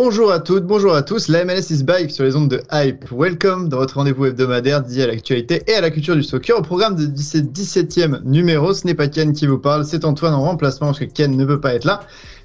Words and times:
Bonjour 0.00 0.30
à 0.30 0.38
toutes, 0.38 0.64
bonjour 0.64 0.94
à 0.94 1.02
tous, 1.02 1.26
la 1.26 1.44
MLS 1.44 1.70
is 1.70 1.82
back 1.82 2.12
sur 2.12 2.22
les 2.22 2.36
ondes 2.36 2.48
de 2.48 2.62
Hype. 2.70 3.06
Welcome 3.10 3.68
dans 3.68 3.78
votre 3.78 3.96
rendez-vous 3.96 4.26
hebdomadaire 4.26 4.80
dédié 4.80 5.02
à 5.02 5.06
l'actualité 5.08 5.64
et 5.66 5.74
à 5.74 5.80
la 5.80 5.90
culture 5.90 6.14
du 6.14 6.22
soccer. 6.22 6.56
Au 6.56 6.62
programme 6.62 6.94
de 6.94 7.20
ce 7.20 7.38
17e 7.38 8.22
numéro, 8.22 8.72
ce 8.72 8.86
n'est 8.86 8.94
pas 8.94 9.08
Ken 9.08 9.32
qui 9.32 9.48
vous 9.48 9.58
parle, 9.58 9.84
c'est 9.84 10.04
Antoine 10.04 10.34
en 10.34 10.42
remplacement 10.42 10.86
parce 10.86 11.00
que 11.00 11.04
Ken 11.04 11.36
ne 11.36 11.44
peut 11.44 11.60
pas 11.60 11.74
être 11.74 11.84
là. 11.84 12.02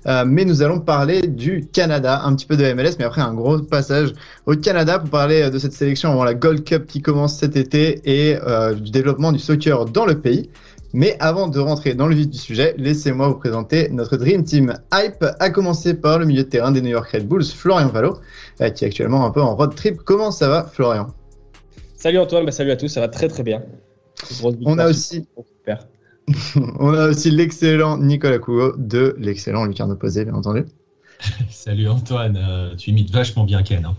Euh, 0.07 0.23
mais 0.25 0.45
nous 0.45 0.63
allons 0.63 0.79
parler 0.79 1.21
du 1.21 1.67
Canada, 1.71 2.23
un 2.25 2.33
petit 2.33 2.47
peu 2.47 2.57
de 2.57 2.73
MLS, 2.73 2.95
mais 2.97 3.05
après 3.05 3.21
un 3.21 3.35
gros 3.35 3.59
passage 3.59 4.13
au 4.47 4.55
Canada 4.55 4.97
pour 4.97 5.11
parler 5.11 5.51
de 5.51 5.59
cette 5.59 5.73
sélection 5.73 6.11
avant 6.11 6.23
la 6.23 6.33
Gold 6.33 6.63
Cup 6.63 6.87
qui 6.87 7.03
commence 7.03 7.37
cet 7.37 7.55
été 7.55 8.01
et 8.03 8.35
euh, 8.47 8.73
du 8.73 8.89
développement 8.89 9.31
du 9.31 9.37
soccer 9.37 9.85
dans 9.85 10.07
le 10.07 10.19
pays. 10.19 10.49
Mais 10.95 11.17
avant 11.19 11.47
de 11.47 11.59
rentrer 11.59 11.95
dans 11.95 12.05
le 12.05 12.13
vif 12.13 12.29
du 12.29 12.37
sujet, 12.37 12.75
laissez-moi 12.77 13.27
vous 13.27 13.39
présenter 13.39 13.89
notre 13.89 14.15
Dream 14.15 14.43
Team 14.43 14.75
Hype, 14.93 15.25
à 15.39 15.49
commencer 15.49 15.95
par 15.95 16.19
le 16.19 16.25
milieu 16.25 16.43
de 16.43 16.49
terrain 16.49 16.71
des 16.71 16.81
New 16.81 16.91
York 16.91 17.09
Red 17.11 17.27
Bulls, 17.27 17.45
Florian 17.45 17.87
Valo, 17.87 18.19
euh, 18.61 18.69
qui 18.69 18.85
est 18.85 18.87
actuellement 18.87 19.25
un 19.25 19.31
peu 19.31 19.41
en 19.41 19.55
road 19.55 19.73
trip. 19.73 19.97
Comment 20.05 20.29
ça 20.29 20.49
va, 20.49 20.65
Florian? 20.65 21.07
Salut 21.97 22.19
Antoine, 22.19 22.45
bah 22.45 22.51
salut 22.51 22.69
à 22.69 22.75
tous, 22.75 22.89
ça 22.89 22.99
va 22.99 23.07
très 23.07 23.27
très 23.27 23.41
bien. 23.41 23.63
On 24.41 24.77
a 24.77 24.87
aussi, 24.87 25.25
on 26.79 26.93
a 26.93 27.09
aussi 27.09 27.31
l'excellent 27.31 27.97
Nicolas 27.97 28.37
Cougo 28.37 28.73
de 28.77 29.15
l'excellent 29.17 29.65
Lucarne 29.65 29.91
Opposé, 29.91 30.25
bien 30.25 30.35
entendu. 30.35 30.65
Salut 31.49 31.87
Antoine, 31.87 32.37
euh, 32.37 32.75
tu 32.75 32.89
imites 32.89 33.11
vachement 33.11 33.43
bien 33.45 33.63
Ken. 33.63 33.85
Hein. 33.85 33.95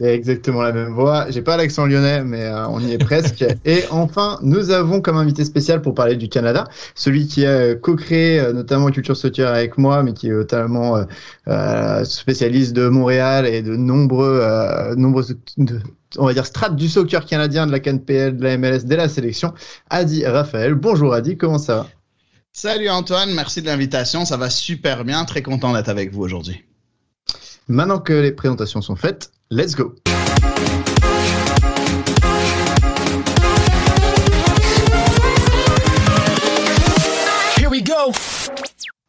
Exactement 0.00 0.62
la 0.62 0.72
même 0.72 0.92
voix. 0.92 1.30
J'ai 1.30 1.42
pas 1.42 1.56
l'accent 1.56 1.86
lyonnais, 1.86 2.24
mais 2.24 2.42
euh, 2.44 2.66
on 2.68 2.80
y 2.80 2.92
est 2.92 2.98
presque. 2.98 3.44
Et 3.64 3.84
enfin, 3.90 4.38
nous 4.42 4.70
avons 4.70 5.00
comme 5.00 5.16
invité 5.16 5.44
spécial 5.44 5.80
pour 5.82 5.94
parler 5.94 6.16
du 6.16 6.28
Canada, 6.28 6.64
celui 6.94 7.26
qui 7.26 7.46
a 7.46 7.74
co-créé 7.74 8.40
euh, 8.40 8.52
notamment 8.52 8.90
Culture 8.90 9.16
Soccer 9.16 9.48
avec 9.48 9.78
moi, 9.78 10.02
mais 10.02 10.12
qui 10.12 10.28
est 10.28 10.32
totalement 10.32 11.04
euh, 11.48 12.04
spécialiste 12.04 12.72
de 12.74 12.88
Montréal 12.88 13.46
et 13.46 13.62
de 13.62 13.76
nombreux, 13.76 14.40
de- 15.56 15.80
on 16.16 16.26
va 16.26 16.32
dire, 16.32 16.46
strates 16.46 16.74
du 16.74 16.88
soccer 16.88 17.26
canadien, 17.26 17.66
de 17.66 17.72
la 17.72 17.80
CanPL, 17.80 18.36
de 18.36 18.42
la 18.42 18.56
MLS, 18.56 18.84
de 18.86 18.94
la 18.94 19.08
sélection. 19.08 19.52
Adi 19.90 20.26
Raphaël. 20.26 20.74
Bonjour 20.74 21.12
Adi, 21.12 21.36
comment 21.36 21.58
ça 21.58 21.74
va? 21.76 21.86
Salut 22.60 22.88
Antoine, 22.88 23.32
merci 23.34 23.62
de 23.62 23.66
l'invitation, 23.66 24.24
ça 24.24 24.36
va 24.36 24.50
super 24.50 25.04
bien, 25.04 25.24
très 25.24 25.42
content 25.42 25.72
d'être 25.72 25.88
avec 25.88 26.12
vous 26.12 26.22
aujourd'hui. 26.22 26.64
Maintenant 27.68 28.00
que 28.00 28.12
les 28.12 28.32
présentations 28.32 28.82
sont 28.82 28.96
faites, 28.96 29.30
let's 29.52 29.76
go. 29.76 29.94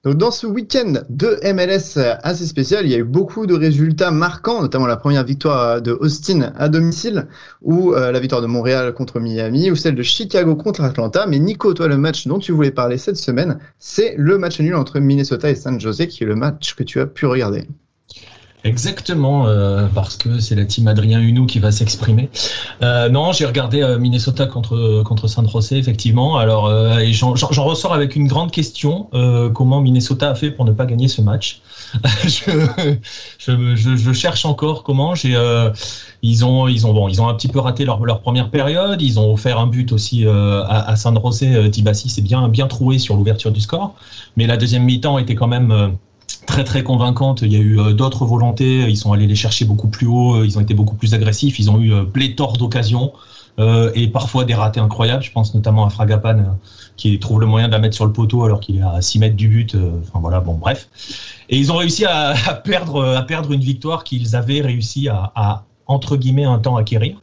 Donc 0.05 0.15
dans 0.15 0.31
ce 0.31 0.47
week-end 0.47 0.93
de 1.09 1.37
MLS 1.53 1.99
assez 2.23 2.47
spécial, 2.47 2.85
il 2.85 2.91
y 2.91 2.95
a 2.95 2.99
eu 2.99 3.03
beaucoup 3.03 3.45
de 3.45 3.53
résultats 3.53 4.11
marquants, 4.11 4.61
notamment 4.61 4.87
la 4.87 4.95
première 4.95 5.25
victoire 5.25 5.81
de 5.81 5.91
Austin 5.91 6.53
à 6.55 6.69
domicile, 6.69 7.27
ou 7.61 7.93
euh, 7.93 8.09
la 8.13 8.19
victoire 8.21 8.41
de 8.41 8.47
Montréal 8.47 8.93
contre 8.93 9.19
Miami, 9.19 9.69
ou 9.69 9.75
celle 9.75 9.95
de 9.95 10.03
Chicago 10.03 10.55
contre 10.55 10.83
Atlanta. 10.83 11.25
Mais 11.27 11.37
Nico, 11.39 11.73
toi, 11.73 11.89
le 11.89 11.97
match 11.97 12.27
dont 12.27 12.39
tu 12.39 12.53
voulais 12.53 12.71
parler 12.71 12.97
cette 12.97 13.17
semaine, 13.17 13.59
c'est 13.77 14.15
le 14.17 14.37
match 14.37 14.61
nul 14.61 14.75
entre 14.75 14.99
Minnesota 15.01 15.49
et 15.49 15.55
San 15.55 15.77
Jose, 15.77 16.07
qui 16.07 16.23
est 16.23 16.27
le 16.27 16.35
match 16.35 16.75
que 16.75 16.83
tu 16.83 17.01
as 17.01 17.05
pu 17.05 17.25
regarder. 17.25 17.67
Exactement, 18.65 19.47
euh, 19.47 19.87
parce 19.95 20.17
que 20.17 20.39
c'est 20.39 20.53
la 20.53 20.65
team 20.65 20.89
Adrien 20.89 21.21
Hunou 21.21 21.45
qui 21.45 21.59
va 21.59 21.71
s'exprimer. 21.71 22.29
Euh, 22.81 23.07
non, 23.07 23.31
j'ai 23.31 23.45
regardé 23.45 23.81
euh, 23.81 23.97
Minnesota 23.97 24.47
contre 24.47 25.01
contre 25.03 25.29
San 25.29 25.47
Jose, 25.49 25.71
effectivement. 25.71 26.37
Alors, 26.37 26.65
euh, 26.65 26.97
et 26.97 27.13
j'en 27.13 27.33
ressors 27.33 27.93
avec 27.93 28.17
une 28.17 28.27
grande 28.27 28.51
question 28.51 29.07
euh, 29.13 29.49
comment 29.49 29.79
Minnesota 29.79 30.31
a 30.31 30.35
fait 30.35 30.51
pour 30.51 30.65
ne 30.65 30.73
pas 30.73 30.85
gagner 30.85 31.07
ce 31.07 31.21
match? 31.21 31.61
Je, 33.39 33.75
je, 33.75 33.95
je, 33.95 34.13
cherche 34.13 34.45
encore 34.45 34.83
comment. 34.83 35.15
J'ai 35.15 35.35
euh, 35.35 35.71
ils 36.21 36.45
ont 36.45 36.67
ils 36.67 36.85
ont 36.85 36.93
bon 36.93 37.07
ils 37.07 37.19
ont 37.21 37.27
un 37.27 37.33
petit 37.33 37.47
peu 37.47 37.59
raté 37.59 37.85
leur, 37.85 38.05
leur 38.05 38.19
première 38.19 38.51
période. 38.51 39.01
Ils 39.01 39.19
ont 39.19 39.33
offert 39.33 39.57
un 39.57 39.65
but 39.67 39.91
aussi 39.93 40.27
à, 40.27 40.89
à 40.89 40.95
San 40.97 41.17
Jose. 41.19 41.43
Dibassi 41.71 42.09
s'est 42.09 42.21
bien 42.21 42.47
bien 42.49 42.67
trouvé 42.67 42.99
sur 42.99 43.15
l'ouverture 43.15 43.51
du 43.51 43.61
score, 43.61 43.95
mais 44.35 44.45
la 44.45 44.57
deuxième 44.57 44.83
mi-temps 44.83 45.17
était 45.17 45.35
quand 45.35 45.47
même 45.47 45.97
très 46.45 46.63
très 46.63 46.83
convaincante. 46.83 47.41
Il 47.41 47.51
y 47.51 47.55
a 47.55 47.59
eu 47.59 47.79
euh, 47.79 47.93
d'autres 47.93 48.25
volontés. 48.25 48.89
Ils 48.89 48.97
sont 48.97 49.13
allés 49.13 49.27
les 49.27 49.35
chercher 49.35 49.65
beaucoup 49.65 49.87
plus 49.87 50.07
haut. 50.07 50.43
Ils 50.43 50.57
ont 50.57 50.61
été 50.61 50.73
beaucoup 50.73 50.95
plus 50.95 51.13
agressifs. 51.13 51.59
Ils 51.59 51.69
ont 51.69 51.79
eu 51.79 51.93
euh, 51.93 52.03
pléthore 52.03 52.57
d'occasions 52.57 53.13
euh, 53.59 53.91
et 53.95 54.07
parfois 54.07 54.45
des 54.45 54.53
ratés 54.53 54.79
incroyables. 54.79 55.23
Je 55.23 55.31
pense 55.31 55.53
notamment 55.53 55.85
à 55.85 55.89
Fragapan 55.89 56.39
euh, 56.39 56.43
qui 56.97 57.17
trouve 57.19 57.39
le 57.39 57.45
moyen 57.45 57.67
de 57.67 57.73
la 57.73 57.79
mettre 57.79 57.95
sur 57.95 58.05
le 58.05 58.13
poteau 58.13 58.43
alors 58.43 58.59
qu'il 58.59 58.77
est 58.77 58.81
à 58.81 59.01
6 59.01 59.19
mètres 59.19 59.35
du 59.35 59.47
but. 59.47 59.75
Enfin 60.01 60.19
voilà, 60.19 60.39
bon 60.39 60.55
bref. 60.55 60.89
Et 61.49 61.57
ils 61.57 61.71
ont 61.71 61.77
réussi 61.77 62.05
à, 62.05 62.33
perdre 62.63 63.15
à 63.15 63.23
perdre 63.23 63.51
une 63.51 63.61
victoire 63.61 64.03
qu'ils 64.03 64.35
avaient 64.35 64.61
réussi 64.61 65.07
à, 65.09 65.31
à 65.35 65.65
entre 65.87 66.17
guillemets 66.17 66.45
un 66.45 66.59
temps 66.59 66.75
acquérir. 66.75 67.17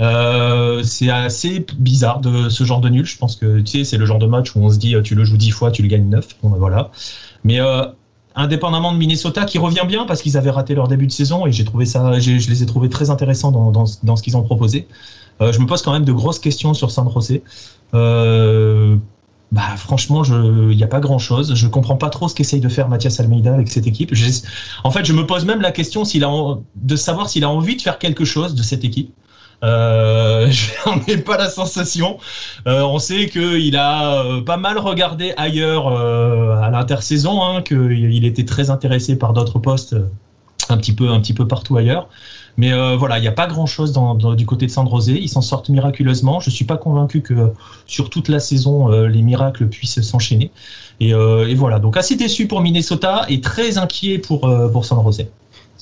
Euh, 0.00 0.82
c'est 0.82 1.10
assez 1.10 1.64
bizarre 1.78 2.20
de 2.20 2.48
ce 2.48 2.64
genre 2.64 2.80
de 2.80 2.88
nul. 2.88 3.06
Je 3.06 3.16
pense 3.16 3.36
que 3.36 3.60
tu 3.60 3.78
sais, 3.78 3.84
c'est 3.84 3.96
le 3.96 4.06
genre 4.06 4.18
de 4.18 4.26
match 4.26 4.54
où 4.54 4.60
on 4.60 4.70
se 4.70 4.78
dit 4.78 4.94
tu 5.02 5.14
le 5.14 5.24
joues 5.24 5.36
10 5.36 5.50
fois, 5.50 5.70
tu 5.70 5.82
le 5.82 5.88
gagnes 5.88 6.08
9. 6.08 6.36
Bon, 6.42 6.50
ben 6.50 6.58
voilà. 6.58 6.90
Mais 7.44 7.60
euh, 7.60 7.84
indépendamment 8.34 8.92
de 8.92 8.98
Minnesota 8.98 9.44
qui 9.44 9.58
revient 9.58 9.84
bien 9.86 10.06
parce 10.06 10.22
qu'ils 10.22 10.36
avaient 10.36 10.50
raté 10.50 10.74
leur 10.74 10.88
début 10.88 11.06
de 11.06 11.12
saison 11.12 11.46
et 11.46 11.52
j'ai 11.52 11.64
trouvé 11.64 11.86
ça, 11.86 12.18
je 12.18 12.32
les 12.32 12.62
ai 12.62 12.66
trouvés 12.66 12.88
très 12.88 13.10
intéressants 13.10 13.52
dans, 13.52 13.86
ce 13.86 14.22
qu'ils 14.22 14.36
ont 14.36 14.42
proposé. 14.42 14.86
Euh, 15.40 15.52
je 15.52 15.60
me 15.60 15.66
pose 15.66 15.82
quand 15.82 15.92
même 15.92 16.04
de 16.04 16.12
grosses 16.12 16.38
questions 16.38 16.74
sur 16.74 16.90
San 16.90 17.10
Jose. 17.12 17.40
Euh, 17.94 18.96
bah, 19.52 19.76
franchement, 19.76 20.22
il 20.24 20.76
n'y 20.76 20.82
a 20.82 20.88
pas 20.88 21.00
grand 21.00 21.18
chose. 21.18 21.54
Je 21.54 21.66
comprends 21.68 21.96
pas 21.96 22.10
trop 22.10 22.28
ce 22.28 22.34
qu'essaye 22.34 22.60
de 22.60 22.68
faire 22.68 22.88
Mathias 22.88 23.20
Almeida 23.20 23.54
avec 23.54 23.68
cette 23.68 23.86
équipe. 23.86 24.12
En 24.82 24.90
fait, 24.90 25.04
je 25.04 25.12
me 25.12 25.26
pose 25.26 25.44
même 25.44 25.60
la 25.60 25.70
question 25.70 26.02
de 26.02 26.96
savoir 26.96 27.28
s'il 27.28 27.44
a 27.44 27.50
envie 27.50 27.76
de 27.76 27.82
faire 27.82 27.98
quelque 27.98 28.24
chose 28.24 28.54
de 28.54 28.62
cette 28.62 28.84
équipe. 28.84 29.12
Euh, 29.62 30.50
J'en 30.50 31.00
ai 31.06 31.18
pas 31.18 31.36
la 31.36 31.48
sensation. 31.48 32.18
Euh, 32.66 32.82
on 32.82 32.98
sait 32.98 33.28
qu'il 33.28 33.76
a 33.76 34.22
euh, 34.22 34.40
pas 34.40 34.56
mal 34.56 34.78
regardé 34.78 35.32
ailleurs 35.36 35.88
euh, 35.88 36.56
à 36.60 36.70
l'intersaison, 36.70 37.42
hein, 37.42 37.62
qu'il 37.62 38.24
était 38.24 38.44
très 38.44 38.70
intéressé 38.70 39.16
par 39.16 39.32
d'autres 39.32 39.58
postes 39.58 39.96
un 40.68 40.76
petit 40.76 40.94
peu, 40.94 41.10
un 41.10 41.20
petit 41.20 41.34
peu 41.34 41.46
partout 41.46 41.76
ailleurs. 41.76 42.08
Mais 42.56 42.72
voilà, 42.96 43.18
il 43.18 43.22
n'y 43.22 43.26
a 43.26 43.32
pas 43.32 43.48
grand-chose 43.48 43.92
du 44.36 44.46
côté 44.46 44.66
de 44.66 44.70
San 44.70 44.88
Jose. 44.88 45.08
Ils 45.08 45.28
s'en 45.28 45.40
sortent 45.40 45.70
miraculeusement. 45.70 46.38
Je 46.38 46.50
suis 46.50 46.64
pas 46.64 46.76
convaincu 46.76 47.20
que 47.20 47.50
sur 47.84 48.10
toute 48.10 48.28
la 48.28 48.38
saison, 48.38 48.88
les 49.06 49.22
miracles 49.22 49.66
puissent 49.66 50.00
s'enchaîner. 50.02 50.52
Et, 51.00 51.12
voilà, 51.56 51.80
donc 51.80 51.96
assez 51.96 52.14
déçu 52.14 52.46
pour 52.46 52.60
Minnesota 52.60 53.26
et 53.28 53.40
très 53.40 53.76
inquiet 53.76 54.18
pour, 54.18 54.48
pour 54.70 54.84
San 54.84 55.02
Jose. 55.02 55.26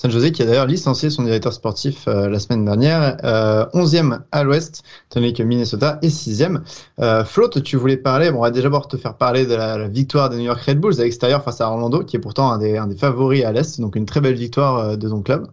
San 0.03 0.11
Jose 0.11 0.33
qui 0.33 0.43
a 0.43 0.47
d'ailleurs 0.47 0.67
licencié 0.67 1.11
son 1.11 1.23
directeur 1.23 1.53
sportif 1.53 2.09
euh, 2.09 2.29
la 2.29 2.41
semaine 2.41 2.65
dernière, 2.65 3.19
euh, 3.23 3.67
11e 3.73 4.23
à 4.33 4.43
l'ouest, 4.43 4.83
tandis 5.11 5.33
que 5.33 5.45
Minnesota 5.45 6.01
est 6.03 6.09
6e. 6.09 6.63
Euh, 6.99 7.23
tu 7.63 7.77
voulais 7.77 7.97
parler, 7.97 8.33
bon, 8.33 8.39
on 8.39 8.41
va 8.41 8.51
déjà 8.51 8.65
d'abord 8.65 8.89
te 8.89 8.97
faire 8.97 9.17
parler 9.17 9.47
de 9.47 9.55
la, 9.55 9.87
victoire 9.87 10.29
des 10.29 10.39
New 10.39 10.43
York 10.43 10.61
Red 10.61 10.81
Bulls 10.81 11.01
à 11.01 11.05
l'extérieur 11.05 11.45
face 11.45 11.61
à 11.61 11.71
Orlando, 11.71 12.03
qui 12.03 12.17
est 12.17 12.19
pourtant 12.19 12.51
un 12.51 12.59
des, 12.59 12.81
favoris 12.97 13.45
à 13.45 13.53
l'est, 13.53 13.81
donc 13.81 13.95
une 13.95 14.05
très 14.05 14.21
belle 14.21 14.35
victoire 14.35 14.79
euh, 14.79 14.97
de 14.97 15.09
ton 15.09 15.23
club. 15.23 15.47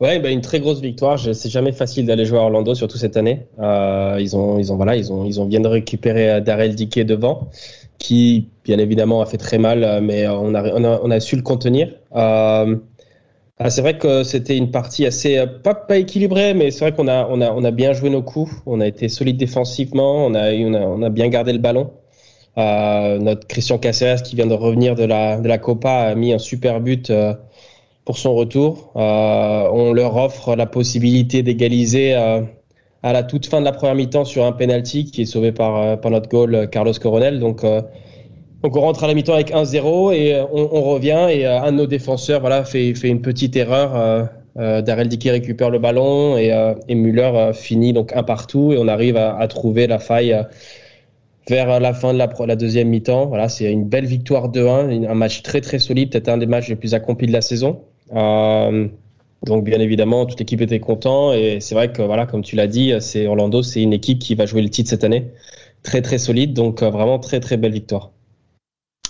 Ouais, 0.00 0.18
bah, 0.18 0.30
une 0.30 0.40
très 0.40 0.60
grosse 0.60 0.80
victoire. 0.80 1.18
C'est 1.18 1.50
jamais 1.50 1.72
facile 1.72 2.06
d'aller 2.06 2.24
jouer 2.24 2.38
à 2.38 2.42
Orlando, 2.42 2.74
surtout 2.74 2.96
cette 2.96 3.18
année. 3.18 3.48
Euh, 3.58 4.16
ils 4.18 4.34
ont, 4.34 4.58
ils 4.58 4.72
ont, 4.72 4.76
voilà, 4.76 4.96
ils 4.96 5.12
ont, 5.12 5.26
ils 5.26 5.42
ont 5.42 5.44
bien 5.44 5.60
de 5.60 5.68
récupérer 5.68 6.40
Darrell 6.40 6.74
Dickey 6.74 7.04
devant, 7.04 7.50
qui 7.98 8.48
bien 8.64 8.78
évidemment 8.78 9.20
a 9.20 9.26
fait 9.26 9.36
très 9.36 9.58
mal, 9.58 10.00
mais 10.02 10.26
on 10.26 10.54
a, 10.54 10.72
on 10.72 11.10
a, 11.10 11.20
su 11.20 11.36
le 11.36 11.42
contenir. 11.42 11.92
Ah, 13.62 13.68
c'est 13.68 13.82
vrai 13.82 13.98
que 13.98 14.22
c'était 14.22 14.56
une 14.56 14.70
partie 14.70 15.04
assez 15.04 15.36
euh, 15.36 15.46
pas, 15.46 15.74
pas 15.74 15.98
équilibrée, 15.98 16.54
mais 16.54 16.70
c'est 16.70 16.80
vrai 16.80 16.92
qu'on 16.92 17.08
a, 17.08 17.26
on 17.28 17.42
a, 17.42 17.52
on 17.52 17.62
a 17.62 17.70
bien 17.70 17.92
joué 17.92 18.08
nos 18.08 18.22
coups. 18.22 18.50
On 18.64 18.80
a 18.80 18.86
été 18.86 19.08
solide 19.08 19.36
défensivement. 19.36 20.24
On 20.26 20.34
a, 20.34 20.50
on 20.54 20.72
a, 20.74 20.80
on 20.80 21.02
a 21.02 21.10
bien 21.10 21.28
gardé 21.28 21.52
le 21.52 21.58
ballon. 21.58 21.90
Euh, 22.58 23.18
notre 23.18 23.46
Christian 23.46 23.78
Caceres 23.78 24.22
qui 24.22 24.34
vient 24.34 24.46
de 24.46 24.54
revenir 24.54 24.94
de 24.94 25.04
la, 25.04 25.38
de 25.38 25.46
la 25.46 25.58
Copa 25.58 25.90
a 25.90 26.14
mis 26.14 26.32
un 26.32 26.38
super 26.38 26.80
but 26.80 27.10
euh, 27.10 27.34
pour 28.06 28.16
son 28.18 28.34
retour. 28.34 28.92
Euh, 28.96 29.68
on 29.72 29.92
leur 29.92 30.16
offre 30.16 30.56
la 30.56 30.66
possibilité 30.66 31.42
d'égaliser 31.42 32.14
euh, 32.14 32.40
à 33.02 33.12
la 33.12 33.22
toute 33.22 33.46
fin 33.46 33.60
de 33.60 33.66
la 33.66 33.72
première 33.72 33.94
mi-temps 33.94 34.24
sur 34.24 34.44
un 34.46 34.52
penalty 34.52 35.04
qui 35.04 35.22
est 35.22 35.26
sauvé 35.26 35.52
par, 35.52 35.76
euh, 35.76 35.96
par 35.96 36.10
notre 36.10 36.28
goal 36.30 36.68
Carlos 36.70 36.94
Coronel. 36.94 37.38
Donc 37.40 37.64
donc 38.62 38.76
on 38.76 38.80
rentre 38.80 39.04
à 39.04 39.06
la 39.06 39.14
mi-temps 39.14 39.34
avec 39.34 39.52
1-0 39.52 40.12
et 40.12 40.34
euh, 40.34 40.44
on, 40.52 40.82
revient 40.82 41.28
et 41.30 41.46
euh, 41.46 41.62
un 41.62 41.72
de 41.72 41.78
nos 41.78 41.86
défenseurs 41.86 42.40
voilà 42.40 42.64
fait, 42.64 42.94
fait 42.94 43.08
une 43.08 43.22
petite 43.22 43.56
erreur. 43.56 43.96
Euh, 43.96 44.24
euh, 44.58 44.82
Darrell 44.82 45.08
Dickey 45.08 45.30
récupère 45.30 45.70
le 45.70 45.78
ballon 45.78 46.36
et, 46.36 46.52
euh, 46.52 47.52
finit 47.52 47.92
donc 47.92 48.12
un 48.14 48.22
partout 48.22 48.72
et 48.72 48.78
on 48.78 48.88
arrive 48.88 49.16
à, 49.16 49.46
trouver 49.48 49.86
la 49.86 49.98
faille 49.98 50.36
vers 51.48 51.80
la 51.80 51.94
fin 51.94 52.12
de 52.12 52.18
la, 52.18 52.56
deuxième 52.56 52.88
mi-temps. 52.88 53.26
Voilà, 53.26 53.48
c'est 53.48 53.70
une 53.70 53.84
belle 53.84 54.06
victoire 54.06 54.50
2-1, 54.50 55.08
un 55.08 55.14
match 55.14 55.42
très 55.42 55.60
très 55.60 55.78
solide, 55.78 56.10
peut-être 56.10 56.28
un 56.28 56.38
des 56.38 56.46
matchs 56.46 56.68
les 56.68 56.76
plus 56.76 56.94
accomplis 56.94 57.26
de 57.28 57.32
la 57.32 57.40
saison. 57.40 57.80
Donc 58.12 59.64
bien 59.64 59.80
évidemment, 59.80 60.26
toute 60.26 60.38
l'équipe 60.38 60.60
était 60.60 60.80
content 60.80 61.32
et 61.32 61.60
c'est 61.60 61.74
vrai 61.74 61.92
que 61.92 62.02
voilà, 62.02 62.26
comme 62.26 62.42
tu 62.42 62.56
l'as 62.56 62.66
dit, 62.66 62.92
c'est 63.00 63.26
Orlando, 63.26 63.62
c'est 63.62 63.82
une 63.82 63.94
équipe 63.94 64.18
qui 64.18 64.34
va 64.34 64.44
jouer 64.44 64.60
le 64.60 64.68
titre 64.68 64.90
cette 64.90 65.04
année, 65.04 65.28
très 65.82 66.02
très 66.02 66.18
solide, 66.18 66.52
donc 66.52 66.82
vraiment 66.82 67.18
très 67.18 67.40
très 67.40 67.56
belle 67.56 67.72
victoire. 67.72 68.10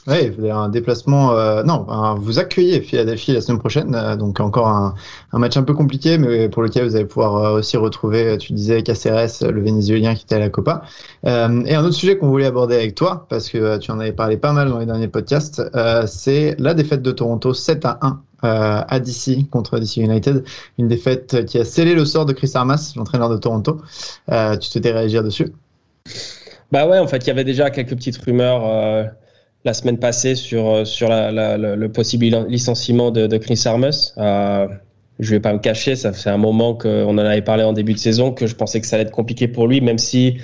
Oui, 0.07 0.51
un 0.51 0.69
déplacement. 0.71 1.33
Euh, 1.33 1.63
non, 1.63 1.87
vous 2.19 2.39
accueillez 2.39 2.81
Philadelphie 2.81 3.33
la 3.33 3.41
semaine 3.41 3.59
prochaine, 3.59 3.95
euh, 3.95 4.17
donc 4.17 4.41
encore 4.41 4.69
un, 4.69 4.95
un, 5.33 5.39
match 5.39 5.57
un 5.57 5.63
peu 5.63 5.75
compliqué, 5.75 6.17
mais 6.17 6.49
pour 6.49 6.63
lequel 6.63 6.87
vous 6.87 6.97
allez 6.97 7.05
pouvoir 7.05 7.37
euh, 7.37 7.59
aussi 7.59 7.77
retrouver, 7.77 8.39
tu 8.39 8.53
disais, 8.55 8.83
Caceres, 8.83 9.29
le 9.43 9.61
Vénézuélien 9.61 10.15
qui 10.15 10.25
était 10.25 10.37
à 10.37 10.39
la 10.39 10.49
Copa. 10.49 10.83
Euh, 11.27 11.63
et 11.67 11.75
un 11.75 11.85
autre 11.85 11.95
sujet 11.95 12.17
qu'on 12.17 12.29
voulait 12.29 12.47
aborder 12.47 12.77
avec 12.77 12.95
toi, 12.95 13.27
parce 13.29 13.51
que 13.51 13.79
tu 13.79 13.91
en 13.91 14.01
avais 14.01 14.13
parlé 14.13 14.37
pas 14.37 14.53
mal 14.53 14.71
dans 14.71 14.79
les 14.79 14.87
derniers 14.87 15.09
podcasts, 15.09 15.63
c'est 16.07 16.57
la 16.59 16.75
défaite 16.75 17.03
de 17.03 17.11
Toronto 17.11 17.53
7 17.53 17.85
à 17.85 17.99
1 18.01 18.21
euh, 18.43 18.81
à 18.89 19.01
DC 19.01 19.51
contre 19.51 19.79
DC 19.79 19.99
United, 19.99 20.45
une 20.79 20.89
défaite 20.89 21.45
qui 21.45 21.59
a 21.59 21.65
scellé 21.67 21.95
le 21.95 22.07
sort 22.07 22.25
de 22.25 22.33
Chris 22.33 22.51
Armas, 22.55 22.95
l'entraîneur 22.97 23.29
de 23.29 23.37
Toronto. 23.37 23.83
Euh, 24.31 24.57
tu 24.57 24.71
souhaitais 24.71 24.93
réagir 24.93 25.23
dessus? 25.23 25.53
Bah 26.73 26.87
ouais, 26.87 26.99
en 26.99 27.07
fait, 27.07 27.19
il 27.19 27.27
y 27.27 27.31
avait 27.31 27.45
déjà 27.45 27.69
quelques 27.69 27.95
petites 27.97 28.17
rumeurs 28.17 28.63
euh, 28.65 29.05
la 29.65 29.75
semaine 29.75 29.99
passée 29.99 30.35
sur, 30.35 30.87
sur 30.87 31.09
la, 31.09 31.31
la, 31.31 31.57
le 31.57 31.93
possible 31.93 32.27
licenciement 32.49 33.11
de, 33.11 33.27
de 33.27 33.37
Chris 33.37 33.61
Armas. 33.67 34.13
Euh, 34.19 34.69
je 35.19 35.31
vais 35.31 35.41
pas 35.41 35.53
me 35.53 35.59
cacher, 35.59 35.97
ça 35.97 36.13
fait 36.13 36.31
un 36.31 36.39
moment 36.39 36.75
qu'on 36.75 37.09
en 37.09 37.19
avait 37.19 37.43
parlé 37.43 37.63
en 37.63 37.75
début 37.75 37.93
de 37.93 37.99
saison, 37.99 38.33
que 38.33 38.47
je 38.47 38.55
pensais 38.55 38.81
que 38.81 38.87
ça 38.87 38.97
allait 38.97 39.05
être 39.05 39.11
compliqué 39.11 39.49
pour 39.49 39.69
lui, 39.69 39.83
même 39.83 39.99
si 39.99 40.39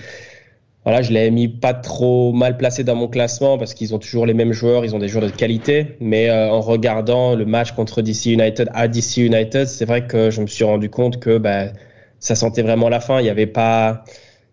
voilà, 0.87 1.03
je 1.03 1.13
l'avais 1.13 1.33
mis 1.33 1.49
pas 1.49 1.75
trop 1.75 2.33
mal 2.33 2.57
placé 2.57 2.85
dans 2.85 2.95
mon 2.95 3.09
classement 3.09 3.59
parce 3.59 3.75
qu'ils 3.75 3.93
ont 3.93 3.99
toujours 3.99 4.25
les 4.25 4.35
mêmes 4.35 4.53
joueurs, 4.53 4.85
ils 4.85 4.95
ont 4.95 5.01
des 5.01 5.09
joueurs 5.09 5.25
de 5.25 5.31
qualité. 5.31 5.97
Mais 5.99 6.31
euh, 6.31 6.49
en 6.49 6.61
regardant 6.61 7.35
le 7.35 7.45
match 7.45 7.73
contre 7.73 8.03
DC 8.03 8.27
United 8.27 8.69
à 8.73 8.87
DC 8.87 9.17
United, 9.17 9.67
c'est 9.67 9.85
vrai 9.85 10.07
que 10.07 10.31
je 10.31 10.41
me 10.41 10.47
suis 10.47 10.62
rendu 10.62 10.89
compte 10.89 11.19
que 11.19 11.39
bah, 11.39 11.73
ça 12.21 12.37
sentait 12.37 12.62
vraiment 12.62 12.89
la 12.89 13.01
fin. 13.01 13.19
Il 13.19 13.27
y 13.27 13.31
avait 13.31 13.49
pas, 13.49 14.05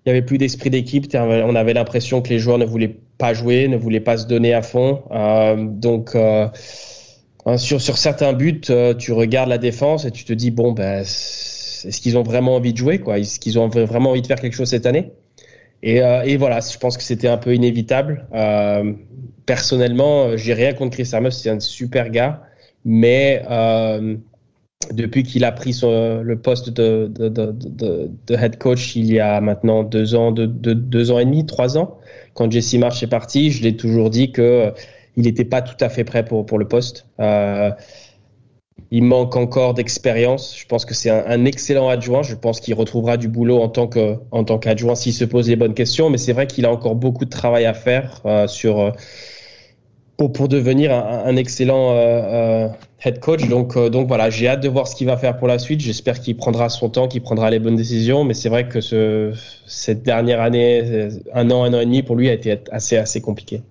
il 0.05 0.09
y 0.09 0.11
avait 0.11 0.23
plus 0.23 0.39
d'esprit 0.39 0.71
d'équipe. 0.71 1.05
On 1.13 1.55
avait 1.55 1.73
l'impression 1.75 2.23
que 2.23 2.29
les 2.29 2.39
joueurs 2.39 2.57
ne 2.57 2.65
voulaient 2.65 2.95
pas 3.23 3.67
ne 3.69 3.77
voulaient 3.77 4.01
pas 4.01 4.17
se 4.17 4.27
donner 4.27 4.53
à 4.53 4.61
fond. 4.61 5.03
Euh, 5.11 5.55
donc 5.57 6.13
euh, 6.13 6.47
sur 7.57 7.79
sur 7.79 7.97
certains 7.97 8.33
buts, 8.33 8.61
euh, 8.69 8.93
tu 8.93 9.13
regardes 9.13 9.49
la 9.49 9.57
défense 9.57 10.03
et 10.03 10.11
tu 10.11 10.25
te 10.25 10.33
dis 10.33 10.51
bon 10.51 10.73
ben, 10.73 11.01
est-ce 11.01 12.01
qu'ils 12.01 12.17
ont 12.17 12.23
vraiment 12.23 12.55
envie 12.55 12.73
de 12.73 12.77
jouer 12.77 12.99
quoi? 12.99 13.19
Est-ce 13.19 13.39
qu'ils 13.39 13.57
ont 13.59 13.69
vraiment 13.69 14.11
envie 14.11 14.21
de 14.21 14.27
faire 14.27 14.41
quelque 14.41 14.55
chose 14.55 14.69
cette 14.69 14.85
année? 14.85 15.13
Et, 15.83 15.97
et, 15.97 16.37
voilà, 16.37 16.61
je 16.61 16.77
pense 16.77 16.95
que 16.95 17.03
c'était 17.03 17.27
un 17.27 17.37
peu 17.37 17.53
inévitable. 17.53 18.25
Personnellement, 19.45 20.37
j'ai 20.37 20.53
rien 20.53 20.71
contre 20.71 20.91
Chris 20.95 21.09
Armas, 21.11 21.31
c'est 21.31 21.49
un 21.49 21.59
super 21.59 22.09
gars, 22.09 22.41
mais 22.85 23.43
depuis 24.93 25.23
qu'il 25.23 25.43
a 25.43 25.51
pris 25.51 25.77
le 25.83 26.35
poste 26.35 26.69
de, 26.69 27.11
de, 27.13 28.09
head 28.33 28.57
coach 28.57 28.95
il 28.95 29.11
y 29.11 29.19
a 29.19 29.41
maintenant 29.41 29.83
deux 29.83 30.15
ans, 30.15 30.31
deux, 30.31 30.47
deux 30.47 31.11
ans 31.11 31.19
et 31.19 31.25
demi, 31.25 31.45
trois 31.45 31.77
ans, 31.77 31.97
quand 32.33 32.51
Jesse 32.51 32.75
March 32.75 33.01
est 33.03 33.07
parti, 33.07 33.51
je 33.51 33.63
l'ai 33.63 33.75
toujours 33.75 34.09
dit 34.09 34.31
que 34.31 34.73
il 35.15 35.23
n'était 35.23 35.45
pas 35.45 35.61
tout 35.61 35.77
à 35.79 35.89
fait 35.89 36.03
prêt 36.03 36.25
pour, 36.25 36.45
pour 36.45 36.57
le 36.57 36.67
poste. 36.67 37.05
Euh, 37.19 37.71
il 38.91 39.03
manque 39.03 39.35
encore 39.35 39.73
d'expérience. 39.73 40.55
Je 40.57 40.65
pense 40.65 40.85
que 40.85 40.93
c'est 40.93 41.09
un, 41.09 41.45
excellent 41.45 41.89
adjoint. 41.89 42.23
Je 42.23 42.35
pense 42.35 42.59
qu'il 42.59 42.73
retrouvera 42.73 43.17
du 43.17 43.27
boulot 43.27 43.59
en 43.59 43.69
tant 43.69 43.87
que 43.87 44.17
en 44.31 44.43
tant 44.43 44.57
qu'adjoint 44.59 44.95
s'il 44.95 45.13
se 45.13 45.25
pose 45.25 45.49
les 45.49 45.55
bonnes 45.55 45.73
questions. 45.73 46.09
Mais 46.09 46.17
c'est 46.17 46.33
vrai 46.33 46.47
qu'il 46.47 46.65
a 46.65 46.71
encore 46.71 46.95
beaucoup 46.95 47.25
de 47.25 47.29
travail 47.29 47.65
à 47.65 47.73
faire 47.73 48.21
euh, 48.25 48.47
sur 48.47 48.79
euh, 48.79 48.91
pour 50.17 50.31
pour 50.31 50.47
devenir 50.47 50.93
un, 50.93 51.35
excellent 51.35 51.91
euh, 51.91 51.97
euh 51.97 52.67
head 53.05 53.19
coach. 53.19 53.47
Donc 53.49 53.77
donc 53.77 54.07
voilà, 54.07 54.29
j'ai 54.29 54.47
hâte 54.47 54.61
de 54.61 54.69
voir 54.69 54.87
ce 54.87 54.95
qu'il 54.95 55.07
va 55.07 55.17
faire 55.17 55.37
pour 55.37 55.47
la 55.47 55.59
suite. 55.59 55.81
J'espère 55.81 56.19
qu'il 56.19 56.37
prendra 56.37 56.69
son 56.69 56.89
temps, 56.89 57.07
qu'il 57.07 57.21
prendra 57.21 57.49
les 57.49 57.59
bonnes 57.59 57.75
décisions. 57.75 58.23
Mais 58.23 58.33
c'est 58.33 58.49
vrai 58.49 58.67
que 58.67 58.81
ce 58.81 59.33
cette 59.65 60.03
dernière 60.03 60.41
année, 60.41 61.09
un 61.33 61.51
an, 61.51 61.63
un 61.63 61.73
an 61.73 61.79
et 61.79 61.85
demi 61.85 62.03
pour 62.03 62.15
lui 62.15 62.29
a 62.29 62.33
été 62.33 62.57
assez 62.71 62.97
assez 62.97 63.21
compliqué. 63.21 63.61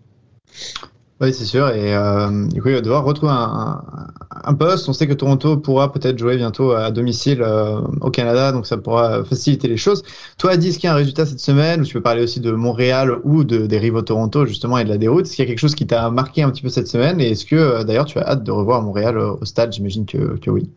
Oui, 1.23 1.33
c'est 1.33 1.45
sûr. 1.45 1.69
Et 1.69 1.95
euh, 1.95 2.49
du 2.49 2.61
coup, 2.61 2.69
il 2.69 2.75
va 2.75 2.81
devoir 2.81 3.05
retrouver 3.05 3.33
un, 3.33 4.55
poste. 4.55 4.89
On 4.89 4.93
sait 4.93 5.07
que 5.07 5.13
Toronto 5.13 5.57
pourra 5.57 5.93
peut-être 5.93 6.19
jouer 6.19 6.37
bientôt 6.37 6.73
à 6.73 6.91
domicile 6.91 7.43
euh, 7.43 7.81
au 8.01 8.11
Canada, 8.11 8.51
donc 8.51 8.67
ça 8.67 8.77
pourra 8.77 9.25
faciliter 9.25 9.69
les 9.69 9.77
choses. 9.77 10.03
Toi, 10.37 10.57
dis, 10.57 10.69
est-ce 10.69 10.81
qu'il 10.81 10.89
y 10.89 10.91
a 10.91 10.95
un 10.95 10.97
résultat 10.97 11.25
cette 11.25 11.39
semaine 11.39 11.83
ou 11.83 11.85
tu 11.85 11.95
peux 11.95 12.03
parler 12.03 12.23
aussi 12.25 12.41
de 12.41 12.51
Montréal 12.51 13.21
ou 13.23 13.45
de, 13.45 13.67
des 13.67 13.79
rivaux 13.79 14.03
Toronto, 14.03 14.47
justement, 14.47 14.79
et 14.79 14.85
de 14.85 14.89
la 14.89 14.99
déroute? 14.99 15.27
Est-ce 15.27 15.37
qu'il 15.37 15.45
y 15.45 15.47
a 15.47 15.49
quelque 15.49 15.61
chose 15.61 15.77
qui 15.77 15.87
t'a 15.87 16.11
marqué 16.11 16.43
un 16.43 16.51
petit 16.51 16.63
peu 16.63 16.69
cette 16.71 16.89
semaine? 16.89 17.21
Et 17.21 17.31
est-ce 17.31 17.47
que, 17.47 17.55
euh, 17.55 17.85
d'ailleurs, 17.85 18.07
tu 18.07 18.19
as 18.19 18.27
hâte 18.27 18.43
de 18.43 18.51
revoir 18.51 18.83
Montréal 18.83 19.17
au 19.19 19.45
stade? 19.45 19.73
J'imagine 19.73 20.07
que, 20.07 20.37
que 20.39 20.51
oui. 20.51 20.69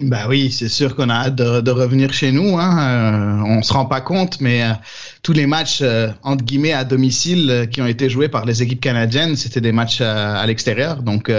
Bah 0.00 0.26
oui, 0.28 0.50
c'est 0.52 0.68
sûr 0.68 0.94
qu'on 0.94 1.08
a 1.08 1.14
hâte 1.14 1.36
de, 1.36 1.62
de, 1.62 1.70
revenir 1.70 2.12
chez 2.12 2.30
nous. 2.30 2.58
Hein. 2.58 3.40
Euh, 3.40 3.42
on 3.46 3.62
se 3.62 3.72
rend 3.72 3.86
pas 3.86 4.02
compte, 4.02 4.42
mais 4.42 4.62
euh, 4.62 4.72
tous 5.22 5.32
les 5.32 5.46
matchs 5.46 5.78
euh, 5.80 6.10
entre 6.22 6.44
guillemets 6.44 6.74
à 6.74 6.84
domicile 6.84 7.48
euh, 7.48 7.64
qui 7.64 7.80
ont 7.80 7.86
été 7.86 8.10
joués 8.10 8.28
par 8.28 8.44
les 8.44 8.62
équipes 8.62 8.82
canadiennes, 8.82 9.36
c'était 9.36 9.62
des 9.62 9.72
matchs 9.72 10.02
euh, 10.02 10.34
à 10.34 10.46
l'extérieur. 10.46 11.02
Donc, 11.02 11.32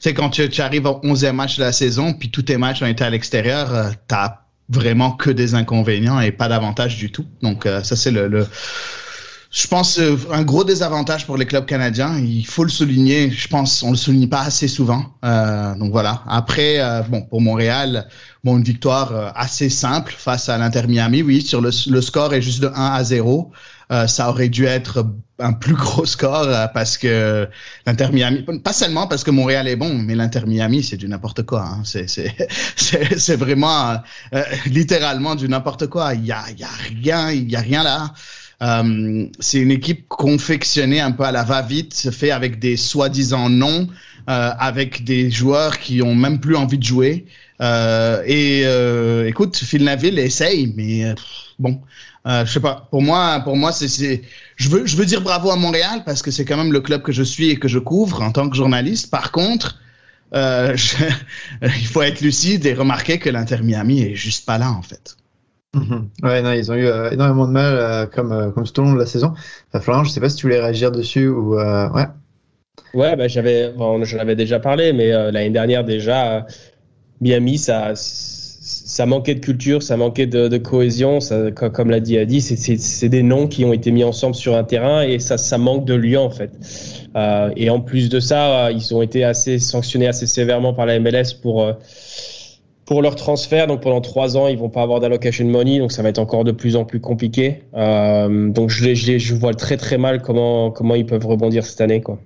c'est 0.00 0.14
quand 0.14 0.30
tu, 0.30 0.48
tu, 0.48 0.60
arrives 0.62 0.86
au 0.86 1.00
11e 1.04 1.30
match 1.30 1.58
de 1.58 1.62
la 1.62 1.70
saison, 1.70 2.12
puis 2.12 2.28
tous 2.28 2.42
tes 2.42 2.56
matchs 2.56 2.82
ont 2.82 2.86
été 2.86 3.04
à 3.04 3.10
l'extérieur, 3.10 3.72
euh, 3.72 3.90
t'as 4.08 4.40
vraiment 4.68 5.12
que 5.12 5.30
des 5.30 5.54
inconvénients 5.54 6.18
et 6.18 6.32
pas 6.32 6.48
d'avantages 6.48 6.96
du 6.96 7.12
tout. 7.12 7.26
Donc, 7.40 7.68
ça 7.84 7.94
c'est 7.94 8.10
le, 8.10 8.26
le 8.26 8.48
je 9.56 9.66
pense 9.68 9.98
euh, 9.98 10.18
un 10.30 10.42
gros 10.42 10.64
désavantage 10.64 11.24
pour 11.24 11.38
les 11.38 11.46
clubs 11.46 11.64
canadiens. 11.64 12.18
Il 12.18 12.46
faut 12.46 12.62
le 12.62 12.68
souligner. 12.68 13.30
Je 13.30 13.48
pense 13.48 13.82
on 13.82 13.90
le 13.90 13.96
souligne 13.96 14.28
pas 14.28 14.42
assez 14.42 14.68
souvent. 14.68 15.06
Euh, 15.24 15.74
donc 15.76 15.92
voilà. 15.92 16.22
Après, 16.28 16.78
euh, 16.78 17.00
bon 17.00 17.22
pour 17.22 17.40
Montréal, 17.40 18.06
bon 18.44 18.58
une 18.58 18.64
victoire 18.64 19.12
euh, 19.12 19.30
assez 19.34 19.70
simple 19.70 20.14
face 20.16 20.50
à 20.50 20.58
l'Inter 20.58 20.82
Miami. 20.86 21.22
Oui, 21.22 21.40
sur 21.40 21.62
le, 21.62 21.70
le, 21.88 22.00
score 22.02 22.34
est 22.34 22.42
juste 22.42 22.60
de 22.60 22.68
1 22.68 22.72
à 22.74 23.02
0. 23.02 23.50
Euh, 23.92 24.06
ça 24.06 24.28
aurait 24.28 24.50
dû 24.50 24.66
être 24.66 25.06
un 25.38 25.54
plus 25.54 25.74
gros 25.74 26.04
score 26.04 26.48
parce 26.74 26.98
que 26.98 27.48
l'Inter 27.86 28.08
Miami, 28.12 28.44
pas 28.62 28.74
seulement 28.74 29.06
parce 29.06 29.24
que 29.24 29.30
Montréal 29.30 29.68
est 29.68 29.76
bon, 29.76 29.94
mais 29.94 30.14
l'Inter 30.14 30.42
Miami 30.46 30.82
c'est 30.82 30.98
du 30.98 31.08
n'importe 31.08 31.44
quoi. 31.44 31.62
Hein. 31.62 31.80
C'est 31.82 32.06
c'est 32.76 33.36
vraiment 33.38 34.02
littéralement 34.66 35.34
du 35.34 35.48
n'importe 35.48 35.86
quoi. 35.86 36.12
Il 36.12 36.26
y 36.26 36.32
a 36.32 36.44
y 36.58 36.64
a 36.64 36.68
rien 37.02 37.30
il 37.30 37.50
y 37.50 37.56
a 37.56 37.60
rien 37.60 37.82
là. 37.82 38.12
Euh, 38.62 39.26
c'est 39.38 39.58
une 39.58 39.70
équipe 39.70 40.08
confectionnée 40.08 41.00
un 41.00 41.12
peu 41.12 41.24
à 41.24 41.32
la 41.32 41.44
va-vite, 41.44 42.10
fait 42.10 42.30
avec 42.30 42.58
des 42.58 42.76
soi-disant 42.76 43.50
noms, 43.50 43.86
euh, 44.28 44.50
avec 44.58 45.04
des 45.04 45.30
joueurs 45.30 45.78
qui 45.78 46.02
ont 46.02 46.14
même 46.14 46.40
plus 46.40 46.56
envie 46.56 46.78
de 46.78 46.84
jouer. 46.84 47.26
Euh, 47.60 48.22
et 48.26 48.62
euh, 48.64 49.28
écoute, 49.28 49.56
Phil 49.56 49.84
Neville 49.84 50.18
essaye, 50.18 50.72
mais 50.76 51.04
euh, 51.04 51.14
bon, 51.58 51.80
je 52.26 52.50
sais 52.50 52.60
pas. 52.60 52.88
Pour 52.90 53.02
moi, 53.02 53.40
pour 53.40 53.56
moi, 53.56 53.72
c'est, 53.72 54.22
je 54.56 54.68
veux, 54.68 54.86
je 54.86 54.96
veux 54.96 55.06
dire 55.06 55.20
bravo 55.20 55.50
à 55.50 55.56
Montréal 55.56 56.02
parce 56.04 56.22
que 56.22 56.30
c'est 56.30 56.44
quand 56.44 56.56
même 56.56 56.72
le 56.72 56.80
club 56.80 57.02
que 57.02 57.12
je 57.12 57.22
suis 57.22 57.50
et 57.50 57.56
que 57.56 57.68
je 57.68 57.78
couvre 57.78 58.22
en 58.22 58.32
tant 58.32 58.48
que 58.48 58.56
journaliste. 58.56 59.10
Par 59.10 59.32
contre, 59.32 59.78
je, 60.32 60.96
il 61.62 61.86
faut 61.86 62.02
être 62.02 62.20
lucide 62.20 62.66
et 62.66 62.74
remarquer 62.74 63.18
que 63.18 63.30
l'Inter 63.30 63.58
Miami 63.62 64.02
est 64.02 64.16
juste 64.16 64.44
pas 64.44 64.58
là 64.58 64.70
en 64.70 64.82
fait. 64.82 65.16
Mmh. 65.76 66.08
Ouais, 66.22 66.40
non, 66.40 66.52
ils 66.52 66.72
ont 66.72 66.74
eu 66.74 66.86
euh, 66.86 67.10
énormément 67.10 67.46
de 67.46 67.52
mal, 67.52 67.76
euh, 67.76 68.06
comme, 68.06 68.32
euh, 68.32 68.50
comme 68.50 68.64
tout 68.64 68.80
au 68.80 68.84
long 68.84 68.94
de 68.94 68.98
la 68.98 69.06
saison. 69.06 69.34
Enfin, 69.68 69.80
Florent, 69.80 70.04
je 70.04 70.10
sais 70.10 70.20
pas 70.20 70.30
si 70.30 70.36
tu 70.36 70.46
voulais 70.46 70.60
réagir 70.60 70.90
dessus 70.90 71.28
ou. 71.28 71.54
ouais. 71.54 72.06
Ouais, 72.94 73.14
bah, 73.14 73.28
j'avais, 73.28 73.74
j'en 73.76 74.18
avais 74.18 74.36
déjà 74.36 74.58
parlé, 74.58 74.94
mais 74.94 75.10
l'année 75.10 75.50
dernière, 75.50 75.84
déjà, 75.84 76.46
Miami, 77.20 77.58
ça, 77.58 77.92
ça 77.94 79.04
manquait 79.04 79.34
de 79.34 79.40
culture, 79.40 79.82
ça 79.82 79.98
manquait 79.98 80.26
de, 80.26 80.48
de 80.48 80.56
cohésion. 80.56 81.20
Ça, 81.20 81.50
comme 81.50 81.90
l'a 81.90 82.00
dit 82.00 82.16
Adi, 82.16 82.40
c'est 82.40 83.08
des 83.10 83.22
noms 83.22 83.48
qui 83.48 83.66
ont 83.66 83.74
été 83.74 83.90
mis 83.90 84.04
ensemble 84.04 84.34
sur 84.34 84.56
un 84.56 84.64
terrain 84.64 85.02
et 85.02 85.18
ça, 85.18 85.36
ça 85.36 85.58
manque 85.58 85.84
de 85.84 85.94
lien, 85.94 86.20
en 86.20 86.30
fait. 86.30 86.52
et 87.56 87.68
en 87.68 87.80
plus 87.80 88.08
de 88.08 88.18
ça, 88.18 88.70
ils 88.70 88.94
ont 88.94 89.02
été 89.02 89.24
assez 89.24 89.58
sanctionnés 89.58 90.06
assez 90.06 90.26
sévèrement 90.26 90.72
par 90.72 90.86
la 90.86 90.98
MLS 90.98 91.34
pour 91.42 91.70
pour 92.86 93.02
leur 93.02 93.16
transfert, 93.16 93.66
donc 93.66 93.82
pendant 93.82 94.00
trois 94.00 94.36
ans, 94.36 94.46
ils 94.46 94.56
vont 94.56 94.68
pas 94.68 94.82
avoir 94.82 95.00
d'allocation 95.00 95.44
money, 95.44 95.80
donc 95.80 95.90
ça 95.90 96.02
va 96.02 96.08
être 96.08 96.20
encore 96.20 96.44
de 96.44 96.52
plus 96.52 96.76
en 96.76 96.84
plus 96.84 97.00
compliqué. 97.00 97.64
Euh, 97.74 98.48
donc 98.48 98.70
je, 98.70 98.94
je, 98.94 99.18
je, 99.18 99.34
vois 99.34 99.54
très 99.54 99.76
très 99.76 99.98
mal 99.98 100.22
comment 100.22 100.70
comment 100.70 100.94
ils 100.94 101.04
peuvent 101.04 101.26
rebondir 101.26 101.66
cette 101.66 101.80
année, 101.80 102.00
quoi. 102.00 102.18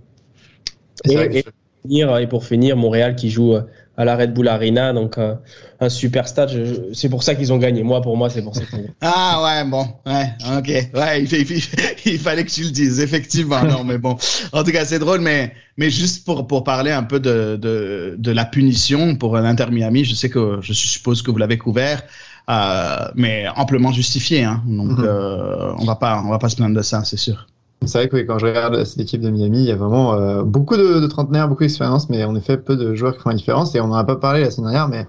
Et, 1.09 1.15
et, 1.15 1.45
et, 1.89 2.27
pour 2.27 2.45
finir, 2.45 2.77
Montréal 2.77 3.17
qui 3.17 3.31
joue 3.31 3.55
euh, 3.55 3.63
à 3.97 4.05
la 4.05 4.17
Red 4.17 4.33
Bull 4.33 4.49
Arena, 4.49 4.93
donc 4.93 5.19
euh, 5.19 5.35
un 5.81 5.89
super 5.89 6.27
stade. 6.27 6.51
C'est 6.93 7.09
pour 7.09 7.23
ça 7.23 7.35
qu'ils 7.35 7.53
ont 7.53 7.59
gagné. 7.59 7.83
Moi, 7.83 8.01
pour 8.01 8.17
moi, 8.17 8.31
c'est 8.31 8.43
pour 8.43 8.55
ça 8.55 8.65
qu'ils 8.65 8.75
ont 8.79 8.83
gagné. 8.83 8.95
Ah 9.01 9.43
ouais, 9.45 9.69
bon, 9.69 9.87
ouais, 10.07 10.33
ok, 10.59 10.69
ouais, 10.95 11.23
il, 11.23 11.33
il, 11.33 11.63
il, 12.07 12.19
fallait 12.19 12.45
que 12.45 12.51
tu 12.51 12.63
le 12.63 12.71
dises, 12.71 13.01
effectivement. 13.01 13.63
non, 13.65 13.85
mais 13.85 13.99
bon, 13.99 14.17
en 14.53 14.65
tout 14.65 14.71
cas, 14.73 14.85
c'est 14.85 14.99
drôle, 14.99 15.21
mais 15.21 15.53
mais 15.77 15.91
juste 15.91 16.25
pour 16.25 16.47
pour 16.47 16.65
parler 16.65 16.93
un 16.93 17.03
peu 17.03 17.21
de 17.21 17.59
de, 17.61 18.17
de 18.19 18.31
la 18.33 18.45
punition 18.45 19.17
pour 19.17 19.37
l'Inter 19.37 19.67
Miami, 19.71 20.05
je 20.05 20.15
sais 20.15 20.31
que 20.31 20.59
je 20.63 20.73
suppose 20.73 21.23
que 21.23 21.31
vous 21.31 21.39
l'avez 21.39 21.59
couvert. 21.59 22.03
Euh, 22.49 23.09
mais 23.15 23.47
amplement 23.55 23.93
justifié, 23.93 24.43
hein. 24.43 24.63
donc 24.67 24.93
mm 24.93 25.03
-hmm. 25.03 25.05
euh, 25.05 25.73
on 25.79 25.85
va 25.85 25.95
pas 25.95 26.21
on 26.27 26.31
va 26.31 26.39
pas 26.39 26.49
se 26.49 26.57
plaindre 26.57 26.75
de 26.75 26.83
ça, 26.83 27.05
c'est 27.05 27.19
sûr. 27.19 27.47
C'est 27.87 27.97
vrai 27.97 28.09
que 28.09 28.17
oui, 28.17 28.27
quand 28.27 28.39
je 28.39 28.47
regarde 28.47 28.85
cette 28.85 29.01
équipe 29.01 29.23
de 29.23 29.31
Miami, 29.31 29.61
il 29.61 29.65
y 29.65 29.73
a 29.73 29.77
vraiment 29.77 30.13
euh, 30.13 30.43
beaucoup 30.43 30.77
de, 30.77 31.01
de 31.01 31.07
trentenaires, 31.07 31.49
beaucoup 31.49 31.63
d'expérience, 31.63 32.11
mais 32.11 32.25
en 32.25 32.37
effet 32.37 32.59
peu 32.59 32.77
de 32.77 32.95
joueurs 32.95 33.17
qui 33.17 33.23
font 33.23 33.31
la 33.31 33.37
différence. 33.37 33.75
Et 33.75 33.81
on 33.81 33.89
n'en 33.89 33.95
a 33.95 34.05
pas 34.05 34.17
parlé 34.17 34.43
la 34.43 34.51
semaine 34.51 34.73
dernière, 34.73 34.89
mais 34.89 35.07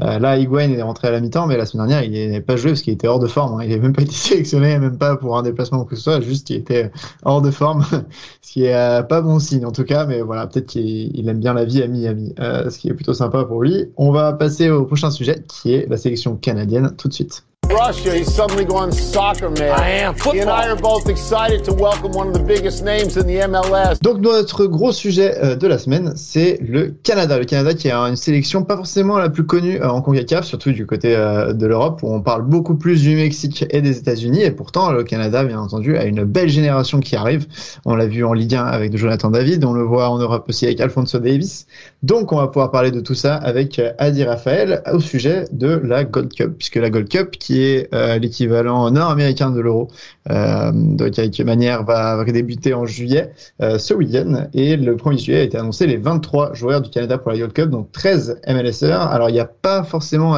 euh, 0.00 0.18
là, 0.18 0.38
Higuain 0.38 0.70
est 0.70 0.80
rentré 0.80 1.08
à 1.08 1.10
la 1.10 1.20
mi-temps, 1.20 1.46
mais 1.46 1.58
la 1.58 1.66
semaine 1.66 1.86
dernière, 1.86 2.02
il 2.02 2.30
n'est 2.30 2.40
pas 2.40 2.56
joué 2.56 2.70
parce 2.70 2.80
qu'il 2.80 2.94
était 2.94 3.06
hors 3.06 3.18
de 3.18 3.26
forme. 3.26 3.60
Hein. 3.60 3.64
Il 3.64 3.70
n'a 3.70 3.76
même 3.76 3.92
pas 3.92 4.02
été 4.02 4.12
sélectionné, 4.14 4.78
même 4.78 4.96
pas 4.96 5.16
pour 5.16 5.36
un 5.36 5.42
déplacement 5.42 5.82
ou 5.82 5.84
que 5.84 5.96
ce 5.96 6.02
soit, 6.02 6.20
juste 6.22 6.46
qu'il 6.46 6.56
était 6.56 6.90
hors 7.24 7.42
de 7.42 7.50
forme, 7.50 7.84
ce 8.42 8.52
qui 8.52 8.64
est 8.64 8.74
euh, 8.74 9.02
pas 9.02 9.20
bon 9.20 9.38
signe 9.38 9.66
en 9.66 9.72
tout 9.72 9.84
cas. 9.84 10.06
Mais 10.06 10.22
voilà, 10.22 10.46
peut-être 10.46 10.66
qu'il 10.66 11.28
aime 11.28 11.40
bien 11.40 11.52
la 11.52 11.66
vie 11.66 11.82
à 11.82 11.86
Miami, 11.86 12.34
ce 12.38 12.78
qui 12.78 12.88
est 12.88 12.94
plutôt 12.94 13.14
sympa 13.14 13.44
pour 13.44 13.62
lui. 13.62 13.90
On 13.98 14.12
va 14.12 14.32
passer 14.32 14.70
au 14.70 14.84
prochain 14.86 15.10
sujet, 15.10 15.44
qui 15.46 15.74
est 15.74 15.86
la 15.90 15.98
sélection 15.98 16.36
canadienne, 16.36 16.94
tout 16.96 17.08
de 17.08 17.12
suite. 17.12 17.44
Russia, 17.74 18.14
he's 18.14 18.32
suddenly 18.32 18.64
gone 18.64 18.92
soccer 18.92 19.50
man. 19.50 19.72
I 19.72 19.90
am. 20.02 20.14
Football. 20.14 20.32
He 20.34 20.40
and 20.40 20.50
I 20.50 20.68
are 20.68 20.76
both 20.76 21.08
excited 21.08 21.64
to 21.64 21.72
welcome 21.72 22.12
one 22.12 22.28
of 22.28 22.34
the 22.34 22.42
biggest 22.42 22.84
names 22.84 23.16
in 23.16 23.26
the 23.26 23.40
MLS. 23.48 23.98
Donc 24.00 24.20
notre 24.20 24.66
gros 24.66 24.92
sujet 24.92 25.36
euh, 25.42 25.56
de 25.56 25.66
la 25.66 25.78
semaine, 25.78 26.12
c'est 26.14 26.58
le 26.60 26.94
Canada. 27.02 27.36
Le 27.36 27.44
Canada 27.44 27.74
qui 27.74 27.90
a 27.90 27.98
une 27.98 28.14
sélection 28.14 28.62
pas 28.62 28.76
forcément 28.76 29.18
la 29.18 29.28
plus 29.28 29.44
connue 29.44 29.80
euh, 29.80 29.90
en 29.90 30.02
CONCACAF, 30.02 30.44
surtout 30.44 30.70
du 30.70 30.86
côté 30.86 31.16
euh, 31.16 31.52
de 31.52 31.66
l'Europe 31.66 32.00
où 32.04 32.14
on 32.14 32.20
parle 32.20 32.42
beaucoup 32.42 32.76
plus 32.76 33.02
du 33.02 33.16
Mexique 33.16 33.64
et 33.70 33.82
des 33.82 33.98
États-Unis. 33.98 34.42
Et 34.42 34.52
pourtant, 34.52 34.92
le 34.92 35.02
Canada, 35.02 35.42
bien 35.42 35.58
entendu, 35.58 35.96
a 35.96 36.04
une 36.04 36.22
belle 36.22 36.50
génération 36.50 37.00
qui 37.00 37.16
arrive. 37.16 37.46
On 37.84 37.96
l'a 37.96 38.06
vu 38.06 38.24
en 38.24 38.34
Ligue 38.34 38.54
1 38.54 38.64
avec 38.64 38.96
Jonathan 38.96 39.30
David, 39.30 39.64
on 39.64 39.72
le 39.72 39.82
voit 39.82 40.08
en 40.10 40.18
Europe 40.18 40.48
aussi 40.48 40.64
avec 40.64 40.80
Alfonso 40.80 41.18
Davis. 41.18 41.66
Donc 42.04 42.32
on 42.32 42.36
va 42.36 42.48
pouvoir 42.48 42.70
parler 42.70 42.90
de 42.90 43.00
tout 43.00 43.14
ça 43.14 43.34
avec 43.34 43.80
Adi 43.96 44.24
Raphaël 44.24 44.82
au 44.92 45.00
sujet 45.00 45.46
de 45.52 45.80
la 45.82 46.04
Gold 46.04 46.34
Cup, 46.34 46.52
puisque 46.58 46.74
la 46.74 46.90
Gold 46.90 47.08
Cup 47.08 47.30
qui 47.30 47.62
est 47.62 47.88
euh, 47.94 48.18
l'équivalent 48.18 48.90
nord-américain 48.90 49.50
de 49.50 49.58
l'euro, 49.58 49.88
euh, 50.30 50.70
de 50.74 51.08
quelque 51.08 51.42
manière 51.42 51.82
va, 51.82 52.22
débuter 52.24 52.74
en 52.74 52.84
juillet 52.84 53.32
euh, 53.62 53.78
ce 53.78 53.94
week-end. 53.94 54.48
Et 54.52 54.76
le 54.76 54.96
1er 54.96 55.18
juillet 55.18 55.40
a 55.40 55.42
été 55.44 55.56
annoncé 55.56 55.86
les 55.86 55.96
23 55.96 56.52
joueurs 56.52 56.82
du 56.82 56.90
Canada 56.90 57.16
pour 57.16 57.32
la 57.32 57.38
Gold 57.38 57.54
Cup, 57.54 57.70
donc 57.70 57.90
13 57.92 58.38
MLSR. 58.48 59.00
Alors 59.00 59.30
il 59.30 59.32
n'y 59.32 59.40
a 59.40 59.46
pas 59.46 59.82
forcément 59.82 60.36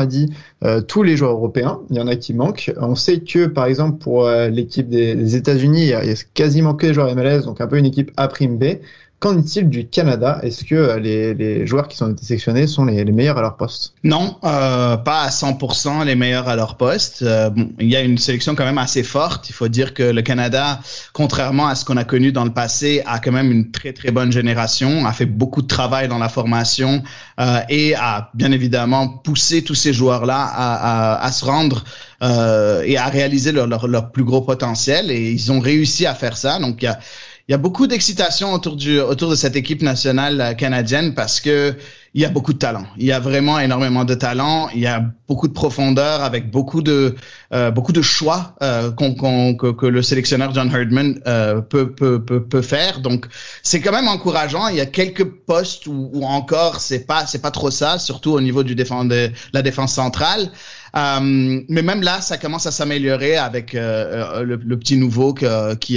euh, 0.65 0.81
tous 0.81 1.03
les 1.03 1.17
joueurs 1.17 1.33
européens, 1.33 1.81
il 1.91 1.97
y 1.97 2.01
en 2.01 2.07
a 2.07 2.17
qui 2.17 2.33
manquent. 2.33 2.73
On 2.81 2.95
sait 2.95 3.21
que 3.21 3.47
par 3.47 3.67
exemple 3.67 3.99
pour 3.99 4.27
euh, 4.27 4.49
l'équipe 4.49 4.89
des, 4.89 5.37
États-Unis, 5.37 5.83
il 5.83 5.89
y, 5.89 5.95
a 5.95 6.25
quasiment 6.33 6.75
que 6.75 6.87
les 6.87 6.95
joueurs 6.95 7.15
MLS, 7.15 7.43
donc 7.43 7.61
un 7.61 7.67
peu 7.67 7.77
une 7.77 7.85
équipe 7.85 8.11
A 8.17 8.29
prime 8.29 8.57
B. 8.57 8.79
Qu'en 9.19 9.39
est-il 9.39 9.71
du 9.71 9.89
Canada? 9.89 10.41
Est-ce 10.43 10.63
que 10.63 10.99
les, 10.99 11.33
les, 11.33 11.67
joueurs 11.67 11.89
qui 11.89 11.97
sont 11.97 12.15
sélectionnés 12.21 12.67
sont 12.67 12.85
les, 12.85 13.03
les 13.03 13.13
meilleurs 13.13 13.39
à 13.39 13.41
leur 13.41 13.57
poste? 13.57 13.95
Non, 14.05 14.37
euh, 14.45 14.99
pas 14.99 15.23
à 15.23 15.31
100% 15.31 16.05
les 16.05 16.15
meilleurs 16.15 16.49
à 16.49 16.55
leur 16.57 16.77
poste. 16.77 17.23
Euh, 17.23 17.49
bon, 17.49 17.73
il 17.81 17.89
y 17.89 17.97
a 17.97 18.03
une 18.03 18.19
sélection 18.19 18.55
quand 18.55 18.67
même 18.67 18.77
assez 18.77 19.03
forte. 19.03 19.49
Il 19.49 19.55
faut 19.55 19.69
dire 19.69 19.95
que 19.95 20.03
le 20.03 20.21
Canada, 20.21 20.81
contrairement 21.15 21.67
à 21.67 21.75
ce 21.75 21.87
qu'on 21.87 21.97
a 21.97 22.05
connu 22.05 22.31
dans 22.31 22.45
le 22.45 22.53
passé, 22.53 23.03
a 23.07 23.19
quand 23.19 23.33
même 23.33 23.51
une 23.51 23.71
très 23.71 23.95
très 23.95 24.11
bonne 24.11 24.33
génération, 24.33 25.07
a 25.07 25.13
fait 25.15 25.25
beaucoup 25.25 25.63
de 25.63 25.67
travail 25.67 26.09
dans 26.09 26.19
la 26.19 26.29
formation 26.29 27.03
euh, 27.41 27.61
et 27.71 27.95
a 27.95 28.31
bien 28.35 28.53
évidemment 28.53 29.09
poussé 29.09 29.65
tous 29.65 29.75
ces 29.75 29.95
joueurs-là 29.95 30.43
à, 30.43 31.15
à, 31.15 31.25
à, 31.25 31.33
se 31.33 31.43
rendre 31.43 31.85
euh, 32.23 32.83
et 32.85 32.99
à 32.99 33.07
réaliser 33.07 33.53
leur, 33.53 33.67
leur, 33.67 33.89
leur 33.89 34.13
plus 34.13 34.25
gros 34.25 34.43
potentiel. 34.43 35.11
Et 35.11 35.31
ils 35.31 35.51
ont 35.53 35.61
réussi 35.61 36.05
à 36.05 36.15
faire 36.15 36.37
ça. 36.37 36.59
Donc 36.59 36.83
il 36.83 36.85
y 36.85 36.89
a 36.89 36.99
il 37.49 37.53
y 37.53 37.55
a 37.55 37.59
beaucoup 37.59 37.87
d'excitation 37.87 38.53
autour 38.53 38.75
du 38.75 38.99
autour 38.99 39.31
de 39.31 39.37
cette 39.37 39.55
équipe 39.55 39.81
nationale 39.81 40.57
canadienne 40.57 41.15
parce 41.15 41.41
que 41.41 41.77
il 42.13 42.23
y 42.23 42.25
a 42.25 42.31
beaucoup 42.31 42.55
de 42.55 42.59
talent. 42.59 42.87
Il 42.97 43.05
y 43.05 43.13
a 43.13 43.21
vraiment 43.21 43.61
énormément 43.61 44.07
de 44.07 44.15
talent. 44.15 44.71
Il 44.75 44.81
y 44.81 44.87
a 44.87 45.05
beaucoup 45.29 45.47
de 45.49 45.53
profondeur 45.53 46.23
avec 46.23 46.51
beaucoup 46.51 46.81
de 46.81 47.15
euh, 47.53 47.71
beaucoup 47.71 47.93
de 47.93 48.01
choix 48.01 48.57
euh, 48.63 48.91
qu'on, 48.91 49.15
qu'on, 49.15 49.55
que, 49.55 49.71
que, 49.71 49.85
le 49.85 50.01
sélectionneur 50.01 50.55
John 50.55 50.75
Herdman 50.75 51.21
euh, 51.27 51.61
peut, 51.61 51.93
peut, 51.93 52.25
peut 52.25 52.43
peut 52.43 52.63
faire. 52.63 53.01
Donc 53.01 53.27
c'est 53.63 53.81
quand 53.81 53.93
même 53.93 54.09
encourageant. 54.09 54.67
Il 54.69 54.77
y 54.77 54.81
a 54.81 54.87
quelques 54.87 55.25
postes 55.25 55.87
où, 55.87 56.11
où 56.15 56.25
encore 56.25 56.81
c'est 56.81 57.07
pas 57.07 57.27
c'est 57.27 57.43
pas 57.43 57.53
trop 57.53 57.71
ça, 57.71 57.99
surtout 57.99 58.33
au 58.33 58.41
niveau 58.41 58.65
du 58.65 58.75
défense 58.75 59.07
de 59.07 59.31
la 59.53 59.63
défense 59.63 59.93
centrale. 59.93 60.51
Um, 60.97 61.63
mais 61.69 61.83
même 61.83 62.03
là, 62.03 62.23
ça 62.23 62.39
commence 62.39 62.67
à 62.67 62.71
s'améliorer 62.71 63.37
avec 63.37 63.75
euh, 63.75 64.43
le, 64.43 64.57
le, 64.57 64.79
petit 64.79 64.97
nouveau 64.97 65.35
qui 65.35 65.45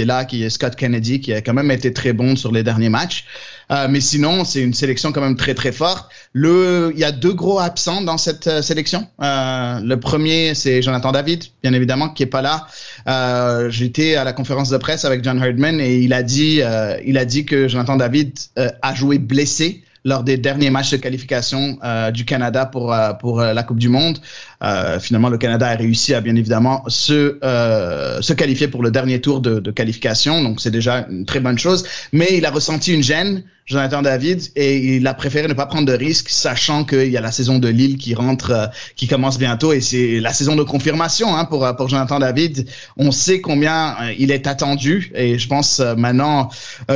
est 0.00 0.04
là, 0.04 0.26
qui 0.26 0.44
est 0.44 0.50
Scott 0.50 0.76
Kennedy, 0.76 1.20
qui 1.20 1.32
a 1.32 1.40
quand 1.40 1.54
même 1.54 1.70
été 1.70 1.92
très 1.94 2.12
bon 2.12 2.36
sur 2.36 2.52
les 2.52 2.62
derniers 2.62 2.90
matchs. 2.90 3.24
Euh, 3.70 3.86
mais 3.88 4.00
sinon, 4.00 4.44
c'est 4.44 4.60
une 4.60 4.74
sélection 4.74 5.12
quand 5.12 5.20
même 5.20 5.36
très 5.36 5.54
très 5.54 5.72
forte. 5.72 6.10
Le, 6.32 6.92
il 6.94 7.00
y 7.00 7.04
a 7.04 7.12
deux 7.12 7.32
gros 7.32 7.60
absents 7.60 8.02
dans 8.02 8.18
cette 8.18 8.46
euh, 8.48 8.62
sélection. 8.62 9.06
Euh, 9.22 9.80
le 9.80 10.00
premier, 10.00 10.54
c'est 10.54 10.82
Jonathan 10.82 11.12
David, 11.12 11.44
bien 11.62 11.72
évidemment, 11.72 12.08
qui 12.08 12.24
est 12.24 12.26
pas 12.26 12.42
là. 12.42 12.66
J'étais 13.70 14.16
à 14.16 14.24
la 14.24 14.32
conférence 14.32 14.70
de 14.70 14.76
presse 14.76 15.04
avec 15.04 15.22
John 15.24 15.42
Herdman 15.42 15.80
et 15.80 15.98
il 15.98 16.12
a 16.12 16.22
dit, 16.22 16.60
il 17.04 17.18
a 17.18 17.24
dit 17.24 17.44
que 17.44 17.68
Jonathan 17.68 17.96
David 17.96 18.38
a 18.56 18.94
joué 18.94 19.18
blessé 19.18 19.82
lors 20.04 20.24
des 20.24 20.36
derniers 20.36 20.70
matchs 20.70 20.90
de 20.90 20.96
qualification 20.96 21.78
euh, 21.84 22.10
du 22.10 22.24
Canada 22.24 22.66
pour 22.66 22.92
euh, 22.92 23.12
pour 23.12 23.40
euh, 23.40 23.52
la 23.52 23.62
Coupe 23.62 23.78
du 23.78 23.88
Monde. 23.88 24.18
Finalement, 25.00 25.28
le 25.28 25.38
Canada 25.38 25.68
a 25.68 25.76
réussi 25.76 26.14
à 26.14 26.20
bien 26.20 26.36
évidemment 26.36 26.84
se 26.88 27.38
se 28.20 28.32
qualifier 28.32 28.68
pour 28.68 28.82
le 28.82 28.90
dernier 28.90 29.20
tour 29.20 29.40
de, 29.40 29.60
de 29.60 29.70
qualification, 29.70 30.42
donc 30.42 30.60
c'est 30.60 30.70
déjà 30.70 31.06
une 31.10 31.24
très 31.24 31.40
bonne 31.40 31.58
chose. 31.58 31.84
Mais 32.12 32.28
il 32.32 32.44
a 32.44 32.50
ressenti 32.50 32.92
une 32.92 33.02
gêne, 33.02 33.42
Jonathan 33.66 34.02
David, 34.02 34.42
et 34.56 34.96
il 34.96 35.06
a 35.06 35.14
préféré 35.14 35.46
ne 35.46 35.52
pas 35.52 35.66
prendre 35.66 35.86
de 35.86 35.92
risques, 35.92 36.28
sachant 36.28 36.84
qu'il 36.84 37.08
y 37.08 37.16
a 37.16 37.20
la 37.20 37.30
saison 37.30 37.58
de 37.58 37.68
Lille 37.68 37.98
qui 37.98 38.14
rentre, 38.14 38.70
qui 38.96 39.06
commence 39.06 39.38
bientôt, 39.38 39.72
et 39.72 39.80
c'est 39.80 40.18
la 40.18 40.32
saison 40.32 40.56
de 40.56 40.64
confirmation 40.64 41.36
hein, 41.36 41.44
pour 41.44 41.66
pour 41.76 41.88
Jonathan 41.88 42.18
David. 42.18 42.66
On 42.96 43.12
sait 43.12 43.40
combien 43.40 43.96
il 44.18 44.30
est 44.32 44.46
attendu, 44.46 45.12
et 45.14 45.38
je 45.38 45.48
pense 45.48 45.80
maintenant 45.96 46.50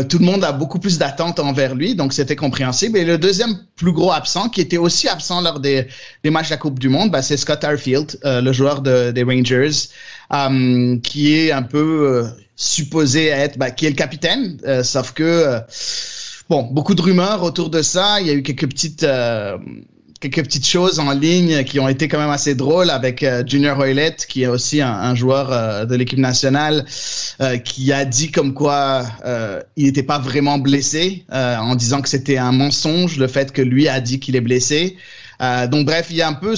tout 0.08 0.18
le 0.18 0.24
monde 0.24 0.42
a 0.44 0.52
beaucoup 0.52 0.80
plus 0.80 0.98
d'attentes 0.98 1.38
envers 1.38 1.74
lui, 1.74 1.94
donc 1.94 2.12
c'était 2.12 2.36
compréhensible. 2.36 2.98
Et 2.98 3.04
le 3.04 3.18
deuxième 3.18 3.56
plus 3.76 3.92
gros 3.92 4.12
absent, 4.12 4.48
qui 4.48 4.60
était 4.60 4.76
aussi 4.76 5.08
absent 5.08 5.40
lors 5.42 5.60
des, 5.60 5.86
des 6.24 6.30
matchs 6.30 6.48
de 6.48 6.54
la 6.54 6.56
Coupe 6.58 6.78
du 6.78 6.88
Monde, 6.88 7.10
bah, 7.10 7.22
c'est 7.22 7.36
Scott 7.36 7.53
Arfield, 7.62 8.18
euh, 8.24 8.40
le 8.40 8.52
joueur 8.52 8.82
de, 8.82 9.10
des 9.10 9.22
Rangers, 9.22 9.88
um, 10.30 11.00
qui 11.02 11.36
est 11.36 11.52
un 11.52 11.62
peu 11.62 11.78
euh, 11.78 12.28
supposé 12.56 13.26
être, 13.26 13.58
bah, 13.58 13.70
qui 13.70 13.86
est 13.86 13.90
le 13.90 13.96
capitaine, 13.96 14.58
euh, 14.66 14.82
sauf 14.82 15.12
que, 15.12 15.58
bon, 16.48 16.62
beaucoup 16.64 16.94
de 16.94 17.02
rumeurs 17.02 17.42
autour 17.42 17.70
de 17.70 17.82
ça. 17.82 18.20
Il 18.20 18.26
y 18.26 18.30
a 18.30 18.34
eu 18.34 18.42
quelques 18.42 18.68
petites 18.68 19.04
quelques 20.30 20.46
petites 20.46 20.66
choses 20.66 20.98
en 20.98 21.10
ligne 21.12 21.64
qui 21.64 21.78
ont 21.80 21.88
été 21.88 22.08
quand 22.08 22.18
même 22.18 22.30
assez 22.30 22.54
drôles 22.54 22.90
avec 22.90 23.22
euh, 23.22 23.42
Junior 23.46 23.78
Hoylett, 23.78 24.26
qui 24.26 24.42
est 24.42 24.46
aussi 24.46 24.80
un, 24.80 25.14
joueur 25.14 25.52
euh, 25.52 25.84
de 25.84 25.94
l'équipe 25.94 26.18
nationale, 26.18 26.84
euh, 27.40 27.58
qui 27.58 27.92
a 27.92 28.04
dit 28.04 28.30
comme 28.30 28.54
quoi 28.54 29.04
il 29.76 29.84
n'était 29.84 30.02
pas 30.02 30.18
vraiment 30.18 30.58
blessé, 30.58 31.24
en 31.30 31.74
disant 31.74 32.00
que 32.00 32.08
c'était 32.08 32.38
un 32.38 32.52
mensonge 32.52 33.18
le 33.18 33.26
fait 33.26 33.52
que 33.52 33.62
lui 33.62 33.88
a 33.88 34.00
dit 34.00 34.20
qu'il 34.20 34.36
est 34.36 34.40
blessé. 34.40 34.96
Donc 35.40 35.86
bref, 35.86 36.06
il 36.10 36.16
y 36.16 36.22
a 36.22 36.28
un 36.28 36.34
peu, 36.34 36.54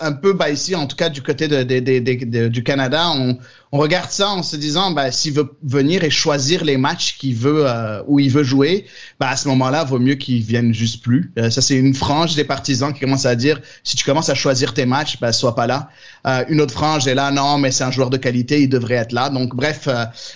un 0.00 0.12
peu, 0.12 0.32
bah 0.32 0.50
ici 0.50 0.74
en 0.74 0.86
tout 0.86 0.96
cas 0.96 1.08
du 1.08 1.22
côté 1.22 1.48
de, 1.48 1.62
de, 1.62 1.80
de, 1.80 2.48
du 2.48 2.62
Canada, 2.62 3.10
on, 3.14 3.38
on 3.72 3.78
regarde 3.78 4.10
ça 4.10 4.30
en 4.30 4.42
se 4.42 4.56
disant, 4.56 4.90
bah, 4.90 5.12
s'il 5.12 5.32
veut 5.32 5.48
venir 5.62 6.02
et 6.02 6.10
choisir 6.10 6.64
les 6.64 6.76
matchs 6.76 7.16
qu'il 7.18 7.36
veut, 7.36 7.68
euh, 7.68 8.02
où 8.08 8.18
il 8.18 8.30
veut 8.30 8.42
jouer, 8.42 8.86
bah, 9.20 9.28
à 9.28 9.36
ce 9.36 9.46
moment-là, 9.48 9.84
vaut 9.84 10.00
mieux 10.00 10.16
qu'il 10.16 10.42
vienne 10.42 10.74
juste 10.74 11.02
plus. 11.02 11.32
Euh, 11.38 11.50
ça, 11.50 11.60
c'est 11.60 11.76
une 11.76 11.94
frange 11.94 12.34
des 12.34 12.42
partisans 12.42 12.92
qui 12.92 13.00
commence 13.00 13.26
à 13.26 13.36
dire, 13.36 13.60
si 13.84 13.96
tu 13.96 14.04
commences 14.04 14.28
à 14.28 14.34
choisir 14.34 14.74
tes 14.74 14.86
matchs, 14.86 15.18
bah, 15.20 15.32
sois 15.32 15.54
pas 15.54 15.68
là. 15.68 15.88
Euh, 16.26 16.44
une 16.48 16.60
autre 16.60 16.74
frange 16.74 17.06
est 17.06 17.14
là, 17.14 17.30
non, 17.30 17.58
mais 17.58 17.70
c'est 17.70 17.84
un 17.84 17.92
joueur 17.92 18.10
de 18.10 18.16
qualité, 18.16 18.60
il 18.62 18.68
devrait 18.68 18.94
être 18.96 19.12
là. 19.12 19.30
Donc, 19.30 19.54
bref, 19.54 19.88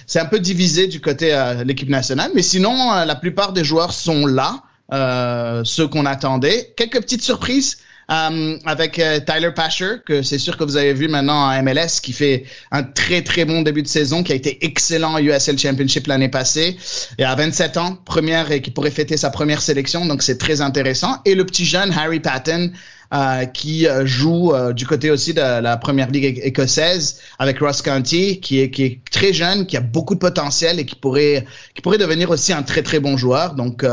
c'est 0.06 0.20
un 0.20 0.26
peu 0.26 0.38
divisé 0.38 0.86
du 0.86 1.00
côté 1.00 1.30
de 1.30 1.62
l'équipe 1.64 1.88
nationale, 1.88 2.30
mais 2.34 2.42
sinon, 2.42 2.92
la 3.04 3.14
plupart 3.16 3.52
des 3.52 3.64
joueurs 3.64 3.92
sont 3.92 4.26
là, 4.26 4.62
ceux 4.90 5.88
qu'on 5.88 6.06
attendait. 6.06 6.72
Quelques 6.76 7.00
petites 7.00 7.22
surprises. 7.22 7.78
euh, 8.10 8.58
avec 8.64 8.98
euh, 8.98 9.20
Tyler 9.20 9.50
Pasher, 9.54 9.96
que 10.04 10.22
c'est 10.22 10.38
sûr 10.38 10.56
que 10.56 10.64
vous 10.64 10.76
avez 10.76 10.92
vu 10.92 11.08
maintenant 11.08 11.48
en 11.48 11.62
MLS, 11.62 12.00
qui 12.02 12.12
fait 12.12 12.44
un 12.70 12.82
très 12.82 13.22
très 13.22 13.44
bon 13.44 13.62
début 13.62 13.82
de 13.82 13.88
saison, 13.88 14.22
qui 14.22 14.32
a 14.32 14.34
été 14.34 14.64
excellent 14.64 15.14
à 15.14 15.22
USL 15.22 15.58
Championship 15.58 16.06
l'année 16.06 16.28
passée, 16.28 16.76
et 17.18 17.24
à 17.24 17.34
27 17.34 17.76
ans, 17.76 17.96
première 18.04 18.50
et 18.50 18.60
qui 18.60 18.70
pourrait 18.70 18.90
fêter 18.90 19.16
sa 19.16 19.30
première 19.30 19.62
sélection, 19.62 20.06
donc 20.06 20.22
c'est 20.22 20.38
très 20.38 20.60
intéressant. 20.60 21.20
Et 21.24 21.34
le 21.34 21.44
petit 21.46 21.64
jeune 21.64 21.92
Harry 21.92 22.20
Patton, 22.20 22.70
euh, 23.12 23.44
qui 23.44 23.86
euh, 23.86 24.06
joue 24.06 24.52
euh, 24.52 24.72
du 24.72 24.86
côté 24.86 25.10
aussi 25.10 25.34
de 25.34 25.40
la 25.40 25.76
première 25.76 26.10
ligue 26.10 26.40
écossaise 26.42 27.20
avec 27.38 27.58
Ross 27.58 27.82
County, 27.82 28.40
qui 28.40 28.60
est, 28.60 28.70
qui 28.70 28.82
est 28.84 29.00
très 29.10 29.32
jeune, 29.32 29.66
qui 29.66 29.76
a 29.76 29.80
beaucoup 29.80 30.14
de 30.14 30.18
potentiel 30.18 30.80
et 30.80 30.86
qui 30.86 30.96
pourrait, 30.96 31.44
qui 31.74 31.82
pourrait 31.82 31.98
devenir 31.98 32.30
aussi 32.30 32.52
un 32.52 32.62
très 32.62 32.82
très 32.82 33.00
bon 33.00 33.16
joueur. 33.16 33.54
Donc, 33.54 33.86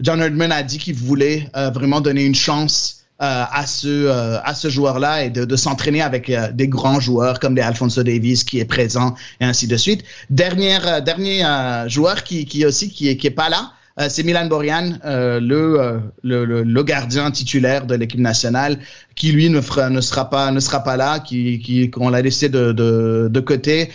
John 0.00 0.20
Herdman 0.20 0.50
a 0.50 0.62
dit 0.62 0.78
qu'il 0.78 0.94
voulait 0.94 1.48
vraiment 1.54 2.00
donner 2.00 2.24
une 2.24 2.34
chance 2.34 3.04
à 3.18 3.64
ce 3.66 4.08
à 4.08 4.54
ce 4.54 4.68
joueur-là 4.68 5.24
et 5.24 5.30
de, 5.30 5.44
de 5.44 5.56
s'entraîner 5.56 6.02
avec 6.02 6.32
des 6.54 6.68
grands 6.68 6.98
joueurs 6.98 7.38
comme 7.38 7.54
des 7.54 7.60
Alfonso 7.60 8.02
Davis 8.02 8.42
qui 8.42 8.58
est 8.58 8.64
présent 8.64 9.14
et 9.40 9.44
ainsi 9.44 9.66
de 9.66 9.76
suite. 9.76 10.02
Dernière 10.30 11.02
dernier 11.02 11.44
joueur 11.86 12.24
qui 12.24 12.46
qui 12.46 12.64
aussi 12.64 12.90
qui 12.90 13.08
est 13.08 13.16
qui 13.16 13.26
est 13.28 13.30
pas 13.30 13.48
là, 13.48 13.72
euh, 14.00 14.06
c'est 14.08 14.22
Milan 14.22 14.46
Borian, 14.46 14.92
euh, 15.04 15.40
euh, 15.40 15.98
le, 16.22 16.44
le, 16.44 16.62
le, 16.62 16.82
gardien 16.82 17.30
titulaire 17.30 17.86
de 17.86 17.94
l'équipe 17.94 18.20
nationale, 18.20 18.78
qui 19.14 19.32
lui 19.32 19.50
ne, 19.50 19.60
ne 19.88 20.00
sera 20.00 20.30
pas 20.30 20.50
ne 20.50 20.60
sera 20.60 20.82
pas 20.82 20.96
là, 20.96 21.20
qui 21.20 21.58
qui 21.58 21.90
qu'on 21.90 22.08
l'a 22.08 22.22
laissé 22.22 22.48
de, 22.48 22.72
de, 22.72 23.28
de 23.30 23.40
côté 23.40 23.90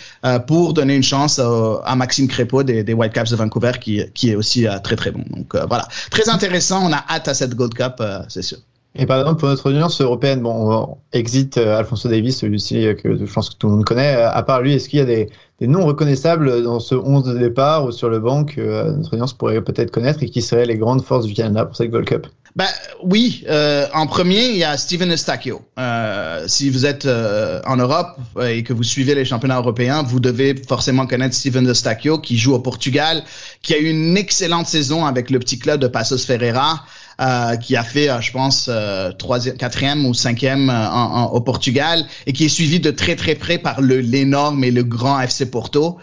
pour 0.45 0.73
donner 0.73 0.95
une 0.95 1.03
chance 1.03 1.39
à, 1.39 1.95
Maxime 1.95 2.27
Crépeau 2.27 2.63
des, 2.63 2.83
des 2.83 2.93
Whitecaps 2.93 3.31
de 3.31 3.35
Vancouver, 3.35 3.71
qui 3.81 4.03
qui 4.13 4.29
est 4.29 4.35
aussi 4.35 4.67
très 4.83 4.95
très 4.95 5.11
bon. 5.11 5.23
Donc 5.29 5.55
voilà, 5.67 5.87
très 6.11 6.29
intéressant. 6.29 6.87
On 6.87 6.93
a 6.93 7.03
hâte 7.09 7.27
à 7.27 7.33
cette 7.33 7.55
Gold 7.55 7.73
Cup, 7.73 8.01
c'est 8.27 8.43
sûr. 8.43 8.59
Et 8.99 9.05
par 9.05 9.19
exemple, 9.19 9.39
pour 9.39 9.49
notre 9.49 9.69
audience 9.69 10.01
européenne, 10.01 10.41
bon, 10.41 10.97
exit 11.13 11.57
Alfonso 11.57 12.09
Davis, 12.09 12.37
celui-ci 12.39 12.87
que 13.01 13.15
je 13.15 13.31
pense 13.31 13.49
que 13.49 13.55
tout 13.55 13.67
le 13.67 13.73
monde 13.75 13.85
connaît. 13.85 14.13
À 14.13 14.41
part 14.43 14.61
lui, 14.61 14.73
est-ce 14.73 14.89
qu'il 14.89 14.99
y 14.99 15.01
a 15.01 15.05
des, 15.05 15.29
des 15.59 15.67
noms 15.67 15.85
reconnaissables 15.85 16.63
dans 16.63 16.79
ce 16.79 16.93
11 16.93 17.23
de 17.23 17.37
départ 17.37 17.85
ou 17.85 17.91
sur 17.91 18.09
le 18.09 18.19
banc 18.19 18.43
que 18.43 18.61
euh, 18.61 18.91
notre 18.91 19.13
audience 19.13 19.33
pourrait 19.33 19.61
peut-être 19.61 19.89
connaître 19.89 20.21
et 20.21 20.29
qui 20.29 20.41
seraient 20.41 20.65
les 20.65 20.77
grandes 20.77 21.03
forces 21.03 21.25
du 21.25 21.33
Canada 21.33 21.65
pour 21.65 21.75
cette 21.75 21.89
Gold 21.89 22.05
Cup? 22.05 22.27
Ben, 22.55 22.65
oui, 23.03 23.43
euh, 23.49 23.85
en 23.93 24.07
premier, 24.07 24.49
il 24.49 24.57
y 24.57 24.63
a 24.63 24.77
Steven 24.77 25.11
Eustachio. 25.11 25.61
Euh, 25.77 26.43
si 26.47 26.69
vous 26.69 26.85
êtes 26.87 27.07
en 27.07 27.75
Europe 27.75 28.17
et 28.41 28.63
que 28.63 28.73
vous 28.73 28.83
suivez 28.83 29.13
les 29.13 29.25
championnats 29.25 29.57
européens, 29.57 30.01
vous 30.01 30.19
devez 30.19 30.55
forcément 30.67 31.05
connaître 31.05 31.35
Steven 31.35 31.67
Eustachio 31.67 32.17
qui 32.17 32.37
joue 32.37 32.53
au 32.53 32.59
Portugal, 32.59 33.23
qui 33.61 33.75
a 33.75 33.77
eu 33.77 33.89
une 33.89 34.17
excellente 34.17 34.65
saison 34.65 35.05
avec 35.05 35.29
le 35.29 35.37
petit 35.39 35.59
club 35.59 35.79
de 35.79 35.87
Passos 35.87 36.25
Ferreira. 36.25 36.83
Euh, 37.19 37.55
qui 37.55 37.75
a 37.75 37.81
fait, 37.81 38.09
euh, 38.09 38.21
je 38.21 38.31
pense, 38.31 38.67
euh, 38.69 39.11
troisième, 39.11 39.57
quatrième 39.57 40.05
ou 40.05 40.13
cinquième 40.13 40.71
au 41.31 41.41
Portugal 41.41 42.05
et 42.27 42.33
qui 42.33 42.45
est 42.45 42.49
suivi 42.49 42.79
de 42.79 42.91
très 42.91 43.15
très 43.15 43.33
près 43.33 43.57
par 43.57 43.81
le 43.81 44.01
l'énorme 44.01 44.63
et 44.63 44.69
le 44.69 44.83
grand 44.83 45.19
FC 45.21 45.49
Porto. 45.49 45.97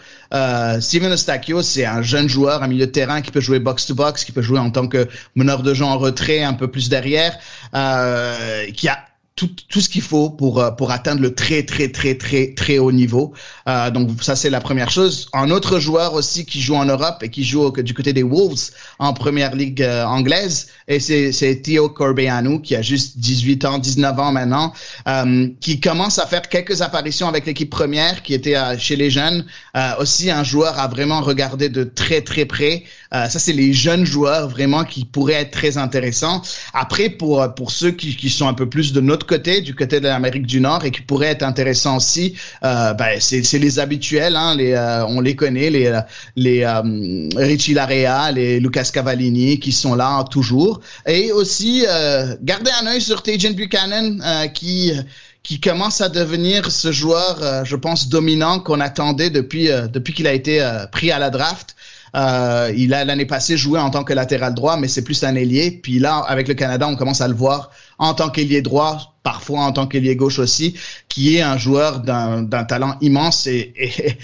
Steven 0.81 1.13
Eustachio, 1.13 1.61
c'est 1.61 1.85
un 1.85 2.01
jeune 2.01 2.27
joueur, 2.27 2.63
un 2.63 2.67
milieu 2.67 2.87
de 2.87 2.91
terrain 2.91 3.21
qui 3.21 3.31
peut 3.31 3.39
jouer 3.39 3.59
box 3.59 3.85
to 3.85 3.95
box, 3.95 4.25
qui 4.25 4.33
peut 4.33 4.41
jouer 4.41 4.59
en 4.59 4.71
tant 4.71 4.87
que 4.87 5.07
meneur 5.35 5.63
de 5.63 5.73
jeu 5.73 5.85
en 5.85 5.97
retrait, 5.97 6.43
un 6.43 6.53
peu 6.53 6.67
plus 6.67 6.89
derrière, 6.89 7.37
qui 7.71 8.89
a 8.89 8.99
tout, 9.35 9.49
tout 9.67 9.81
ce 9.81 9.89
qu'il 9.89 10.01
faut 10.01 10.29
pour 10.29 10.61
euh, 10.61 10.71
pour 10.71 10.91
atteindre 10.91 11.21
le 11.21 11.35
très 11.35 11.63
très 11.63 11.89
très 11.89 12.15
très 12.15 12.53
très 12.53 12.77
haut 12.77 12.93
niveau. 12.93 13.33
Euh, 13.67 13.91
donc 13.91 14.09
ça 14.21 14.35
c'est 14.35 14.49
la 14.49 14.61
première 14.61 14.89
chose. 14.89 15.27
Un 15.33 15.51
autre 15.51 15.79
joueur 15.79 16.13
aussi 16.13 16.45
qui 16.45 16.61
joue 16.61 16.75
en 16.75 16.85
Europe 16.85 17.17
et 17.21 17.29
qui 17.29 17.43
joue 17.43 17.69
du 17.71 17.93
côté 17.93 18.13
des 18.13 18.23
Wolves 18.23 18.71
en 18.97 19.13
première 19.13 19.53
ligue 19.53 19.81
euh, 19.81 20.05
anglaise 20.05 20.67
et 20.87 20.99
c'est 20.99 21.61
Theo 21.61 21.89
Corbeanu 21.89 22.61
qui 22.61 22.75
a 22.75 22.81
juste 22.81 23.17
18 23.17 23.65
ans, 23.65 23.77
19 23.77 24.19
ans 24.19 24.31
maintenant, 24.31 24.71
euh, 25.07 25.49
qui 25.59 25.79
commence 25.79 26.19
à 26.19 26.27
faire 26.27 26.47
quelques 26.47 26.81
apparitions 26.81 27.27
avec 27.27 27.45
l'équipe 27.45 27.69
première, 27.69 28.21
qui 28.21 28.33
était 28.33 28.55
chez 28.77 28.95
les 28.95 29.09
jeunes. 29.09 29.45
aussi 29.99 30.29
un 30.29 30.43
joueur 30.43 30.79
à 30.79 30.87
vraiment 30.87 31.21
regarder 31.21 31.69
de 31.69 31.83
très 31.83 32.21
très 32.21 32.45
près. 32.45 32.83
Ça 33.29 33.39
c'est 33.39 33.53
les 33.53 33.73
jeunes 33.73 34.05
joueurs 34.05 34.49
vraiment 34.49 34.83
qui 34.83 35.05
pourraient 35.05 35.33
être 35.33 35.51
très 35.51 35.77
intéressants. 35.77 36.41
Après 36.73 37.09
pour 37.09 37.53
pour 37.55 37.71
ceux 37.71 37.91
qui 37.91 38.15
qui 38.15 38.29
sont 38.29 38.47
un 38.47 38.53
peu 38.53 38.67
plus 38.69 38.93
de 38.93 39.01
notre 39.01 39.25
côté, 39.25 39.61
du 39.61 39.75
côté 39.75 39.99
de 39.99 40.07
l'Amérique 40.07 40.45
du 40.45 40.59
Nord, 40.59 40.85
et 40.85 40.91
qui 40.91 41.01
pourrait 41.01 41.27
être 41.27 41.43
intéressant 41.43 41.97
aussi, 41.97 42.35
euh, 42.63 42.93
ben, 42.93 43.19
c'est 43.19 43.59
les 43.59 43.79
habituels, 43.79 44.35
hein, 44.35 44.55
les, 44.55 44.73
euh, 44.73 45.05
on 45.07 45.21
les 45.21 45.35
connaît, 45.35 45.69
les, 45.69 45.99
les 46.35 46.63
euh, 46.63 47.29
Richie 47.35 47.73
Larea, 47.73 48.31
les 48.31 48.59
Lucas 48.59 48.89
Cavallini, 48.93 49.59
qui 49.59 49.71
sont 49.71 49.95
là 49.95 50.23
toujours. 50.25 50.81
Et 51.07 51.31
aussi, 51.31 51.85
euh, 51.87 52.35
garder 52.41 52.71
un 52.81 52.87
œil 52.87 53.01
sur 53.01 53.21
Tajan 53.23 53.51
Buchanan, 53.51 54.49
qui 54.53 54.91
qui 55.43 55.59
commence 55.59 56.01
à 56.01 56.09
devenir 56.09 56.71
ce 56.71 56.91
joueur, 56.91 57.63
je 57.65 57.75
pense, 57.75 58.09
dominant 58.09 58.59
qu'on 58.59 58.79
attendait 58.79 59.29
depuis 59.29 59.69
depuis 59.93 60.13
qu'il 60.13 60.25
a 60.25 60.33
été 60.33 60.67
pris 60.91 61.11
à 61.11 61.19
la 61.19 61.29
draft. 61.29 61.75
Euh, 62.15 62.71
il 62.75 62.93
a 62.93 63.03
l'année 63.03 63.25
passée 63.25 63.57
joué 63.57 63.77
en 63.79 63.89
tant 63.89 64.03
que 64.03 64.13
latéral 64.13 64.53
droit, 64.53 64.77
mais 64.77 64.87
c'est 64.87 65.03
plus 65.03 65.23
un 65.23 65.35
ailier. 65.35 65.71
Puis 65.71 65.99
là, 65.99 66.19
avec 66.19 66.47
le 66.47 66.53
Canada, 66.53 66.87
on 66.87 66.95
commence 66.95 67.21
à 67.21 67.27
le 67.27 67.33
voir 67.33 67.71
en 67.97 68.13
tant 68.13 68.29
qu'ailier 68.29 68.61
droit, 68.61 69.15
parfois 69.23 69.61
en 69.61 69.73
tant 69.73 69.85
qu'ailier 69.85 70.15
gauche 70.15 70.39
aussi, 70.39 70.75
qui 71.09 71.35
est 71.35 71.41
un 71.41 71.57
joueur 71.57 71.99
d'un 71.99 72.63
talent 72.63 72.95
immense 73.01 73.47
et, 73.47 73.73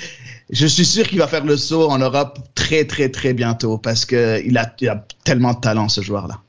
je 0.50 0.68
suis 0.68 0.86
sûr 0.86 1.08
qu'il 1.08 1.20
va 1.20 1.28
faire 1.28 1.46
le 1.46 1.56
saut 1.58 1.90
en 1.90 1.98
Europe 1.98 2.40
très 2.56 2.86
très 2.86 3.10
très 3.10 3.34
bientôt 3.34 3.78
parce 3.78 4.04
que 4.04 4.42
il 4.46 4.58
a, 4.58 4.74
il 4.82 4.90
a 4.90 5.06
tellement 5.24 5.54
de 5.54 5.60
talent 5.60 5.88
ce 5.88 6.02
joueur-là. 6.02 6.42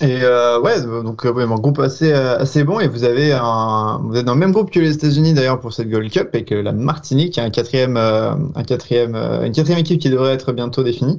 Et 0.00 0.22
euh, 0.22 0.60
ouais, 0.60 0.80
donc 0.82 1.26
euh, 1.26 1.34
un 1.36 1.54
groupe 1.56 1.80
assez 1.80 2.12
euh, 2.12 2.38
assez 2.38 2.62
bon. 2.62 2.78
Et 2.78 2.86
vous 2.86 3.02
avez 3.02 3.32
un 3.32 4.00
vous 4.04 4.16
êtes 4.16 4.24
dans 4.24 4.34
le 4.34 4.40
même 4.40 4.52
groupe 4.52 4.70
que 4.70 4.78
les 4.78 4.94
États-Unis 4.94 5.34
d'ailleurs 5.34 5.58
pour 5.58 5.72
cette 5.72 5.90
Gold 5.90 6.10
Cup 6.10 6.30
et 6.34 6.44
que 6.44 6.54
la 6.54 6.72
Martinique 6.72 7.38
un 7.38 7.50
quatrième 7.50 7.96
euh, 7.96 8.32
un 8.54 8.62
quatrième 8.62 9.16
une 9.16 9.52
quatrième 9.52 9.80
équipe 9.80 10.00
qui 10.00 10.10
devrait 10.10 10.32
être 10.32 10.52
bientôt 10.52 10.84
définie. 10.84 11.18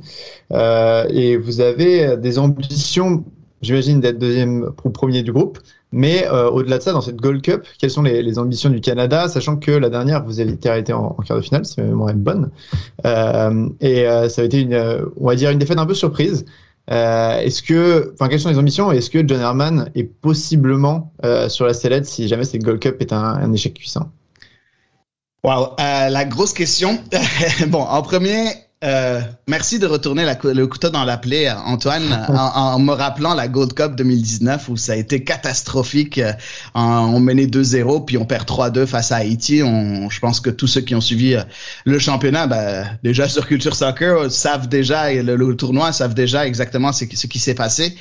Et 0.51 1.37
vous 1.37 1.59
avez 1.59 2.15
des 2.17 2.39
ambitions 2.39 3.25
j'imagine 3.61 3.99
d'être 3.99 4.17
deuxième 4.17 4.71
ou 4.83 4.89
premier 4.89 5.23
du 5.23 5.33
groupe. 5.33 5.59
Mais 5.91 6.29
au-delà 6.29 6.77
de 6.77 6.83
ça 6.83 6.93
dans 6.93 7.01
cette 7.01 7.17
Gold 7.17 7.41
Cup 7.41 7.65
quelles 7.79 7.89
sont 7.89 8.03
les, 8.03 8.21
les, 8.21 8.37
ambitions 8.37 8.69
du 8.69 8.79
Canada 8.79 9.27
sachant 9.27 9.57
que 9.57 9.71
la 9.71 9.89
dernière 9.89 10.23
vous 10.23 10.39
avez 10.39 10.51
été 10.51 10.69
arrêté 10.69 10.93
en, 10.93 11.15
en 11.17 11.23
quart 11.23 11.35
de 11.35 11.41
finale 11.41 11.65
c'est 11.65 11.81
vraiment 11.81 12.07
une 12.09 12.19
bonne. 12.19 12.51
Et 13.81 14.05
ça 14.29 14.41
a 14.41 14.45
été 14.45 14.61
une 14.61 15.09
on 15.19 15.27
va 15.27 15.35
dire 15.35 15.49
une 15.49 15.59
défaite 15.59 15.79
un 15.79 15.87
peu 15.87 15.95
surprise 15.95 16.45
euh, 16.91 17.39
est-ce 17.39 17.61
que, 17.61 18.11
enfin, 18.13 18.29
quelles 18.29 18.39
sont 18.39 18.49
les 18.49 18.57
ambitions? 18.57 18.91
Est-ce 18.91 19.09
que 19.09 19.27
John 19.27 19.41
Herman 19.41 19.91
est 19.93 20.03
possiblement 20.03 21.13
euh, 21.23 21.47
sur 21.47 21.65
la 21.65 21.73
sellette 21.73 22.05
si 22.05 22.27
jamais 22.27 22.45
cette 22.45 22.63
Gold 22.63 22.79
Cup 22.79 22.97
est 22.99 23.13
un, 23.13 23.23
un 23.23 23.53
échec 23.53 23.75
puissant? 23.75 24.11
Wow, 25.43 25.75
euh, 25.79 26.09
la 26.09 26.25
grosse 26.25 26.53
question. 26.53 26.99
bon, 27.67 27.81
en 27.81 28.01
premier, 28.01 28.49
euh, 28.81 29.19
merci 29.45 29.77
de 29.77 29.85
retourner 29.85 30.25
le 30.43 30.65
couteau 30.67 30.89
dans 30.89 31.03
la 31.03 31.17
plaie, 31.17 31.51
Antoine, 31.51 32.25
en, 32.29 32.79
me 32.79 32.93
rappelant 32.93 33.33
la 33.33 33.49
Gold 33.49 33.73
Cup 33.73 33.95
2019 33.95 34.69
où 34.69 34.77
ça 34.77 34.93
a 34.93 34.95
été 34.95 35.21
catastrophique. 35.23 36.17
Euh, 36.17 36.31
on 36.75 37.19
menait 37.19 37.47
2-0 37.47 38.05
puis 38.05 38.17
on 38.17 38.25
perd 38.25 38.47
3-2 38.47 38.85
face 38.85 39.11
à 39.11 39.17
Haïti. 39.17 39.61
On, 39.63 40.09
je 40.09 40.19
pense 40.21 40.39
que 40.39 40.49
tous 40.49 40.67
ceux 40.67 40.81
qui 40.81 40.95
ont 40.95 41.01
suivi 41.01 41.35
euh, 41.35 41.43
le 41.83 41.99
championnat, 41.99 42.47
ben, 42.47 42.85
déjà 43.03 43.27
sur 43.27 43.47
Culture 43.47 43.75
Soccer, 43.75 44.31
savent 44.31 44.69
déjà, 44.69 45.11
et 45.11 45.23
le, 45.23 45.55
tournoi 45.57 45.91
savent 45.91 46.13
déjà 46.13 46.47
exactement 46.47 46.93
ce, 46.93 47.03
ce 47.13 47.27
qui 47.27 47.39
s'est 47.39 47.55
passé. 47.55 47.97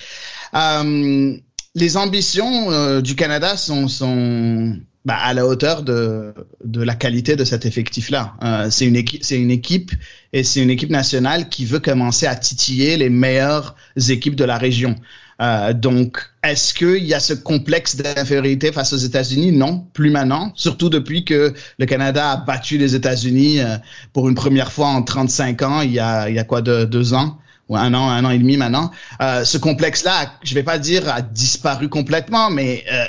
les 1.75 1.97
ambitions 1.97 3.01
du 3.01 3.17
Canada 3.17 3.57
sont, 3.57 3.88
sont 3.88 4.77
bah, 5.09 5.16
à 5.16 5.33
la 5.33 5.47
hauteur 5.47 5.83
de, 5.85 6.35
de 6.66 6.83
la 6.83 6.94
qualité 6.94 7.35
de 7.35 7.42
cet 7.42 7.64
effectif-là. 7.64 8.35
Euh, 8.44 8.68
c'est 8.71 8.85
une 8.85 8.94
équipe, 8.94 9.25
c'est 9.25 9.40
une 9.40 9.51
équipe 9.51 9.92
et 10.35 10.44
c'est 10.44 10.61
une 10.61 10.68
équipe 10.68 10.90
nationale 10.90 11.49
qui 11.49 11.64
veut 11.64 11.79
commencer 11.79 12.27
à 12.27 12.37
titiller 12.37 12.99
les 12.99 13.09
meilleures 13.09 13.75
équipes 14.11 14.37
de 14.37 14.44
la 14.44 14.59
région. 14.59 14.97
Euh, 15.40 15.73
donc, 15.73 16.21
est-ce 16.42 16.75
qu'il 16.75 17.05
y 17.07 17.14
a 17.14 17.21
ce 17.21 17.33
complexe 17.33 17.97
d'infériorité 17.97 18.71
face 18.71 18.92
aux 18.92 18.99
États-Unis? 18.99 19.51
Non, 19.53 19.87
plus 19.94 20.11
maintenant. 20.11 20.53
Surtout 20.55 20.90
depuis 20.90 21.25
que 21.25 21.55
le 21.79 21.87
Canada 21.87 22.33
a 22.33 22.37
battu 22.37 22.77
les 22.77 22.94
États-Unis 22.94 23.61
euh, 23.61 23.79
pour 24.12 24.29
une 24.29 24.35
première 24.35 24.71
fois 24.71 24.88
en 24.88 25.03
35 25.03 25.62
ans. 25.62 25.81
Il 25.81 25.92
y 25.92 26.01
a, 26.01 26.29
il 26.29 26.35
y 26.35 26.38
a 26.38 26.44
quoi 26.44 26.61
de 26.61 26.85
deux 26.85 27.14
ans? 27.14 27.38
Ou 27.71 27.77
un 27.79 27.94
an, 27.94 28.11
un 28.11 28.25
an 28.27 28.31
et 28.31 28.38
demi 28.38 28.59
maintenant. 28.59 28.90
Euh, 29.23 29.44
ce 29.44 29.57
complexe-là, 29.57 30.33
je 30.42 30.55
vais 30.55 30.62
pas 30.62 30.79
dire 30.79 31.09
a 31.09 31.23
disparu 31.23 31.88
complètement, 31.88 32.51
mais 32.51 32.85
euh, 32.92 33.05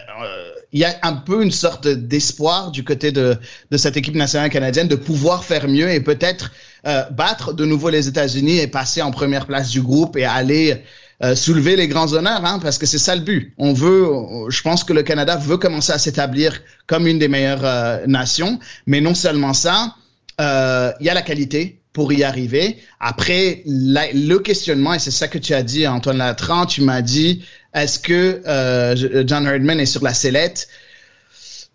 il 0.72 0.80
y 0.80 0.86
a 0.86 0.96
un 1.02 1.14
peu 1.14 1.44
une 1.44 1.52
sorte 1.52 1.88
d'espoir 1.88 2.72
du 2.72 2.84
côté 2.84 3.12
de, 3.12 3.38
de 3.72 3.78
cette 3.78 3.98
équipe 3.98 4.16
nationale 4.16 4.50
canadienne 4.50 4.88
de 4.88 4.96
pouvoir 4.96 5.44
faire 5.44 5.68
mieux 5.68 5.90
et 5.90 6.00
peut-être 6.00 6.52
euh, 6.86 7.04
battre 7.10 7.54
de 7.54 7.66
nouveau 7.66 7.90
les 7.90 8.08
États-Unis 8.08 8.60
et 8.60 8.68
passer 8.68 9.02
en 9.02 9.12
première 9.12 9.48
place 9.48 9.70
du 9.70 9.82
groupe 9.82 10.16
et 10.16 10.26
aller 10.26 10.84
euh, 11.24 11.36
soulever 11.36 11.76
les 11.76 11.88
grands 11.88 12.14
honneurs, 12.14 12.46
hein, 12.46 12.60
parce 12.62 12.78
que 12.78 12.86
c'est 12.86 13.00
ça 13.00 13.16
le 13.16 13.22
but. 13.22 13.54
On 13.58 13.74
veut, 13.74 14.08
je 14.50 14.62
pense 14.62 14.84
que 14.84 14.94
le 14.94 15.04
Canada 15.04 15.36
veut 15.36 15.58
commencer 15.58 15.92
à 15.92 15.98
s'établir 15.98 16.62
comme 16.88 17.08
une 17.08 17.20
des 17.20 17.28
meilleures 17.28 17.66
euh, 17.66 18.06
nations, 18.08 18.60
mais 18.86 19.02
non 19.02 19.16
seulement 19.16 19.54
ça, 19.54 19.96
il 20.40 21.06
y 21.06 21.10
a 21.10 21.14
la 21.14 21.22
qualité, 21.22 21.79
pour 21.94 22.14
y 22.14 22.24
arriver. 22.24 22.78
Après, 23.00 23.64
le 23.66 24.38
questionnement, 24.38 24.94
et 24.94 25.00
c'est 25.00 25.12
ça 25.12 25.28
que 25.28 25.38
tu 25.38 25.54
as 25.54 25.64
dit, 25.64 25.88
Antoine 25.88 26.18
Latran, 26.18 26.66
tu 26.66 26.82
m'as 26.82 27.02
dit, 27.02 27.44
est-ce 27.74 28.00
que 28.00 28.42
euh, 28.48 29.26
John 29.26 29.48
Herdman 29.48 29.80
est 29.80 29.86
sur 29.86 30.04
la 30.04 30.14
sellette? 30.14 30.68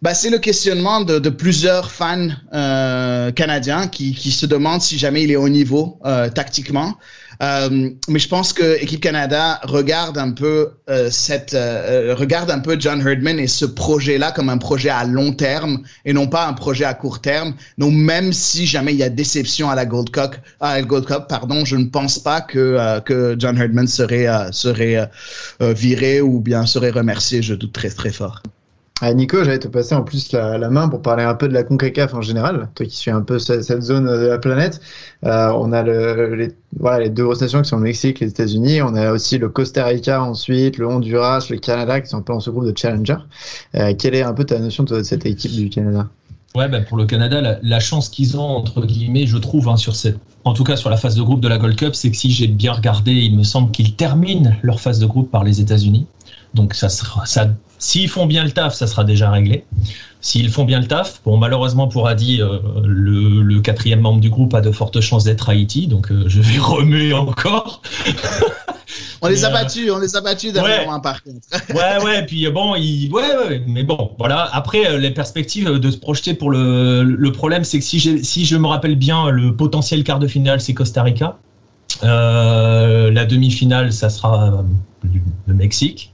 Bah, 0.03 0.15
c'est 0.15 0.31
le 0.31 0.39
questionnement 0.39 1.01
de, 1.01 1.29
plusieurs 1.31 1.91
fans 1.91 2.29
euh, 2.53 3.33
canadiens 3.33 3.89
qui, 3.89 4.15
qui, 4.15 4.31
se 4.33 4.45
demandent 4.45 4.83
si 4.83 4.99
jamais 4.99 5.23
il 5.23 5.31
est 5.31 5.37
au 5.37 5.49
niveau 5.49 5.99
euh, 6.05 6.29
tactiquement. 6.29 6.95
Euh, 7.43 7.91
mais 8.09 8.19
je 8.19 8.29
pense 8.29 8.53
que 8.53 8.83
équipe 8.83 9.01
Canada 9.01 9.61
regarde 9.65 10.19
un 10.19 10.31
peu 10.31 10.71
euh, 10.89 11.09
cette 11.11 11.55
euh, 11.55 12.15
regarde 12.17 12.51
un 12.51 12.61
peu 12.61 12.77
John 12.79 13.07
Herdman 13.07 13.39
et 13.39 13.47
ce 13.47 13.65
projet-là 13.65 14.33
comme 14.33 14.49
un 14.49 14.59
projet 14.59 14.91
à 14.91 15.05
long 15.05 15.33
terme 15.33 15.83
et 16.05 16.13
non 16.13 16.27
pas 16.27 16.47
un 16.47 16.53
projet 16.53 16.85
à 16.85 16.95
court 16.95 17.21
terme. 17.21 17.55
Donc 17.79 17.93
même 17.93 18.33
si 18.33 18.67
jamais 18.67 18.93
il 18.93 18.99
y 18.99 19.03
a 19.03 19.11
déception 19.11 19.71
à 19.71 19.75
la 19.75 19.87
Gold 19.87 20.11
Cup, 20.11 20.37
à 20.61 20.77
la 20.77 20.83
Gold 20.83 21.07
Cup, 21.07 21.25
pardon, 21.29 21.65
je 21.65 21.77
ne 21.77 21.87
pense 21.87 22.19
pas 22.19 22.41
que 22.41 23.01
que 23.01 23.37
John 23.39 23.59
Herdman 23.59 23.87
serait 23.87 24.27
serait 24.53 25.09
viré 25.61 26.21
ou 26.21 26.41
bien 26.41 26.67
serait 26.67 26.91
remercié. 26.91 27.43
Je 27.43 27.55
doute 27.55 27.73
très 27.73 27.91
très 27.91 28.11
fort. 28.13 28.43
Ah, 29.07 29.13
Nico, 29.13 29.45
j'allais 29.45 29.59
te 29.59 29.69
passer 29.69 29.95
en 29.95 30.03
plus 30.03 30.33
la, 30.33 30.71
main 30.71 30.89
pour 30.89 31.03
parler 31.03 31.25
un 31.25 31.35
peu 31.35 31.47
de 31.47 31.53
la 31.53 31.63
CONCACAF 31.63 32.15
en 32.15 32.23
général, 32.23 32.71
toi 32.75 32.87
qui 32.87 32.97
suis 32.97 33.11
un 33.11 33.21
peu 33.21 33.39
cette, 33.39 33.83
zone 33.83 34.07
de 34.07 34.29
la 34.29 34.39
planète. 34.39 34.81
Euh, 35.27 35.53
on 35.55 35.73
a 35.73 35.83
le, 35.83 36.35
les, 36.37 37.11
deux 37.11 37.25
grosses 37.25 37.43
nations 37.43 37.61
qui 37.61 37.69
sont 37.69 37.77
le 37.77 37.83
Mexique, 37.83 38.21
les 38.21 38.29
États-Unis. 38.29 38.81
On 38.81 38.95
a 38.95 39.13
aussi 39.13 39.37
le 39.37 39.51
Costa 39.51 39.85
Rica 39.85 40.23
ensuite, 40.23 40.79
le 40.79 40.89
Honduras, 40.89 41.49
le 41.51 41.59
Canada 41.59 42.01
qui 42.01 42.09
sont 42.09 42.17
un 42.17 42.23
peu 42.23 42.33
dans 42.33 42.41
ce 42.41 42.49
groupe 42.49 42.65
de 42.65 42.73
challenger. 42.75 43.17
Euh, 43.75 43.93
quelle 43.93 44.15
est 44.15 44.23
un 44.23 44.33
peu 44.33 44.45
ta 44.45 44.59
notion 44.59 44.85
de 44.85 45.03
cette 45.03 45.27
équipe 45.27 45.53
du 45.53 45.69
Canada? 45.69 46.09
Ouais, 46.55 46.71
ben 46.71 46.83
pour 46.83 46.97
le 46.97 47.05
Canada, 47.05 47.59
la, 47.63 47.81
chance 47.81 48.09
qu'ils 48.09 48.39
ont 48.39 48.57
entre 48.57 48.87
guillemets, 48.87 49.27
je 49.27 49.37
trouve, 49.37 49.69
hein, 49.69 49.75
en 50.45 50.55
tout 50.55 50.65
cas 50.65 50.77
sur 50.77 50.89
la 50.89 50.97
phase 50.97 51.15
de 51.15 51.23
groupe 51.23 51.41
de 51.43 51.49
la 51.49 51.59
Gold 51.59 51.77
Cup, 51.77 51.95
c'est 51.95 52.11
que 52.11 52.17
si 52.17 52.31
j'ai 52.31 52.47
bien 52.47 52.73
regardé, 52.73 53.13
il 53.13 53.37
me 53.37 53.43
semble 53.43 53.71
qu'ils 53.71 53.97
terminent 53.97 54.57
leur 54.63 54.81
phase 54.81 54.99
de 54.99 55.05
groupe 55.05 55.31
par 55.31 55.45
les 55.45 55.61
États-Unis. 55.61 56.07
Donc 56.55 56.73
ça, 56.73 56.89
s'ils 57.79 58.09
font 58.09 58.27
bien 58.27 58.45
le 58.45 58.51
taf, 58.51 58.75
ça 58.75 58.87
sera 58.87 59.05
déjà 59.05 59.31
réglé. 59.31 59.65
S'ils 60.21 60.51
font 60.51 60.65
bien 60.65 60.81
le 60.81 60.87
taf, 60.87 61.21
bon 61.25 61.37
malheureusement 61.37 61.87
pour 61.87 62.09
Adi, 62.09 62.41
euh, 62.41 62.59
le, 62.83 63.43
le, 63.43 63.61
quatrième 63.61 64.01
membre 64.01 64.21
du 64.21 64.31
groupe 64.31 64.55
a 64.55 64.63
de 64.63 64.71
fortes 64.71 65.01
chances 65.03 65.25
d'être 65.25 65.51
Haïti, 65.51 65.87
donc 65.87 66.11
euh, 66.11 66.25
je 66.27 66.41
vais 66.41 66.59
remuer 66.59 67.13
encore. 67.13 67.83
on 69.23 69.29
les 69.29 69.45
a 69.45 69.49
euh, 69.49 69.53
battus, 69.53 69.91
on 69.91 69.99
les 69.99 70.17
a 70.17 70.23
battus 70.23 70.55
dernièrement 70.55 71.01
par 71.01 71.23
contre. 71.23 71.47
ouais 71.75 72.03
ouais, 72.03 72.25
puis 72.25 72.49
bon, 72.49 72.75
il, 72.75 73.13
ouais, 73.13 73.37
ouais, 73.37 73.63
mais 73.67 73.83
bon, 73.83 74.13
voilà. 74.19 74.49
Après 74.53 74.99
les 74.99 75.11
perspectives 75.11 75.69
de 75.69 75.91
se 75.91 75.99
projeter 75.99 76.33
pour 76.33 76.51
le, 76.51 77.03
le 77.03 77.33
problème, 77.33 77.65
c'est 77.65 77.79
que 77.79 77.85
si, 77.85 78.25
si 78.25 78.45
je 78.47 78.57
me 78.57 78.67
rappelle 78.67 78.97
bien, 78.97 79.29
le 79.29 79.55
potentiel 79.55 80.05
quart 80.05 80.21
de 80.21 80.27
finale, 80.27 80.61
c'est 80.63 80.73
Costa 80.73 81.03
Rica. 81.03 81.37
Euh, 82.03 83.11
la 83.11 83.25
demi-finale, 83.25 83.93
ça 83.93 84.11
sera 84.11 84.65
le 85.47 85.55
Mexique. 85.55 86.13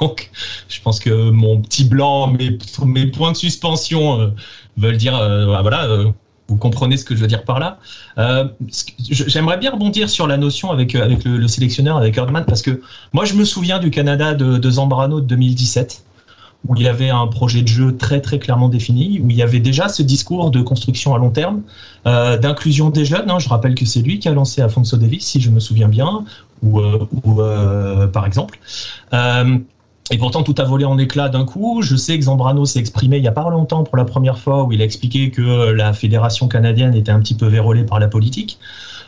Donc, 0.00 0.30
je 0.68 0.80
pense 0.80 1.00
que 1.00 1.30
mon 1.30 1.60
petit 1.60 1.84
blanc, 1.84 2.28
mes, 2.28 3.06
points 3.06 3.32
de 3.32 3.36
suspension 3.36 4.20
euh, 4.20 4.28
veulent 4.76 4.96
dire, 4.96 5.16
euh, 5.16 5.46
voilà, 5.60 5.86
vous 6.48 6.56
comprenez 6.56 6.96
ce 6.96 7.04
que 7.04 7.14
je 7.14 7.20
veux 7.20 7.26
dire 7.26 7.44
par 7.44 7.58
là. 7.58 7.78
J'aimerais 8.98 9.58
bien 9.58 9.70
rebondir 9.70 10.10
sur 10.10 10.26
la 10.26 10.36
notion 10.36 10.70
avec, 10.70 10.92
le, 10.94 11.48
sélectionneur, 11.48 11.96
avec 11.96 12.16
Erdman, 12.16 12.44
parce 12.44 12.62
que 12.62 12.82
moi, 13.12 13.24
je 13.24 13.34
me 13.34 13.44
souviens 13.44 13.78
du 13.78 13.90
Canada 13.90 14.34
de, 14.34 14.70
Zambrano 14.70 15.20
de 15.20 15.26
2017 15.26 16.04
où 16.68 16.76
il 16.76 16.82
y 16.82 16.88
avait 16.88 17.10
un 17.10 17.26
projet 17.26 17.62
de 17.62 17.68
jeu 17.68 17.96
très 17.96 18.20
très 18.20 18.38
clairement 18.38 18.68
défini, 18.68 19.20
où 19.20 19.30
il 19.30 19.36
y 19.36 19.42
avait 19.42 19.60
déjà 19.60 19.88
ce 19.88 20.02
discours 20.02 20.50
de 20.50 20.62
construction 20.62 21.14
à 21.14 21.18
long 21.18 21.30
terme, 21.30 21.62
euh, 22.06 22.38
d'inclusion 22.38 22.90
des 22.90 23.04
jeunes. 23.04 23.30
Hein. 23.30 23.38
Je 23.38 23.48
rappelle 23.48 23.74
que 23.74 23.84
c'est 23.84 24.00
lui 24.00 24.18
qui 24.18 24.28
a 24.28 24.32
lancé 24.32 24.62
Afonso 24.62 24.96
Davis, 24.96 25.24
si 25.24 25.40
je 25.40 25.50
me 25.50 25.60
souviens 25.60 25.88
bien, 25.88 26.24
ou, 26.62 26.80
euh, 26.80 27.06
euh, 27.26 28.06
par 28.06 28.26
exemple. 28.26 28.58
Et 30.12 30.18
pourtant, 30.18 30.42
tout 30.42 30.54
a 30.58 30.64
volé 30.64 30.84
en 30.84 30.98
éclats 30.98 31.30
d'un 31.30 31.46
coup. 31.46 31.80
Je 31.80 31.96
sais 31.96 32.18
que 32.18 32.24
Zambrano 32.26 32.66
s'est 32.66 32.78
exprimé 32.78 33.16
il 33.16 33.24
y 33.24 33.28
a 33.28 33.32
pas 33.32 33.48
longtemps 33.48 33.82
pour 33.82 33.96
la 33.96 34.04
première 34.04 34.38
fois, 34.38 34.64
où 34.64 34.70
il 34.70 34.82
a 34.82 34.84
expliqué 34.84 35.30
que 35.30 35.70
la 35.70 35.94
fédération 35.94 36.48
canadienne 36.48 36.94
était 36.94 37.10
un 37.10 37.18
petit 37.18 37.34
peu 37.34 37.46
vérolée 37.46 37.84
par 37.84 37.98
la 37.98 38.08
politique. 38.08 38.58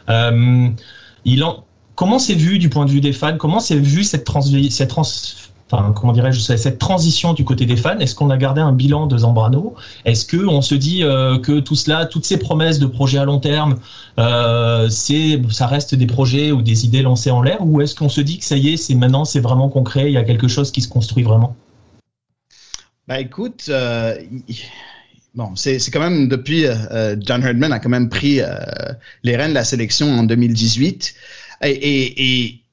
en... 0.09 0.73
Comment 1.95 2.19
c'est 2.19 2.35
vu 2.35 2.59
du 2.59 2.71
point 2.71 2.87
de 2.87 2.91
vue 2.91 3.01
des 3.01 3.13
fans? 3.13 3.37
Comment 3.37 3.61
c'est 3.61 3.77
vu 3.77 4.03
cette, 4.03 4.25
trans... 4.25 4.41
cette 4.41 4.89
comment 5.71 6.13
dirais-je, 6.13 6.41
cette 6.41 6.79
transition 6.79 7.33
du 7.33 7.45
côté 7.45 7.67
des 7.67 7.77
fans. 7.77 7.99
Est-ce 7.99 8.15
qu'on 8.15 8.31
a 8.31 8.37
gardé 8.37 8.61
un 8.61 8.73
bilan 8.73 9.07
de 9.07 9.19
Zambrano? 9.19 9.75
Est-ce 10.05 10.25
que 10.25 10.37
on 10.37 10.63
se 10.63 10.75
dit 10.75 11.03
euh, 11.03 11.39
que 11.39 11.61
tout 11.61 11.75
cela, 11.75 12.07
toutes 12.07 12.25
ces 12.25 12.39
promesses 12.39 12.79
de 12.79 12.87
projets 12.87 13.19
à 13.19 13.25
long 13.25 13.41
terme, 13.41 13.77
euh, 14.19 14.89
ça 14.89 15.67
reste 15.67 15.95
des 15.95 16.07
projets 16.07 16.53
ou 16.53 16.63
des 16.63 16.85
idées 16.85 17.03
lancées 17.03 17.31
en 17.31 17.43
l'air, 17.43 17.59
ou 17.61 17.81
est-ce 17.81 17.95
qu'on 17.95 18.09
se 18.09 18.21
dit 18.21 18.39
que 18.39 18.45
ça 18.45 18.57
y 18.57 18.71
est, 18.71 18.77
c'est 18.77 18.95
maintenant, 18.95 19.25
c'est 19.25 19.41
vraiment 19.41 19.69
concret, 19.69 20.07
il 20.07 20.13
y 20.13 20.19
a 20.19 20.25
quelque 20.25 20.49
chose 20.49 20.71
qui 20.71 20.81
se 20.81 20.89
construit 20.89 21.25
vraiment? 21.25 21.57
Bah 23.09 23.21
écoute. 23.21 23.67
Euh, 23.69 24.17
bon, 25.35 25.51
c'est 25.57 25.79
quand 25.91 26.01
même 26.01 26.29
depuis 26.29 26.65
John 27.21 27.43
Herdman 27.43 27.73
a 27.73 27.79
quand 27.79 27.91
même 27.91 28.09
pris 28.09 28.41
les 29.23 29.37
rênes 29.37 29.51
de 29.51 29.55
la 29.55 29.65
sélection 29.65 30.07
en 30.07 30.23
2018 30.23 31.15
et, 31.63 31.69
et, 31.69 32.45
et 32.45 32.64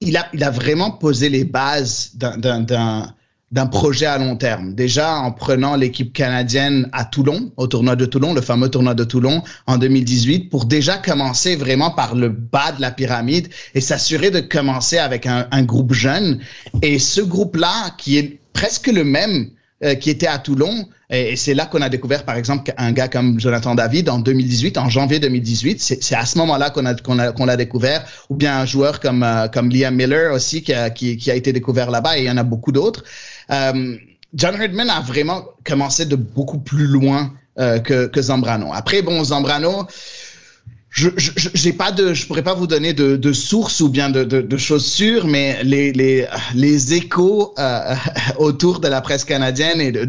il 0.00 0.16
a, 0.16 0.28
il 0.32 0.44
a 0.44 0.50
vraiment 0.50 0.90
posé 0.90 1.28
les 1.28 1.44
bases 1.44 2.12
d'un 2.14 3.66
projet 3.66 4.06
à 4.06 4.18
long 4.18 4.36
terme. 4.36 4.74
Déjà 4.74 5.16
en 5.16 5.32
prenant 5.32 5.74
l'équipe 5.74 6.12
canadienne 6.12 6.88
à 6.92 7.04
Toulon, 7.04 7.52
au 7.56 7.66
tournoi 7.66 7.96
de 7.96 8.06
Toulon, 8.06 8.34
le 8.34 8.40
fameux 8.40 8.68
tournoi 8.68 8.94
de 8.94 9.04
Toulon 9.04 9.42
en 9.66 9.78
2018, 9.78 10.50
pour 10.50 10.66
déjà 10.66 10.98
commencer 10.98 11.56
vraiment 11.56 11.90
par 11.90 12.14
le 12.14 12.28
bas 12.28 12.72
de 12.72 12.80
la 12.80 12.90
pyramide 12.90 13.48
et 13.74 13.80
s'assurer 13.80 14.30
de 14.30 14.40
commencer 14.40 14.98
avec 14.98 15.26
un, 15.26 15.48
un 15.50 15.62
groupe 15.62 15.92
jeune. 15.92 16.40
Et 16.82 16.98
ce 16.98 17.20
groupe-là, 17.20 17.94
qui 17.98 18.18
est 18.18 18.38
presque 18.52 18.88
le 18.88 19.04
même 19.04 19.50
euh, 19.84 19.94
qui 19.94 20.10
était 20.10 20.26
à 20.26 20.38
Toulon. 20.38 20.88
Et, 21.10 21.36
c'est 21.36 21.54
là 21.54 21.66
qu'on 21.66 21.80
a 21.80 21.88
découvert, 21.88 22.24
par 22.24 22.36
exemple, 22.36 22.72
un 22.76 22.92
gars 22.92 23.08
comme 23.08 23.40
Jonathan 23.40 23.74
David 23.74 24.10
en 24.10 24.18
2018, 24.18 24.76
en 24.76 24.88
janvier 24.88 25.18
2018. 25.18 25.80
C'est 25.80 26.14
à 26.14 26.26
ce 26.26 26.36
moment-là 26.38 26.70
qu'on 26.70 26.84
a 26.84 26.94
qu'on 26.94 27.18
a 27.18 27.32
qu'on 27.32 27.46
l'a 27.46 27.56
découvert. 27.56 28.04
Ou 28.28 28.36
bien 28.36 28.58
un 28.58 28.66
joueur 28.66 29.00
comme 29.00 29.22
euh, 29.22 29.48
comme 29.48 29.70
Liam 29.70 29.94
Miller 29.94 30.32
aussi 30.32 30.62
qui 30.62 30.74
a 30.74 30.90
qui, 30.90 31.16
qui 31.16 31.30
a 31.30 31.34
été 31.34 31.52
découvert 31.52 31.90
là-bas. 31.90 32.18
Et 32.18 32.22
il 32.22 32.26
y 32.26 32.30
en 32.30 32.36
a 32.36 32.42
beaucoup 32.42 32.72
d'autres. 32.72 33.04
Euh, 33.50 33.96
John 34.34 34.60
Herdman 34.60 34.90
a 34.90 35.00
vraiment 35.00 35.44
commencé 35.64 36.04
de 36.04 36.16
beaucoup 36.16 36.58
plus 36.58 36.86
loin 36.86 37.32
euh, 37.58 37.78
que 37.78 38.06
que 38.06 38.20
Zambrano. 38.20 38.70
Après, 38.74 39.00
bon, 39.00 39.24
Zambrano 39.24 39.86
je 40.98 41.10
j'ai 41.54 41.72
pas 41.72 41.92
de 41.92 42.12
je 42.12 42.26
pourrais 42.26 42.42
pas 42.42 42.54
vous 42.54 42.66
donner 42.66 42.92
de, 42.92 43.16
de 43.16 43.32
sources 43.32 43.80
ou 43.80 43.88
bien 43.88 44.10
de, 44.10 44.24
de, 44.24 44.40
de, 44.40 44.56
choses 44.56 45.00
mais 45.24 45.62
les 45.62 45.92
les 45.92 46.26
les 46.54 46.94
échos 46.94 47.54
euh, 47.58 47.94
autour 48.38 48.80
de 48.80 48.88
la 48.88 49.00
presse 49.00 49.24
canadienne 49.24 49.80
et 49.80 49.92
de 49.92 50.04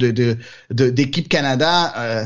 de 0.71 0.89
d'équipe 0.89 1.29
Canada 1.29 1.93
euh, 1.97 2.25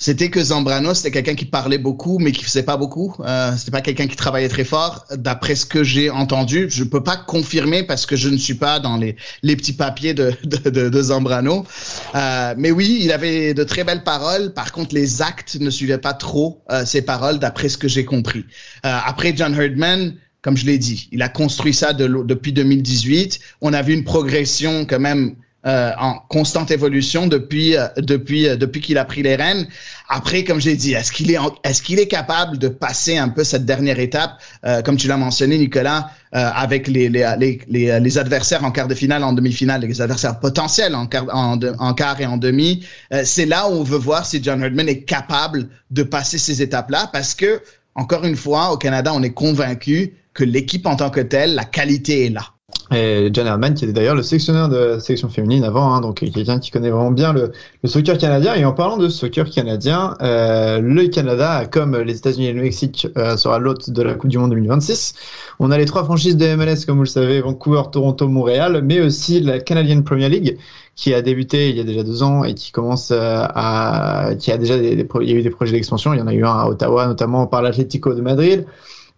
c'était 0.00 0.30
que 0.30 0.42
Zambrano, 0.42 0.94
c'était 0.94 1.10
quelqu'un 1.10 1.34
qui 1.34 1.44
parlait 1.44 1.76
beaucoup, 1.76 2.18
mais 2.18 2.32
qui 2.32 2.42
faisait 2.42 2.62
pas 2.62 2.78
beaucoup. 2.78 3.14
Euh, 3.20 3.54
c'était 3.54 3.70
pas 3.70 3.82
quelqu'un 3.82 4.06
qui 4.06 4.16
travaillait 4.16 4.48
très 4.48 4.64
fort. 4.64 5.04
D'après 5.14 5.54
ce 5.54 5.66
que 5.66 5.84
j'ai 5.84 6.08
entendu, 6.08 6.68
je 6.70 6.84
peux 6.84 7.02
pas 7.02 7.18
confirmer 7.18 7.82
parce 7.82 8.06
que 8.06 8.16
je 8.16 8.30
ne 8.30 8.38
suis 8.38 8.54
pas 8.54 8.80
dans 8.80 8.96
les, 8.96 9.16
les 9.42 9.56
petits 9.56 9.74
papiers 9.74 10.14
de, 10.14 10.32
de, 10.44 10.70
de, 10.70 10.88
de 10.88 11.02
Zambrano. 11.02 11.66
Euh, 12.14 12.54
mais 12.56 12.70
oui, 12.70 13.00
il 13.02 13.12
avait 13.12 13.52
de 13.52 13.62
très 13.62 13.84
belles 13.84 14.02
paroles. 14.02 14.54
Par 14.54 14.72
contre, 14.72 14.94
les 14.94 15.20
actes 15.20 15.58
ne 15.60 15.68
suivaient 15.68 15.98
pas 15.98 16.14
trop 16.14 16.62
euh, 16.70 16.86
ses 16.86 17.02
paroles, 17.02 17.38
d'après 17.38 17.68
ce 17.68 17.76
que 17.76 17.86
j'ai 17.86 18.06
compris. 18.06 18.46
Euh, 18.86 18.98
après 19.04 19.34
John 19.36 19.54
Herdman, 19.54 20.14
comme 20.40 20.56
je 20.56 20.64
l'ai 20.64 20.78
dit, 20.78 21.10
il 21.12 21.20
a 21.20 21.28
construit 21.28 21.74
ça 21.74 21.92
depuis 21.92 22.54
2018. 22.54 23.38
On 23.60 23.74
a 23.74 23.82
vu 23.82 23.92
une 23.92 24.04
progression 24.04 24.86
quand 24.86 24.98
même 24.98 25.36
euh, 25.66 25.92
en 25.98 26.14
constante 26.30 26.70
évolution 26.70 27.26
depuis 27.26 27.76
euh, 27.76 27.86
depuis 27.98 28.48
euh, 28.48 28.56
depuis 28.56 28.80
qu'il 28.80 28.96
a 28.96 29.04
pris 29.04 29.22
les 29.22 29.36
rênes. 29.36 29.68
Après, 30.08 30.42
comme 30.42 30.58
j'ai 30.58 30.74
dit, 30.74 30.94
est-ce 30.94 31.12
qu'il 31.12 31.30
est 31.30 31.36
est-ce 31.64 31.82
qu'il 31.82 31.98
est 31.98 32.06
capable 32.08 32.56
de 32.56 32.68
passer 32.68 33.18
un 33.18 33.28
peu 33.28 33.44
cette 33.44 33.66
dernière 33.66 33.98
étape, 33.98 34.40
comme 34.84 34.96
tu 34.96 35.06
l'as 35.06 35.18
mentionné, 35.18 35.58
Nicolas, 35.58 36.10
avec 36.32 36.88
les 36.88 37.08
les, 37.10 37.26
les, 37.68 38.00
les 38.00 38.18
adversaires 38.18 38.64
en 38.64 38.70
quart 38.70 38.88
de 38.88 38.94
finale, 38.94 39.22
en 39.22 39.34
demi-finale, 39.34 39.82
les 39.82 40.00
adversaires 40.00 40.40
potentiels 40.40 40.94
en 40.94 41.06
quart 41.06 41.26
en, 41.32 41.60
en 41.78 41.94
quart 41.94 42.20
et 42.20 42.26
en 42.26 42.38
demi? 42.38 42.84
C'est 43.24 43.46
là 43.46 43.68
où 43.68 43.72
on 43.72 43.84
veut 43.84 43.98
voir 43.98 44.24
si 44.24 44.42
John 44.42 44.62
Herdman 44.62 44.88
est 44.88 45.02
capable 45.02 45.68
de 45.90 46.02
passer 46.02 46.38
ces 46.38 46.62
étapes-là, 46.62 47.10
parce 47.12 47.34
que 47.34 47.60
encore 47.94 48.24
une 48.24 48.36
fois, 48.36 48.72
au 48.72 48.78
Canada, 48.78 49.12
on 49.14 49.22
est 49.22 49.34
convaincu 49.34 50.14
que 50.32 50.44
l'équipe 50.44 50.86
en 50.86 50.96
tant 50.96 51.10
que 51.10 51.20
telle, 51.20 51.54
la 51.54 51.64
qualité 51.64 52.26
est 52.26 52.30
là. 52.30 52.46
Et 52.92 53.30
John 53.32 53.46
Herman, 53.46 53.74
qui 53.74 53.84
était 53.84 53.92
d'ailleurs 53.92 54.16
le 54.16 54.22
sélectionneur 54.22 54.68
de 54.68 54.76
la 54.76 55.00
sélection 55.00 55.28
féminine 55.28 55.62
avant, 55.62 55.94
hein, 55.94 56.00
donc 56.00 56.16
quelqu'un 56.16 56.58
qui 56.58 56.72
connaît 56.72 56.90
vraiment 56.90 57.12
bien 57.12 57.32
le, 57.32 57.52
le, 57.84 57.88
soccer 57.88 58.18
canadien. 58.18 58.54
Et 58.56 58.64
en 58.64 58.72
parlant 58.72 58.96
de 58.96 59.08
soccer 59.08 59.48
canadien, 59.48 60.16
euh, 60.22 60.80
le 60.80 61.06
Canada, 61.06 61.66
comme 61.70 61.96
les 61.96 62.16
États-Unis 62.16 62.46
et 62.46 62.52
le 62.52 62.62
Mexique, 62.62 63.06
euh, 63.16 63.36
sera 63.36 63.60
l'hôte 63.60 63.90
de 63.90 64.02
la 64.02 64.14
Coupe 64.14 64.30
du 64.30 64.38
Monde 64.38 64.50
2026. 64.50 65.14
On 65.60 65.70
a 65.70 65.78
les 65.78 65.84
trois 65.84 66.02
franchises 66.02 66.36
de 66.36 66.56
MLS, 66.56 66.84
comme 66.84 66.96
vous 66.96 67.04
le 67.04 67.08
savez, 67.08 67.40
Vancouver, 67.40 67.82
Toronto, 67.92 68.26
Montréal, 68.26 68.82
mais 68.84 69.00
aussi 69.00 69.40
la 69.40 69.60
Canadian 69.60 70.02
Premier 70.02 70.28
League, 70.28 70.58
qui 70.96 71.14
a 71.14 71.22
débuté 71.22 71.70
il 71.70 71.76
y 71.76 71.80
a 71.80 71.84
déjà 71.84 72.02
deux 72.02 72.24
ans 72.24 72.42
et 72.42 72.54
qui 72.54 72.72
commence 72.72 73.12
euh, 73.12 73.44
à, 73.54 74.30
qui 74.36 74.50
a 74.50 74.58
déjà 74.58 74.76
des, 74.76 74.96
des, 74.96 75.08
il 75.20 75.30
y 75.30 75.32
a 75.32 75.36
eu 75.36 75.42
des 75.42 75.50
projets 75.50 75.72
d'expansion. 75.72 76.12
Il 76.12 76.18
y 76.18 76.22
en 76.22 76.26
a 76.26 76.34
eu 76.34 76.44
un 76.44 76.58
à 76.58 76.66
Ottawa, 76.66 77.06
notamment 77.06 77.46
par 77.46 77.62
l'Atlético 77.62 78.14
de 78.14 78.20
Madrid. 78.20 78.66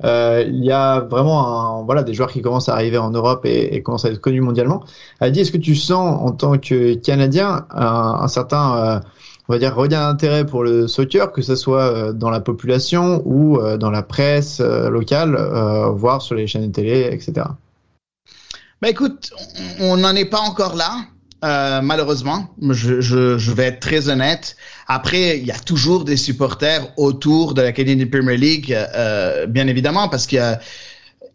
Euh, 0.04 0.44
il 0.46 0.64
y 0.64 0.72
a 0.72 1.00
vraiment 1.00 1.80
un, 1.80 1.82
voilà, 1.84 2.02
des 2.02 2.14
joueurs 2.14 2.30
qui 2.30 2.42
commencent 2.42 2.68
à 2.68 2.74
arriver 2.74 2.98
en 2.98 3.10
Europe 3.10 3.44
et, 3.44 3.74
et 3.74 3.82
commencent 3.82 4.04
à 4.04 4.10
être 4.10 4.20
connus 4.20 4.40
mondialement. 4.40 4.82
Adi, 5.20 5.40
est-ce 5.40 5.52
que 5.52 5.58
tu 5.58 5.74
sens 5.74 6.20
en 6.20 6.32
tant 6.32 6.58
que 6.58 6.94
Canadien 6.94 7.66
un, 7.70 8.18
un 8.20 8.28
certain, 8.28 8.76
euh, 8.76 9.00
on 9.48 9.52
va 9.52 9.58
dire, 9.58 9.74
regain 9.74 10.08
d'intérêt 10.08 10.44
pour 10.44 10.64
le 10.64 10.88
soccer, 10.88 11.32
que 11.32 11.42
ce 11.42 11.56
soit 11.56 11.82
euh, 11.82 12.12
dans 12.12 12.30
la 12.30 12.40
population 12.40 13.22
ou 13.24 13.58
euh, 13.58 13.76
dans 13.76 13.90
la 13.90 14.02
presse 14.02 14.60
euh, 14.60 14.90
locale, 14.90 15.36
voire 15.94 16.22
sur 16.22 16.34
les 16.34 16.46
chaînes 16.46 16.66
de 16.66 16.72
télé, 16.72 17.08
etc. 17.12 17.46
Bah 18.80 18.88
écoute, 18.88 19.32
on 19.80 19.96
n'en 19.96 20.14
est 20.16 20.24
pas 20.24 20.40
encore 20.40 20.74
là. 20.74 21.04
Euh, 21.44 21.80
malheureusement, 21.82 22.54
je, 22.70 23.00
je, 23.00 23.36
je, 23.36 23.50
vais 23.50 23.64
être 23.64 23.80
très 23.80 24.08
honnête. 24.08 24.56
Après, 24.86 25.38
il 25.38 25.44
y 25.44 25.50
a 25.50 25.58
toujours 25.58 26.04
des 26.04 26.16
supporters 26.16 26.86
autour 26.96 27.54
de 27.54 27.62
la 27.62 27.72
Canadian 27.72 28.06
Premier 28.06 28.36
League, 28.36 28.72
euh, 28.72 29.46
bien 29.46 29.66
évidemment, 29.66 30.08
parce 30.08 30.28
qu'il 30.28 30.36
y 30.36 30.40
a, 30.40 30.60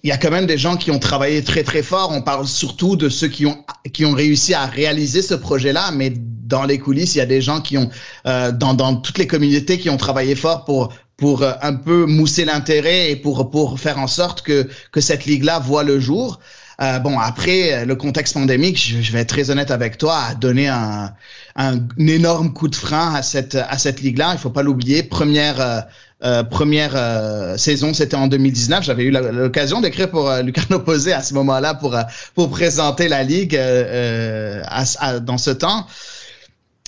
il 0.03 0.09
y 0.09 0.13
a 0.13 0.17
quand 0.17 0.31
même 0.31 0.45
des 0.45 0.57
gens 0.57 0.77
qui 0.77 0.91
ont 0.91 0.99
travaillé 0.99 1.43
très 1.43 1.63
très 1.63 1.83
fort. 1.83 2.11
On 2.13 2.21
parle 2.21 2.47
surtout 2.47 2.95
de 2.95 3.09
ceux 3.09 3.27
qui 3.27 3.45
ont 3.45 3.65
qui 3.91 4.05
ont 4.05 4.13
réussi 4.13 4.53
à 4.53 4.65
réaliser 4.65 5.21
ce 5.21 5.33
projet-là, 5.33 5.91
mais 5.91 6.13
dans 6.15 6.63
les 6.63 6.79
coulisses, 6.79 7.15
il 7.15 7.17
y 7.17 7.21
a 7.21 7.25
des 7.25 7.41
gens 7.41 7.59
qui 7.59 7.77
ont 7.77 7.89
euh, 8.27 8.53
dans 8.53 8.73
dans 8.73 8.95
toutes 8.95 9.17
les 9.17 9.27
communautés 9.27 9.77
qui 9.77 9.89
ont 9.89 9.97
travaillé 9.97 10.35
fort 10.35 10.63
pour 10.63 10.93
pour 11.17 11.43
un 11.43 11.73
peu 11.73 12.05
mousser 12.05 12.45
l'intérêt 12.45 13.11
et 13.11 13.17
pour 13.17 13.49
pour 13.51 13.77
faire 13.77 13.99
en 13.99 14.07
sorte 14.07 14.41
que 14.41 14.69
que 14.93 15.01
cette 15.01 15.25
ligue-là 15.25 15.59
voit 15.59 15.83
le 15.83 15.99
jour. 15.99 16.39
Euh, 16.79 16.99
bon, 16.99 17.17
après, 17.17 17.85
le 17.85 17.95
contexte 17.95 18.35
pandémique, 18.35 18.77
je, 18.77 19.01
je, 19.01 19.11
vais 19.11 19.21
être 19.21 19.29
très 19.29 19.49
honnête 19.49 19.71
avec 19.71 19.97
toi, 19.97 20.15
a 20.29 20.35
donné 20.35 20.67
un, 20.67 21.11
un, 21.55 21.79
énorme 21.97 22.53
coup 22.53 22.67
de 22.67 22.75
frein 22.75 23.15
à 23.15 23.23
cette, 23.23 23.55
à 23.55 23.77
cette 23.77 24.01
ligue-là. 24.01 24.31
Il 24.33 24.37
faut 24.37 24.51
pas 24.51 24.61
l'oublier. 24.61 25.01
Première, 25.01 25.59
euh, 25.59 25.81
euh, 26.23 26.43
première 26.43 26.93
euh, 26.95 27.57
saison, 27.57 27.93
c'était 27.93 28.15
en 28.15 28.27
2019. 28.27 28.83
J'avais 28.83 29.03
eu 29.03 29.11
l'occasion 29.11 29.81
d'écrire 29.81 30.09
pour 30.09 30.29
euh, 30.29 30.43
Posé 30.85 31.13
à 31.13 31.21
ce 31.21 31.33
moment-là 31.35 31.73
pour, 31.73 31.95
pour 32.33 32.49
présenter 32.49 33.07
la 33.07 33.23
ligue 33.23 33.55
à, 33.55 34.83
à, 34.99 35.19
dans 35.19 35.37
ce 35.37 35.51
temps. 35.51 35.87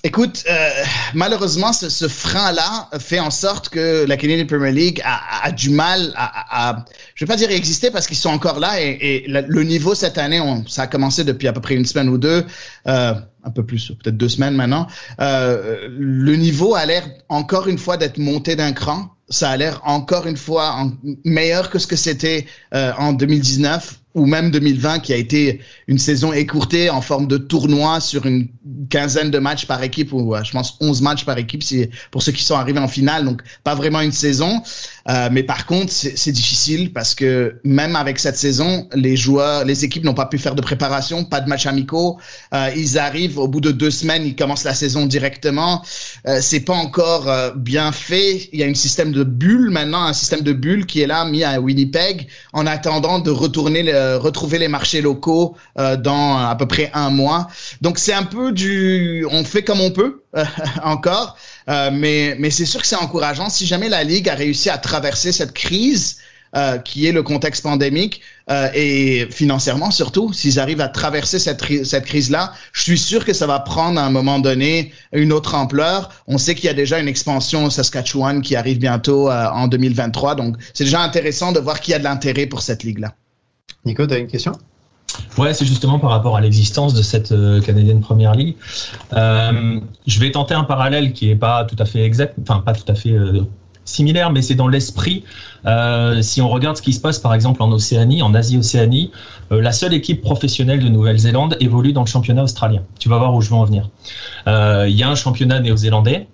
Écoute, 0.04 0.46
euh, 0.50 0.70
malheureusement, 1.14 1.74
ce, 1.74 1.90
ce 1.90 2.08
frein-là 2.08 2.90
fait 3.00 3.20
en 3.20 3.32
sorte 3.32 3.68
que 3.68 4.06
la 4.08 4.16
Canadian 4.16 4.46
Premier 4.46 4.72
League 4.72 5.02
a, 5.04 5.46
a 5.46 5.52
du 5.52 5.70
mal 5.72 6.14
à, 6.16 6.70
à, 6.70 6.86
je 7.16 7.26
vais 7.26 7.28
pas 7.28 7.36
dire 7.36 7.52
exister 7.52 7.92
parce 7.92 8.08
qu'ils 8.08 8.16
sont 8.16 8.30
encore 8.30 8.60
là 8.60 8.82
et, 8.82 8.98
et 9.02 9.28
le 9.28 9.64
niveau 9.64 9.94
cette 9.96 10.18
année, 10.18 10.40
on, 10.40 10.66
ça 10.68 10.84
a 10.84 10.88
commencé 10.88 11.26
depuis 11.26 11.50
à 11.50 11.54
peu 11.54 11.60
près 11.60 11.76
une 11.76 11.86
semaine 11.86 12.08
ou 12.08 12.18
deux, 12.18 12.46
euh, 12.88 13.14
un 13.44 13.52
peu 13.52 13.66
plus, 13.66 13.92
peut-être 14.02 14.16
deux 14.16 14.30
semaines 14.30 14.56
maintenant. 14.56 14.88
Euh, 15.20 15.90
le 15.92 16.36
niveau 16.38 16.76
a 16.76 16.86
l'air 16.86 17.04
encore 17.28 17.68
une 17.68 17.78
fois 17.78 17.98
d'être 17.98 18.20
monté 18.20 18.56
d'un 18.56 18.72
cran. 18.72 19.10
Ça 19.28 19.50
a 19.50 19.58
l'air 19.58 19.82
encore 19.84 20.28
une 20.28 20.38
fois 20.38 20.76
en, 20.76 20.92
meilleur 21.26 21.70
que 21.70 21.78
ce 21.78 21.88
que 21.88 21.98
c'était 21.98 22.46
euh, 22.74 22.94
en 22.98 23.12
2019 23.12 23.99
ou 24.16 24.26
même 24.26 24.50
2020 24.50 25.00
qui 25.00 25.14
a 25.14 25.16
été 25.16 25.62
une 25.88 26.00
saison 26.00 26.34
écourtée 26.34 26.90
en 26.90 27.02
forme 27.02 27.28
de 27.28 27.38
tournoi 27.38 28.00
sur 28.00 28.26
une 28.26 28.48
quinzaine 28.90 29.30
de 29.30 29.38
matchs 29.38 29.66
par 29.68 29.84
équipe 29.84 30.12
ou 30.14 30.36
je 30.44 30.52
pense 30.52 30.78
11 30.82 31.02
matchs 31.04 31.26
par 31.26 31.38
équipe 31.38 31.62
si, 31.62 31.88
pour 32.10 32.24
ceux 32.24 32.32
qui 32.32 32.44
sont 32.44 32.56
arrivés 32.56 32.80
en 32.80 32.88
finale 32.88 33.26
donc 33.26 33.42
pas 33.64 33.76
vraiment 33.76 34.02
une 34.02 34.12
saison. 34.12 34.64
Euh, 35.10 35.30
mais 35.32 35.44
par 35.44 35.68
contre 35.68 35.92
c'est 35.92 36.32
difficile 36.32 36.92
parce 36.92 37.14
que 37.14 37.60
même 37.64 37.96
avec 37.96 38.18
cette 38.20 38.38
saison 38.38 38.88
les 38.94 39.16
joueurs 39.16 39.64
les 39.64 39.86
équipes 39.86 40.04
n'ont 40.04 40.16
pas 40.16 40.26
pu 40.26 40.40
faire 40.40 40.56
de 40.56 40.62
préparation 40.62 41.24
pas 41.24 41.42
de 41.42 41.48
matchs 41.48 41.68
amicaux. 41.68 42.18
Euh, 42.56 42.70
ils 42.76 42.98
arrivent 42.98 43.38
au 43.38 43.48
bout 43.48 43.62
de 43.62 43.72
deux 43.72 43.92
semaines 43.92 44.26
ils 44.26 44.36
commencent 44.36 44.64
la 44.64 44.74
saison 44.74 45.06
directement. 45.06 45.84
Euh, 46.28 46.40
c'est 46.42 46.62
pas 46.62 46.74
encore 46.74 47.30
euh, 47.30 47.52
bien 47.56 47.92
fait. 47.92 48.50
Il 48.54 48.60
y 48.60 48.64
a 48.64 48.68
un 48.68 48.74
système 48.74 49.12
de 49.12 49.24
bulle 49.24 49.70
maintenant 49.70 50.04
un 50.04 50.14
système 50.14 50.42
de 50.42 50.54
bulle 50.54 50.88
qui 50.88 51.02
est 51.02 51.08
là 51.08 51.26
mis 51.26 51.44
à 51.44 51.62
Winnipeg 51.62 52.28
en 52.54 52.66
attendant 52.66 53.20
de 53.20 53.30
retourner 53.30 53.84
retrouver 54.18 54.60
les 54.60 54.68
marchés 54.68 55.02
locaux 55.02 55.56
euh, 55.78 55.96
dans 55.98 56.38
à 56.38 56.56
peu 56.56 56.68
près 56.68 56.92
un 56.94 57.10
mois. 57.10 57.48
Donc 57.82 57.98
c'est 57.98 58.14
un 58.14 58.24
peu 58.24 58.52
du, 58.52 59.26
on 59.30 59.44
fait 59.44 59.64
comme 59.64 59.82
on 59.82 59.92
peut 59.92 60.24
euh, 60.38 60.44
encore, 60.84 61.38
euh, 61.70 61.90
mais 61.94 62.36
mais 62.40 62.50
c'est 62.50 62.66
sûr 62.66 62.82
que 62.82 62.88
c'est 62.88 62.96
encourageant. 62.96 63.50
Si 63.50 63.66
jamais 63.66 63.90
la 63.90 64.04
ligue 64.04 64.30
a 64.30 64.36
réussi 64.36 64.70
à 64.70 64.78
traverser 64.78 65.32
cette 65.32 65.54
crise. 65.54 66.18
Euh, 66.56 66.80
qui 66.80 67.06
est 67.06 67.12
le 67.12 67.22
contexte 67.22 67.62
pandémique 67.62 68.22
euh, 68.50 68.72
et 68.74 69.28
financièrement 69.30 69.92
surtout, 69.92 70.34
s'ils 70.34 70.60
arrivent 70.60 70.82
à 70.82 70.88
traverser 70.88 71.38
cette, 71.38 71.64
cette 71.86 72.06
crise-là, 72.06 72.54
je 72.74 72.82
suis 72.82 72.98
sûr 72.98 73.24
que 73.24 73.34
ça 73.34 73.46
va 73.46 73.60
prendre 73.60 74.00
à 74.00 74.04
un 74.04 74.10
moment 74.10 74.40
donné 74.40 74.92
une 75.14 75.32
autre 75.32 75.54
ampleur. 75.54 76.10
On 76.26 76.40
sait 76.40 76.56
qu'il 76.56 76.66
y 76.66 76.70
a 76.70 76.74
déjà 76.74 76.98
une 76.98 77.08
expansion 77.08 77.66
au 77.66 77.70
Saskatchewan 77.70 78.42
qui 78.42 78.56
arrive 78.56 78.80
bientôt 78.80 79.30
euh, 79.30 79.48
en 79.52 79.68
2023, 79.68 80.34
donc 80.34 80.56
c'est 80.74 80.86
déjà 80.86 81.02
intéressant 81.02 81.52
de 81.52 81.60
voir 81.60 81.82
qu'il 81.82 81.92
y 81.92 81.96
a 81.96 82.00
de 82.00 82.04
l'intérêt 82.04 82.48
pour 82.48 82.64
cette 82.64 82.82
ligue-là. 82.82 83.14
Nico, 83.86 84.06
tu 84.06 84.14
as 84.14 84.18
une 84.18 84.28
question? 84.28 84.54
Ouais, 85.38 85.54
c'est 85.54 85.66
justement 85.66 86.00
par 86.00 86.12
rapport 86.12 86.36
à 86.36 86.42
l'existence 86.42 86.94
de 86.94 87.02
cette 87.02 87.32
euh, 87.32 87.62
canadienne 87.62 88.02
première 88.02 88.34
ligue. 88.34 88.56
Euh, 89.14 89.80
je 90.06 90.20
vais 90.20 90.32
tenter 90.32 90.54
un 90.54 90.64
parallèle 90.64 91.14
qui 91.14 91.30
est 91.30 91.36
pas 91.36 91.66
tout 91.66 91.76
à 91.80 91.86
fait 91.86 92.04
exact, 92.04 92.36
enfin 92.42 92.60
pas 92.60 92.74
tout 92.74 92.90
à 92.90 92.96
fait 92.96 93.12
euh, 93.12 93.42
similaire, 93.86 94.32
mais 94.32 94.42
c'est 94.42 94.56
dans 94.56 94.68
l'esprit. 94.68 95.24
Si 96.22 96.42
on 96.42 96.50
regarde 96.50 96.78
ce 96.78 96.82
qui 96.82 96.94
se 96.94 97.02
passe 97.02 97.18
par 97.18 97.34
exemple 97.34 97.64
en 97.64 97.72
Océanie, 97.72 98.22
en 98.22 98.36
Asie-Océanie, 98.36 99.12
la 99.50 99.72
seule 99.72 99.96
équipe 99.96 100.22
professionnelle 100.22 100.80
de 100.80 100.90
Nouvelle-Zélande 100.90 101.58
évolue 101.60 101.92
dans 101.92 102.04
le 102.04 102.08
championnat 102.08 102.44
australien. 102.44 102.84
Tu 103.00 103.10
vas 103.10 103.18
voir 103.18 103.34
où 103.34 103.42
je 103.42 103.50
veux 103.50 103.56
en 103.56 103.66
venir. 103.66 103.90
Il 104.46 104.96
y 104.96 105.02
a 105.02 105.10
un 105.10 105.16
championnat 105.16 105.60
néo-zélandais. 105.60 106.28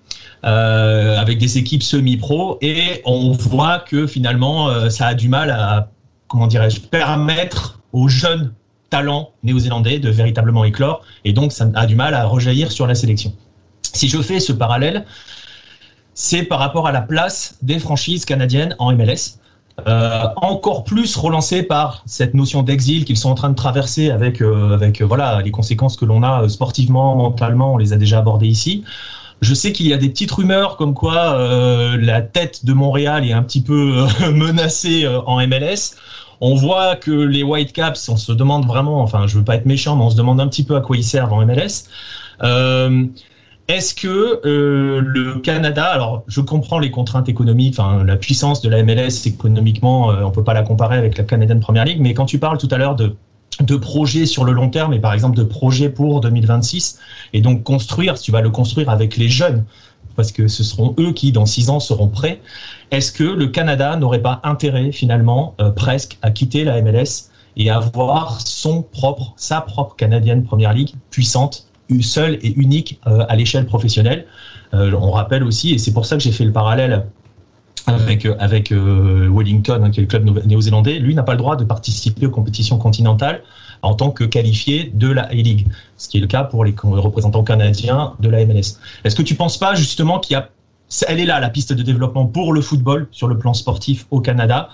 avec 0.43 1.37
des 1.37 1.57
équipes 1.57 1.81
semi-pro 1.81 2.57
et 2.61 3.01
on 3.05 3.31
voit 3.31 3.79
que 3.79 4.05
finalement 4.05 4.89
ça 4.89 5.07
a 5.07 5.13
du 5.13 5.29
mal 5.29 5.49
à 5.49 5.89
comment 6.35 6.47
dirais-je, 6.47 6.81
permettre 6.81 7.79
aux 7.93 8.09
jeunes 8.09 8.53
talents 8.89 9.31
néo-zélandais 9.43 9.99
de 9.99 10.09
véritablement 10.09 10.65
éclore, 10.65 11.01
et 11.23 11.31
donc 11.31 11.53
ça 11.53 11.69
a 11.75 11.85
du 11.85 11.95
mal 11.95 12.13
à 12.13 12.25
rejaillir 12.25 12.73
sur 12.73 12.87
la 12.87 12.93
sélection. 12.93 13.33
Si 13.93 14.09
je 14.09 14.21
fais 14.21 14.41
ce 14.41 14.51
parallèle, 14.51 15.05
c'est 16.13 16.43
par 16.43 16.59
rapport 16.59 16.87
à 16.87 16.91
la 16.91 16.99
place 16.99 17.57
des 17.61 17.79
franchises 17.79 18.25
canadiennes 18.25 18.75
en 18.79 18.91
MLS, 18.91 19.39
euh, 19.87 20.23
encore 20.35 20.83
plus 20.83 21.15
relancé 21.15 21.63
par 21.63 22.03
cette 22.05 22.33
notion 22.33 22.63
d'exil 22.63 23.05
qu'ils 23.05 23.17
sont 23.17 23.29
en 23.29 23.35
train 23.35 23.49
de 23.49 23.55
traverser 23.55 24.11
avec, 24.11 24.41
euh, 24.41 24.73
avec 24.73 25.01
euh, 25.01 25.05
voilà, 25.05 25.41
les 25.41 25.51
conséquences 25.51 25.95
que 25.95 26.03
l'on 26.03 26.21
a 26.21 26.49
sportivement, 26.49 27.15
mentalement, 27.15 27.75
on 27.75 27.77
les 27.77 27.93
a 27.93 27.95
déjà 27.95 28.19
abordées 28.19 28.47
ici. 28.47 28.83
Je 29.41 29.53
sais 29.53 29.71
qu'il 29.71 29.87
y 29.87 29.93
a 29.93 29.97
des 29.97 30.09
petites 30.09 30.31
rumeurs 30.31 30.75
comme 30.75 30.93
quoi 30.93 31.37
la 31.99 32.21
tête 32.21 32.65
de 32.65 32.73
Montréal 32.73 33.25
est 33.25 33.33
un 33.33 33.43
petit 33.43 33.61
peu 33.61 34.05
menacée 34.33 35.05
en 35.25 35.45
MLS. 35.45 35.95
On 36.41 36.55
voit 36.55 36.95
que 36.95 37.11
les 37.11 37.43
Whitecaps, 37.43 38.09
on 38.09 38.17
se 38.17 38.31
demande 38.31 38.65
vraiment, 38.65 39.01
enfin 39.01 39.27
je 39.27 39.37
veux 39.37 39.43
pas 39.43 39.55
être 39.55 39.65
méchant, 39.65 39.95
mais 39.95 40.03
on 40.03 40.09
se 40.09 40.17
demande 40.17 40.39
un 40.39 40.47
petit 40.47 40.63
peu 40.63 40.75
à 40.75 40.81
quoi 40.81 40.97
ils 40.97 41.03
servent 41.03 41.33
en 41.33 41.45
MLS. 41.45 41.85
Euh, 42.43 43.05
est-ce 43.67 43.95
que 43.95 44.41
euh, 44.45 45.01
le 45.01 45.39
Canada, 45.39 45.85
alors 45.85 46.23
je 46.27 46.41
comprends 46.41 46.77
les 46.77 46.91
contraintes 46.91 47.29
économiques, 47.29 47.75
enfin 47.79 48.03
la 48.03 48.15
puissance 48.15 48.61
de 48.61 48.69
la 48.69 48.83
MLS 48.83 49.25
économiquement, 49.25 50.11
euh, 50.11 50.23
on 50.23 50.31
peut 50.31 50.43
pas 50.43 50.53
la 50.53 50.61
comparer 50.61 50.97
avec 50.97 51.17
la 51.17 51.23
Canadian 51.23 51.59
Premier 51.59 51.83
League, 51.85 51.99
mais 51.99 52.13
quand 52.13 52.25
tu 52.25 52.37
parles 52.37 52.57
tout 52.57 52.69
à 52.71 52.77
l'heure 52.77 52.95
de 52.95 53.15
de 53.61 53.77
projets 53.77 54.25
sur 54.25 54.43
le 54.43 54.51
long 54.51 54.69
terme 54.69 54.93
et 54.93 54.99
par 54.99 55.13
exemple 55.13 55.37
de 55.37 55.43
projets 55.43 55.89
pour 55.89 56.19
2026 56.19 56.99
et 57.31 57.39
donc 57.39 57.63
construire, 57.63 58.19
tu 58.19 58.31
vas 58.31 58.41
le 58.41 58.49
construire 58.49 58.89
avec 58.89 59.15
les 59.15 59.29
jeunes 59.29 59.63
parce 60.15 60.31
que 60.31 60.47
ce 60.47 60.63
seront 60.63 60.95
eux 60.99 61.11
qui 61.11 61.31
dans 61.31 61.45
six 61.45 61.69
ans 61.69 61.79
seront 61.79 62.07
prêts. 62.07 62.41
Est-ce 62.91 63.11
que 63.11 63.23
le 63.23 63.47
Canada 63.47 63.95
n'aurait 63.97 64.21
pas 64.21 64.39
intérêt 64.43 64.91
finalement 64.91 65.55
euh, 65.59 65.69
presque 65.71 66.17
à 66.21 66.31
quitter 66.31 66.63
la 66.63 66.81
MLS 66.81 67.29
et 67.57 67.69
avoir 67.69 68.41
son 68.41 68.81
propre, 68.81 69.33
sa 69.37 69.61
propre 69.61 69.95
canadienne 69.95 70.43
Première 70.43 70.73
Ligue 70.73 70.93
puissante, 71.09 71.67
seule 72.01 72.39
et 72.41 72.53
unique 72.55 72.99
euh, 73.07 73.25
à 73.29 73.35
l'échelle 73.35 73.65
professionnelle? 73.65 74.25
Euh, 74.73 74.91
On 74.99 75.11
rappelle 75.11 75.43
aussi, 75.43 75.73
et 75.73 75.77
c'est 75.77 75.93
pour 75.93 76.05
ça 76.05 76.17
que 76.17 76.23
j'ai 76.23 76.31
fait 76.31 76.45
le 76.45 76.51
parallèle 76.51 77.05
avec, 77.87 78.25
avec 78.39 78.71
Wellington, 78.71 79.83
hein, 79.83 79.91
qui 79.91 79.99
est 79.99 80.03
le 80.03 80.07
club 80.07 80.45
néo-zélandais, 80.47 80.97
lui 80.97 81.13
n'a 81.13 81.21
pas 81.21 81.33
le 81.33 81.37
droit 81.37 81.55
de 81.55 81.63
participer 81.63 82.25
aux 82.25 82.31
compétitions 82.31 82.79
continentales 82.79 83.43
en 83.85 83.93
tant 83.93 84.11
que 84.11 84.23
qualifié 84.23 84.91
de 84.93 85.09
la 85.09 85.23
A-League, 85.23 85.67
ce 85.97 86.09
qui 86.09 86.17
est 86.17 86.21
le 86.21 86.27
cas 86.27 86.43
pour 86.43 86.65
les 86.65 86.73
représentants 86.81 87.43
canadiens 87.43 88.13
de 88.19 88.29
la 88.29 88.45
MLS. 88.45 88.79
Est-ce 89.03 89.15
que 89.15 89.21
tu 89.21 89.35
penses 89.35 89.57
pas 89.57 89.75
justement 89.75 90.19
qu'il 90.19 90.33
y 90.33 90.37
a, 90.37 90.49
elle 91.07 91.19
est 91.19 91.25
là 91.25 91.39
la 91.39 91.49
piste 91.49 91.73
de 91.73 91.83
développement 91.83 92.25
pour 92.25 92.51
le 92.51 92.61
football 92.61 93.07
sur 93.11 93.27
le 93.27 93.37
plan 93.37 93.53
sportif 93.53 94.07
au 94.11 94.21
Canada, 94.21 94.69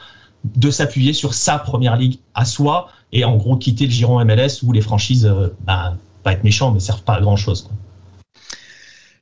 de 0.55 0.71
s'appuyer 0.71 1.13
sur 1.13 1.33
sa 1.33 1.59
première 1.59 1.97
ligue 1.97 2.19
à 2.33 2.45
soi 2.45 2.89
et 3.11 3.25
en 3.25 3.35
gros 3.35 3.57
quitter 3.57 3.85
le 3.85 3.91
giron 3.91 4.23
MLS 4.23 4.63
où 4.63 4.71
les 4.71 4.81
franchises, 4.81 5.25
euh, 5.25 5.49
bah, 5.65 5.95
pas 6.23 6.31
être 6.31 6.43
méchant, 6.43 6.71
mais 6.71 6.79
servent 6.79 7.03
pas 7.03 7.15
à 7.15 7.21
grand 7.21 7.35
chose. 7.35 7.69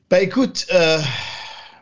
Bah 0.10 0.22
écoute, 0.22 0.66
euh, 0.74 1.00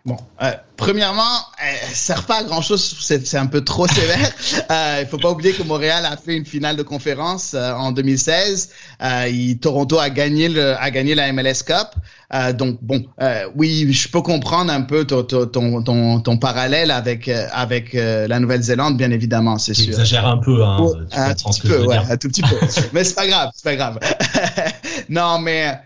Bon, 0.07 0.15
euh, 0.41 0.53
premièrement, 0.77 1.37
elle 1.59 1.93
sert 1.93 2.25
pas 2.25 2.37
à 2.37 2.43
grand 2.45 2.61
chose, 2.61 2.95
c'est 3.01 3.35
un 3.35 3.47
peu 3.47 3.65
trop 3.65 3.87
sévère. 3.89 4.31
Euh, 4.71 4.99
il 5.01 5.07
faut 5.09 5.17
pas 5.17 5.29
oublier 5.29 5.51
que 5.51 5.63
Montréal 5.63 6.05
a 6.05 6.15
fait 6.15 6.33
une 6.33 6.45
finale 6.45 6.77
de 6.77 6.83
conférence 6.83 7.53
euh, 7.53 7.73
en 7.73 7.91
2016. 7.91 8.69
Euh, 9.03 9.53
Toronto 9.59 9.99
a 9.99 10.09
gagné 10.09 10.47
le, 10.47 10.81
a 10.81 10.91
gagné 10.91 11.13
la 11.13 11.33
MLS 11.33 11.61
Cup. 11.65 11.89
Euh, 12.33 12.53
donc 12.53 12.77
bon, 12.81 13.05
oui, 13.55 13.91
je 13.91 14.07
peux 14.07 14.21
comprendre 14.21 14.71
un 14.71 14.83
peu 14.83 15.03
ton 15.03 15.23
ton 15.23 15.83
ton, 15.83 16.21
ton 16.21 16.37
parallèle 16.37 16.91
avec 16.91 17.27
avec 17.27 17.91
la 17.91 18.39
Nouvelle-Zélande, 18.39 18.95
bien 18.95 19.11
évidemment, 19.11 19.57
c'est 19.57 19.73
sûr. 19.73 19.89
Exagère 19.89 20.25
un 20.25 20.37
peu, 20.37 20.63
hein. 20.63 20.77
Oh, 20.79 20.95
un 21.11 21.33
tout 21.35 21.49
petit 21.49 21.67
peu, 21.67 21.85
ouais, 21.85 21.97
un 21.97 22.15
tout 22.15 22.29
petit 22.29 22.43
peu. 22.43 22.55
mais 22.93 23.03
c'est 23.03 23.15
pas 23.15 23.27
grave, 23.27 23.49
c'est 23.53 23.63
pas 23.65 23.75
grave. 23.75 23.99
non, 25.09 25.37
mais 25.39 25.77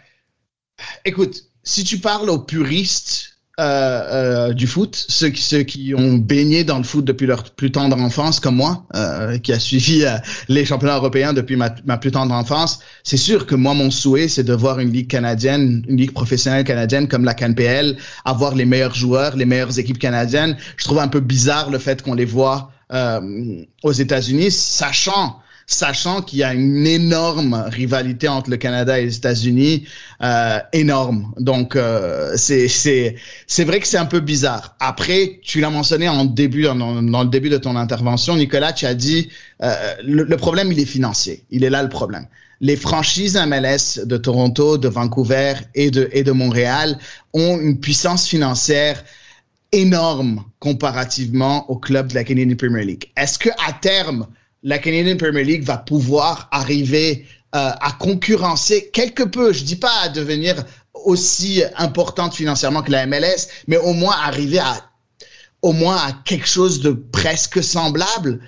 écoute, 1.06 1.38
si 1.64 1.84
tu 1.84 1.98
parles 1.98 2.30
aux 2.30 2.40
puristes 2.40 3.31
euh, 3.62 4.50
euh, 4.50 4.54
du 4.54 4.66
foot, 4.66 5.06
ceux, 5.08 5.32
ceux 5.36 5.62
qui 5.62 5.94
ont 5.96 6.14
baigné 6.14 6.64
dans 6.64 6.78
le 6.78 6.84
foot 6.84 7.06
depuis 7.06 7.28
leur 7.28 7.44
plus 7.44 7.72
tendre 7.72 7.96
enfance, 7.98 8.40
comme 8.40 8.56
moi, 8.56 8.86
euh, 8.96 9.38
qui 9.38 9.54
a 9.54 9.60
suivi 9.60 10.04
euh, 10.04 10.18
les 10.50 10.66
championnats 10.66 10.98
européens 10.98 11.32
depuis 11.32 11.56
ma, 11.56 11.74
ma 11.86 11.98
plus 11.98 12.12
tendre 12.12 12.34
enfance, 12.34 12.80
c'est 13.04 13.18
sûr 13.18 13.46
que 13.46 13.54
moi, 13.54 13.76
mon 13.76 13.92
souhait, 13.92 14.28
c'est 14.28 14.44
de 14.44 14.54
voir 14.54 14.80
une 14.80 14.92
ligue 14.92 15.08
canadienne, 15.08 15.86
une 15.88 15.98
ligue 15.98 16.12
professionnelle 16.12 16.64
canadienne 16.64 17.08
comme 17.08 17.24
la 17.24 17.36
CanPL, 17.36 17.98
avoir 18.26 18.56
les 18.56 18.66
meilleurs 18.66 18.96
joueurs, 18.96 19.36
les 19.36 19.46
meilleures 19.46 19.78
équipes 19.78 20.00
canadiennes. 20.00 20.58
Je 20.78 20.84
trouve 20.84 21.00
un 21.00 21.08
peu 21.08 21.20
bizarre 21.20 21.70
le 21.70 21.78
fait 21.78 22.02
qu'on 22.02 22.16
les 22.16 22.26
voit 22.26 22.72
aux 23.84 23.92
États-Unis, 23.94 24.52
sachant 24.52 25.40
sachant 25.74 26.22
qu'il 26.22 26.40
y 26.40 26.44
a 26.44 26.54
une 26.54 26.86
énorme 26.86 27.66
rivalité 27.68 28.28
entre 28.28 28.50
le 28.50 28.58
Canada 28.58 29.00
et 29.00 29.06
les 29.06 29.16
États-Unis, 29.16 29.86
euh, 30.22 30.60
énorme. 30.74 31.34
Donc 31.38 31.76
euh, 31.76 32.34
c'est 32.36 33.64
vrai 33.64 33.80
que 33.80 33.88
c'est 33.88 33.98
un 33.98 34.06
peu 34.06 34.20
bizarre. 34.20 34.76
Après, 34.80 35.40
tu 35.44 35.62
l'as 35.62 35.70
mentionné 35.70 36.10
en 36.10 36.26
début 36.26 36.64
dans, 36.64 37.24
le 37.24 37.30
début 37.30 37.50
de 37.50 37.58
ton 37.58 37.76
intervention, 37.76 38.36
Nicolas, 38.36 38.74
tu 38.74 38.86
as 38.86 38.94
dit 38.94 39.30
euh, 39.64 39.74
le, 40.04 40.24
le, 40.24 40.38
problème 40.38 40.72
il 40.72 40.80
est 40.80 40.86
financier. 40.86 41.44
Il 41.52 41.64
est 41.64 41.70
là 41.70 41.84
le 41.84 41.90
problème. 41.90 42.28
Les 42.60 42.76
franchises 42.76 43.36
MLS 43.38 44.06
de 44.06 44.18
Toronto, 44.18 44.78
de 44.78 44.88
Vancouver 44.88 45.54
et 45.74 45.90
de 45.90 46.10
et 46.12 46.24
de 46.24 46.32
Montréal 46.32 46.98
ont 47.34 47.60
une 47.60 47.80
puissance 47.80 48.28
financière 48.28 49.04
énorme 49.72 50.44
comparativement 50.60 51.70
au 51.72 51.78
club 51.78 52.08
de 52.10 52.16
la 52.16 52.24
Canadian 52.24 52.56
Premier 52.56 52.84
League. 52.84 53.06
Est-ce 53.16 53.40
que 53.40 53.50
à 53.68 53.74
terme 53.74 54.28
la 54.64 54.80
Canadian 54.80 55.18
Premier 55.18 55.44
League 55.44 55.64
va 55.64 55.78
pouvoir 55.78 56.48
arriver 56.52 57.26
euh, 57.56 57.72
à 57.80 57.92
concurrencer 58.00 58.90
quelque 58.94 59.24
peu, 59.24 59.54
je 59.54 59.64
dis 59.64 59.76
pas 59.76 59.94
à 60.04 60.10
devenir 60.10 60.64
aussi 60.94 61.64
importante 61.78 62.34
financièrement 62.36 62.82
que 62.82 62.92
la 62.92 63.06
MLS, 63.06 63.48
mais 63.68 63.78
au 63.78 63.94
moins 63.94 64.16
arriver 64.24 64.60
à 64.60 64.92
au 65.62 65.74
moins 65.74 65.96
à 65.98 66.12
quelque 66.26 66.48
chose 66.48 66.82
de 66.82 66.92
presque 66.92 67.64
semblable. 67.64 68.40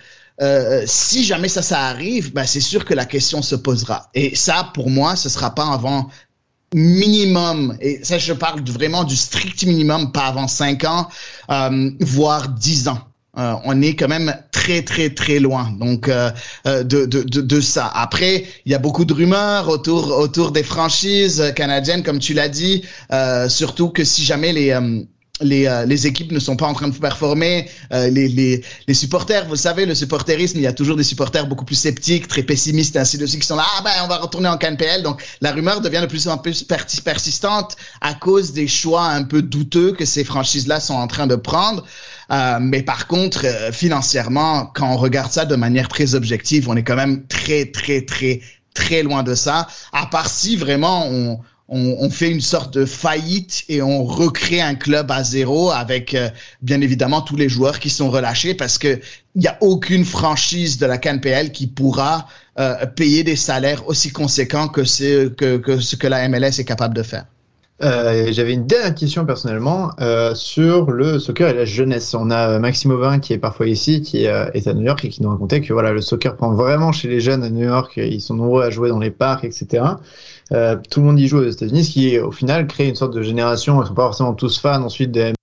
Euh, 0.41 0.83
si 0.87 1.23
jamais 1.23 1.47
ça, 1.47 1.61
ça 1.61 1.81
arrive, 1.81 2.33
ben 2.33 2.45
c'est 2.45 2.59
sûr 2.59 2.85
que 2.85 2.93
la 2.93 3.05
question 3.05 3.41
se 3.41 3.55
posera. 3.55 4.09
Et 4.15 4.35
ça, 4.35 4.71
pour 4.73 4.89
moi, 4.89 5.15
ce 5.15 5.29
sera 5.29 5.53
pas 5.53 5.71
avant 5.71 6.09
minimum, 6.73 7.77
et 7.81 8.03
ça, 8.03 8.17
je 8.17 8.33
parle 8.33 8.63
vraiment 8.67 9.03
du 9.03 9.15
strict 9.15 9.63
minimum, 9.63 10.11
pas 10.11 10.25
avant 10.25 10.47
cinq 10.47 10.85
ans, 10.85 11.07
euh, 11.51 11.91
voire 11.99 12.49
dix 12.49 12.87
ans. 12.87 13.12
Euh, 13.35 13.55
on 13.63 13.81
est 13.81 13.95
quand 13.95 14.07
même 14.07 14.35
très 14.51 14.83
très 14.83 15.09
très 15.09 15.39
loin 15.39 15.71
donc 15.79 16.07
euh, 16.07 16.29
euh, 16.67 16.83
de, 16.83 17.07
de, 17.07 17.23
de, 17.23 17.41
de, 17.41 17.61
ça. 17.61 17.87
Après, 17.87 18.45
il 18.67 18.71
y 18.71 18.75
a 18.75 18.77
beaucoup 18.77 19.05
de 19.05 19.13
rumeurs 19.13 19.69
autour 19.69 20.15
autour 20.15 20.51
des 20.51 20.61
franchises 20.61 21.51
canadiennes, 21.55 22.03
comme 22.03 22.19
tu 22.19 22.35
l'as 22.35 22.49
dit, 22.49 22.83
surtout 23.47 23.89
que 23.89 24.03
si 24.03 24.23
jamais 24.23 24.53
les 24.53 24.77
les, 25.43 25.67
euh, 25.67 25.85
les, 25.85 26.07
équipes 26.07 26.31
ne 26.31 26.39
sont 26.39 26.55
pas 26.55 26.65
en 26.65 26.73
train 26.73 26.87
de 26.87 26.97
performer. 26.97 27.69
Euh, 27.91 28.09
les, 28.09 28.27
les, 28.27 28.63
les, 28.87 28.93
supporters, 28.93 29.45
vous 29.47 29.55
savez, 29.55 29.85
le 29.85 29.95
supporterisme, 29.95 30.57
il 30.57 30.63
y 30.63 30.67
a 30.67 30.73
toujours 30.73 30.95
des 30.95 31.03
supporters 31.03 31.47
beaucoup 31.47 31.65
plus 31.65 31.75
sceptiques, 31.75 32.27
très 32.27 32.43
pessimistes, 32.43 32.95
ainsi 32.97 33.17
de 33.17 33.25
suite, 33.25 33.41
qui 33.41 33.47
sont 33.47 33.55
là, 33.55 33.65
ah 33.77 33.81
ben 33.83 33.91
on 34.03 34.07
va 34.07 34.17
retourner 34.17 34.49
en 34.49 34.57
CanPL. 34.57 35.03
Donc 35.03 35.23
la 35.41 35.51
rumeur 35.51 35.81
devient 35.81 36.01
de 36.01 36.07
plus 36.07 36.27
en 36.27 36.37
plus 36.37 36.63
persistante 36.63 37.75
à 38.01 38.13
cause 38.13 38.53
des 38.53 38.67
choix 38.67 39.05
un 39.05 39.23
peu 39.23 39.41
douteux 39.41 39.93
que 39.93 40.05
ces 40.05 40.23
franchises-là 40.23 40.79
sont 40.79 40.95
en 40.95 41.07
train 41.07 41.27
de 41.27 41.35
prendre. 41.35 41.83
Euh, 42.31 42.57
mais 42.61 42.81
par 42.81 43.07
contre, 43.07 43.45
euh, 43.45 43.71
financièrement, 43.71 44.65
quand 44.73 44.91
on 44.91 44.97
regarde 44.97 45.31
ça 45.31 45.45
de 45.45 45.55
manière 45.55 45.87
très 45.87 46.15
objective, 46.15 46.69
on 46.69 46.75
est 46.75 46.83
quand 46.83 46.95
même 46.95 47.25
très, 47.27 47.65
très, 47.65 48.01
très, 48.01 48.41
très 48.73 49.03
loin 49.03 49.23
de 49.23 49.35
ça. 49.35 49.67
À 49.91 50.05
part 50.07 50.29
si 50.29 50.55
vraiment 50.55 51.07
on 51.07 51.39
on, 51.73 52.09
fait 52.09 52.29
une 52.29 52.41
sorte 52.41 52.73
de 52.73 52.85
faillite 52.85 53.65
et 53.67 53.81
on 53.81 54.03
recrée 54.03 54.61
un 54.61 54.75
club 54.75 55.09
à 55.11 55.23
zéro 55.23 55.71
avec 55.71 56.13
euh, 56.13 56.29
bien 56.61 56.81
évidemment 56.81 57.21
tous 57.21 57.35
les 57.35 57.49
joueurs 57.49 57.79
qui 57.79 57.89
sont 57.89 58.09
relâchés 58.09 58.53
parce 58.53 58.77
que 58.77 58.99
il 59.35 59.41
n'y 59.41 59.47
a 59.47 59.57
aucune 59.61 60.05
franchise 60.05 60.77
de 60.77 60.85
la 60.85 60.99
CanPL 60.99 61.51
qui 61.51 61.65
pourra 61.65 62.27
euh, 62.59 62.85
payer 62.85 63.23
des 63.23 63.35
salaires 63.35 63.87
aussi 63.87 64.11
conséquents 64.11 64.67
que, 64.67 64.81
que, 65.29 65.57
que 65.57 65.79
ce 65.79 65.95
que 65.95 66.07
la 66.07 66.27
MLS 66.29 66.59
est 66.59 66.65
capable 66.65 66.95
de 66.95 67.03
faire. 67.03 67.25
Euh, 67.83 68.31
J'avais 68.31 68.53
une 68.53 68.65
dernière 68.65 68.95
question 68.95 69.25
personnellement 69.25 69.91
euh, 69.99 70.33
sur 70.35 70.89
le 70.89 71.19
soccer 71.19 71.49
et 71.49 71.53
la 71.53 71.65
jeunesse. 71.65 72.13
On 72.13 72.31
a 72.31 72.57
Maxime 72.59 72.91
Auvin 72.91 73.19
qui 73.19 73.33
est 73.33 73.37
parfois 73.37 73.67
ici, 73.67 74.01
qui 74.01 74.27
euh, 74.27 74.49
est 74.53 74.67
à 74.67 74.73
New 74.73 74.83
York 74.83 75.03
et 75.03 75.09
qui 75.09 75.21
nous 75.21 75.29
racontait 75.29 75.59
que 75.59 75.73
voilà, 75.73 75.91
le 75.91 75.99
soccer 75.99 76.37
prend 76.37 76.53
vraiment 76.53 76.93
chez 76.93 77.09
les 77.09 77.19
jeunes 77.19 77.43
à 77.43 77.49
New 77.49 77.65
York. 77.65 77.93
Ils 77.97 78.21
sont 78.21 78.35
nombreux 78.35 78.63
à 78.63 78.69
jouer 78.69 78.87
dans 78.89 78.99
les 78.99 79.11
parcs, 79.11 79.43
etc. 79.43 79.83
Euh, 80.53 80.77
tout 80.89 81.01
le 81.01 81.07
monde 81.07 81.19
y 81.19 81.27
joue 81.27 81.39
aux 81.39 81.49
États-Unis, 81.49 81.83
ce 81.83 81.91
qui 81.91 82.19
au 82.19 82.31
final 82.31 82.67
crée 82.67 82.87
une 82.87 82.95
sorte 82.95 83.13
de 83.13 83.21
génération. 83.21 83.81
Ils 83.83 83.87
sont 83.87 83.93
pas 83.93 84.03
forcément 84.03 84.33
tous 84.33 84.59
fans 84.59 84.81
ensuite 84.81 85.11
de 85.11 85.33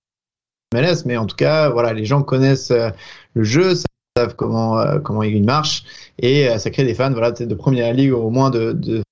MLS, 0.75 1.05
mais 1.05 1.19
en 1.19 1.27
tout 1.27 1.37
cas, 1.37 1.69
voilà, 1.69 1.93
les 1.93 2.07
gens 2.07 2.23
connaissent 2.23 2.71
euh, 2.71 2.89
le 3.35 3.45
jeu, 3.45 3.75
savent 4.17 4.35
comment 4.37 4.79
euh, 4.79 4.99
comment 4.99 5.23
il 5.23 5.45
marche 5.45 5.85
et 6.19 6.49
ça 6.59 6.71
crée 6.71 6.85
des 6.85 6.95
fans, 6.95 7.13
voilà, 7.13 7.33
de 7.33 7.55
première 7.55 7.95
ligue 7.95 8.13
au 8.13 8.29
moins 8.29 8.51
de, 8.51 8.73
de 8.73 9.03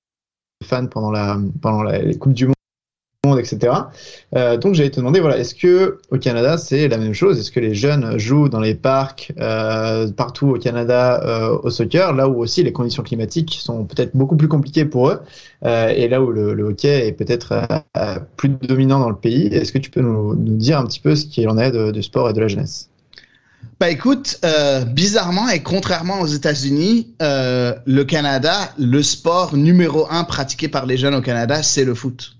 fans 0.64 0.86
pendant 0.86 1.10
la 1.10 1.38
pendant 1.62 1.82
la, 1.82 1.98
les 1.98 2.18
coupes 2.18 2.34
du 2.34 2.46
monde 2.46 2.54
etc. 3.38 3.72
Euh, 4.36 4.56
donc 4.56 4.74
j'allais 4.74 4.90
te 4.90 4.96
demander, 4.96 5.20
voilà, 5.20 5.38
est-ce 5.38 5.54
que 5.54 5.98
au 6.10 6.18
Canada 6.18 6.58
c'est 6.58 6.88
la 6.88 6.98
même 6.98 7.14
chose? 7.14 7.38
Est-ce 7.38 7.50
que 7.50 7.60
les 7.60 7.74
jeunes 7.74 8.18
jouent 8.18 8.48
dans 8.48 8.60
les 8.60 8.74
parcs 8.74 9.32
euh, 9.38 10.10
partout 10.10 10.48
au 10.50 10.58
Canada 10.58 11.22
euh, 11.24 11.58
au 11.62 11.70
soccer, 11.70 12.12
là 12.12 12.28
où 12.28 12.40
aussi 12.40 12.62
les 12.62 12.72
conditions 12.72 13.02
climatiques 13.02 13.58
sont 13.60 13.84
peut-être 13.84 14.16
beaucoup 14.16 14.36
plus 14.36 14.48
compliquées 14.48 14.84
pour 14.84 15.08
eux, 15.08 15.20
et 15.64 16.08
là 16.08 16.22
où 16.22 16.30
le, 16.30 16.62
hockey 16.62 17.08
est 17.08 17.12
peut-être 17.12 17.66
plus 18.36 18.48
dominant 18.48 19.00
dans 19.00 19.10
le 19.10 19.16
pays? 19.16 19.46
Est-ce 19.46 19.72
que 19.72 19.78
tu 19.78 19.90
peux 19.90 20.00
nous, 20.00 20.34
dire 20.34 20.78
un 20.78 20.86
petit 20.86 21.00
peu 21.00 21.16
ce 21.16 21.26
qu'il 21.26 21.48
en 21.48 21.58
est 21.58 21.72
du 21.92 22.02
sport 22.02 22.30
et 22.30 22.32
de 22.32 22.40
la 22.40 22.48
jeunesse? 22.48 22.90
Bah 23.80 23.90
écoute, 23.90 24.40
bizarrement 24.92 25.48
et 25.48 25.62
contrairement 25.62 26.20
aux 26.20 26.26
États-Unis, 26.26 27.14
le 27.20 28.02
Canada, 28.02 28.72
le 28.78 29.02
sport 29.02 29.56
numéro 29.56 30.06
un 30.10 30.24
pratiqué 30.24 30.68
par 30.68 30.86
les 30.86 30.96
jeunes 30.96 31.14
au 31.14 31.22
Canada, 31.22 31.62
c'est 31.62 31.84
le 31.84 31.94
foot. 31.94 32.37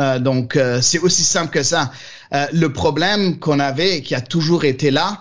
Euh, 0.00 0.18
donc, 0.18 0.56
euh, 0.56 0.80
c'est 0.80 0.98
aussi 0.98 1.22
simple 1.22 1.52
que 1.52 1.62
ça. 1.62 1.92
Euh, 2.32 2.46
le 2.52 2.72
problème 2.72 3.38
qu'on 3.38 3.60
avait 3.60 3.98
et 3.98 4.02
qui 4.02 4.14
a 4.14 4.20
toujours 4.20 4.64
été 4.64 4.90
là, 4.90 5.20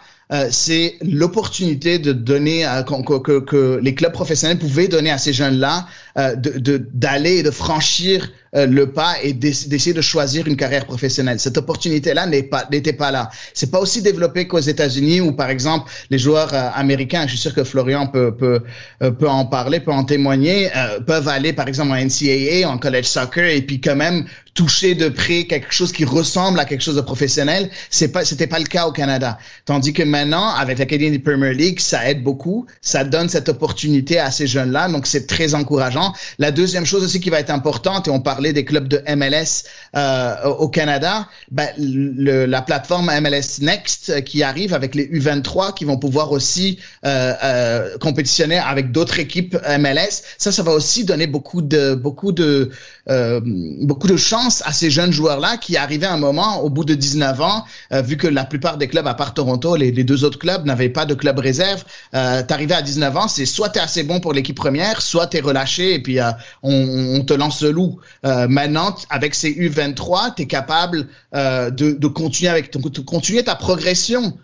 c'est 0.49 0.97
l'opportunité 1.03 1.99
de 1.99 2.11
donner 2.11 2.67
que, 2.87 3.39
que, 3.39 3.79
les 3.83 3.93
clubs 3.93 4.11
professionnels 4.11 4.57
pouvaient 4.57 4.87
donner 4.87 5.11
à 5.11 5.19
ces 5.19 5.31
jeunes-là 5.31 5.85
de 6.15 6.77
d'aller 6.91 7.37
et 7.37 7.43
de 7.43 7.51
franchir 7.51 8.31
euh, 8.55 8.67
le 8.67 8.91
pas 8.91 9.15
et 9.23 9.33
d'essayer 9.33 9.93
de 9.93 10.01
choisir 10.01 10.47
une 10.47 10.55
carrière 10.55 10.85
professionnelle. 10.85 11.39
Cette 11.39 11.57
opportunité-là 11.57 12.27
n'est 12.27 12.43
pas 12.43 12.67
n'était 12.71 12.93
pas 12.93 13.09
là. 13.09 13.31
C'est 13.55 13.71
pas 13.71 13.79
aussi 13.79 14.03
développé 14.03 14.47
qu'aux 14.47 14.59
États-Unis 14.59 15.21
où 15.21 15.31
par 15.31 15.49
exemple 15.49 15.91
les 16.11 16.19
joueurs 16.19 16.53
euh, 16.53 16.69
américains, 16.75 17.23
je 17.23 17.31
suis 17.31 17.39
sûr 17.39 17.55
que 17.55 17.63
Florian 17.63 18.05
peut 18.05 18.35
peut 18.35 18.61
euh, 19.01 19.09
peut 19.09 19.27
en 19.27 19.45
parler, 19.45 19.79
peut 19.79 19.91
en 19.91 20.03
témoigner, 20.03 20.69
peuvent 21.07 21.27
aller 21.27 21.53
par 21.53 21.67
exemple 21.67 21.93
en 21.93 21.95
NCAA, 21.95 22.69
en 22.69 22.77
college 22.77 23.05
soccer 23.05 23.45
et 23.45 23.61
puis 23.63 23.81
quand 23.81 23.95
même 23.95 24.25
toucher 24.53 24.93
de 24.93 25.09
près 25.09 25.45
quelque 25.45 25.73
chose 25.73 25.91
qui 25.91 26.05
ressemble 26.05 26.59
à 26.59 26.65
quelque 26.65 26.81
chose 26.81 26.95
de 26.95 27.01
professionnel. 27.01 27.71
C'est 27.89 28.09
pas 28.09 28.23
c'était 28.23 28.45
pas 28.45 28.59
le 28.59 28.65
cas 28.65 28.85
au 28.85 28.91
Canada. 28.91 29.39
Tandis 29.65 29.93
que 29.93 30.03
maintenant 30.03 30.49
avec 30.49 30.77
la 30.77 30.85
Canadian 30.85 31.19
Premier 31.23 31.55
League, 31.55 31.79
ça 31.79 32.07
aide 32.07 32.21
beaucoup, 32.21 32.67
ça 32.81 33.03
donne 33.03 33.29
cette 33.29 33.49
opportunité 33.49 34.19
à 34.19 34.29
ces 34.29 34.45
jeunes-là, 34.45 34.89
donc 34.89 35.07
c'est 35.07 35.25
très 35.25 35.55
encourageant. 35.55 36.13
La 36.37 36.51
deuxième 36.51 36.85
chose 36.85 37.03
aussi 37.03 37.19
qui 37.19 37.31
va 37.31 37.39
être 37.39 37.49
importante 37.49 38.07
et 38.07 38.11
on 38.11 38.19
parle 38.19 38.42
des 38.51 38.65
clubs 38.65 38.87
de 38.87 39.01
MLS 39.15 39.63
euh, 39.95 40.43
au 40.57 40.69
Canada, 40.69 41.27
ben, 41.51 41.69
la 41.77 42.61
plateforme 42.63 43.11
MLS 43.21 43.61
Next 43.61 44.09
euh, 44.09 44.21
qui 44.21 44.41
arrive 44.41 44.73
avec 44.73 44.95
les 44.95 45.05
U23 45.07 45.75
qui 45.75 45.85
vont 45.85 45.97
pouvoir 45.97 46.31
aussi 46.31 46.79
euh, 47.05 47.95
compétitionner 47.99 48.57
avec 48.57 48.91
d'autres 48.91 49.19
équipes 49.19 49.55
MLS, 49.79 50.23
ça, 50.39 50.51
ça 50.51 50.63
va 50.63 50.71
aussi 50.71 51.05
donner 51.05 51.27
beaucoup 51.27 51.61
de 51.61 51.93
beaucoup 51.93 52.31
de 52.31 52.71
beaucoup 53.81 54.07
de 54.07 54.15
chance 54.15 54.63
à 54.65 54.71
ces 54.71 54.89
jeunes 54.89 55.11
joueurs-là 55.11 55.57
qui 55.57 55.75
arrivaient 55.75 56.05
à 56.05 56.13
un 56.13 56.17
moment, 56.17 56.61
au 56.61 56.69
bout 56.69 56.85
de 56.85 56.95
19 56.95 57.41
ans, 57.41 57.65
vu 57.91 58.15
que 58.15 58.27
la 58.27 58.45
plupart 58.45 58.77
des 58.77 58.87
clubs, 58.87 59.05
à 59.05 59.13
part 59.13 59.33
Toronto, 59.33 59.75
les, 59.75 59.91
deux 59.91 60.23
autres 60.23 60.39
clubs 60.39 60.65
n'avaient 60.65 60.87
pas 60.87 61.05
de 61.05 61.13
club 61.13 61.37
réserve, 61.39 61.83
t'arrivais 62.11 62.75
à 62.75 62.81
19 62.81 63.17
ans, 63.17 63.27
c'est 63.27 63.45
soit 63.45 63.69
t'es 63.69 63.81
assez 63.81 64.03
bon 64.03 64.21
pour 64.21 64.31
l'équipe 64.31 64.55
première, 64.55 65.01
soit 65.01 65.27
t'es 65.27 65.41
relâché 65.41 65.93
et 65.95 65.99
puis 65.99 66.17
on, 66.61 67.21
te 67.25 67.33
lance 67.33 67.61
le 67.61 67.71
loup. 67.71 67.99
Maintenant, 68.47 68.95
avec 69.09 69.35
ces 69.35 69.51
U23, 69.51 70.35
t'es 70.35 70.45
capable 70.45 71.07
euh, 71.35 71.69
de, 71.69 72.07
continuer 72.07 72.49
avec 72.49 72.71
de 72.71 72.99
continuer 73.01 73.43
ta 73.43 73.55
progression 73.55 74.37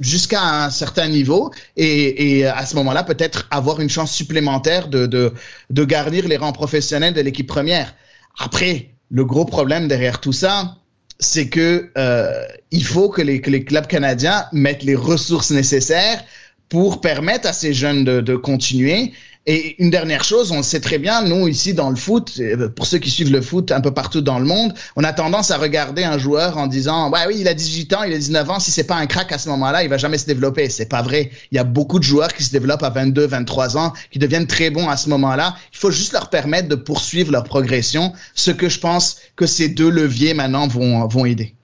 jusqu'à 0.00 0.42
un 0.42 0.70
certain 0.70 1.08
niveau 1.08 1.52
et, 1.76 2.46
à 2.46 2.64
ce 2.64 2.74
moment-là, 2.76 3.02
peut-être 3.02 3.46
avoir 3.50 3.80
une 3.80 3.90
chance 3.90 4.12
supplémentaire 4.12 4.88
de, 4.88 5.06
de, 5.06 5.32
de 5.70 5.84
garnir 5.84 6.26
les 6.26 6.36
rangs 6.36 6.52
professionnels 6.52 7.14
de 7.14 7.20
l'équipe 7.20 7.46
première. 7.46 7.94
Après, 8.38 8.90
le 9.10 9.24
gros 9.24 9.44
problème 9.44 9.88
derrière 9.88 10.20
tout 10.20 10.32
ça, 10.32 10.76
c'est 11.22 11.48
que 11.48 11.90
euh, 11.96 12.44
il 12.70 12.84
faut 12.84 13.08
que 13.08 13.22
les, 13.22 13.40
clubs 13.40 13.86
canadiens 13.86 14.46
mettent 14.52 14.82
les 14.82 14.96
ressources 14.96 15.50
nécessaires 15.50 16.24
pour 16.68 17.00
permettre 17.00 17.46
à 17.46 17.52
ces 17.52 17.74
jeunes 17.74 18.04
de 18.04 18.36
continuer 18.36 19.12
et 19.44 19.82
une 19.82 19.90
dernière 19.90 20.22
chose, 20.22 20.52
on 20.52 20.58
le 20.58 20.62
sait 20.62 20.78
très 20.78 20.98
bien, 20.98 21.22
nous 21.22 21.48
ici 21.48 21.74
dans 21.74 21.90
le 21.90 21.96
foot, 21.96 22.34
euh, 22.38 22.68
pour 22.68 22.86
ceux 22.86 22.98
qui 22.98 23.10
suivent 23.10 23.32
le 23.32 23.40
foot 23.40 23.72
un 23.72 23.80
peu 23.80 23.92
partout 23.92 24.20
dans 24.20 24.38
le 24.38 24.44
monde, 24.44 24.72
on 24.94 25.02
a 25.02 25.12
tendance 25.12 25.50
à 25.50 25.58
regarder 25.58 26.04
un 26.04 26.16
joueur 26.16 26.58
en 26.58 26.68
disant 26.68 27.10
ouais 27.10 27.26
oui, 27.26 27.38
il 27.40 27.48
a 27.48 27.54
18 27.54 27.92
ans, 27.94 28.02
il 28.04 28.12
a 28.12 28.18
19 28.18 28.50
ans, 28.50 28.60
si 28.60 28.70
c'est 28.70 28.84
pas 28.84 28.94
un 28.94 29.06
crack 29.06 29.32
à 29.32 29.38
ce 29.38 29.48
moment-là, 29.48 29.82
il 29.82 29.88
va 29.88 29.98
jamais 29.98 30.18
se 30.18 30.26
développer. 30.26 30.68
C'est 30.68 30.88
pas 30.88 31.02
vrai. 31.02 31.30
Il 31.50 31.56
y 31.56 31.58
a 31.58 31.64
beaucoup 31.64 31.98
de 31.98 32.04
joueurs 32.04 32.32
qui 32.32 32.44
se 32.44 32.52
développent 32.52 32.84
à 32.84 32.90
22, 32.90 33.26
23 33.26 33.76
ans, 33.76 33.92
qui 34.12 34.20
deviennent 34.20 34.46
très 34.46 34.70
bons 34.70 34.88
à 34.88 34.96
ce 34.96 35.08
moment-là. 35.08 35.56
Il 35.72 35.78
faut 35.78 35.90
juste 35.90 36.12
leur 36.12 36.30
permettre 36.30 36.68
de 36.68 36.76
poursuivre 36.76 37.32
leur 37.32 37.42
progression, 37.42 38.12
ce 38.34 38.52
que 38.52 38.68
je 38.68 38.78
pense 38.78 39.16
que 39.34 39.46
ces 39.46 39.68
deux 39.68 39.90
leviers 39.90 40.34
maintenant 40.34 40.68
vont 40.68 41.06
vont 41.08 41.24
aider. 41.24 41.56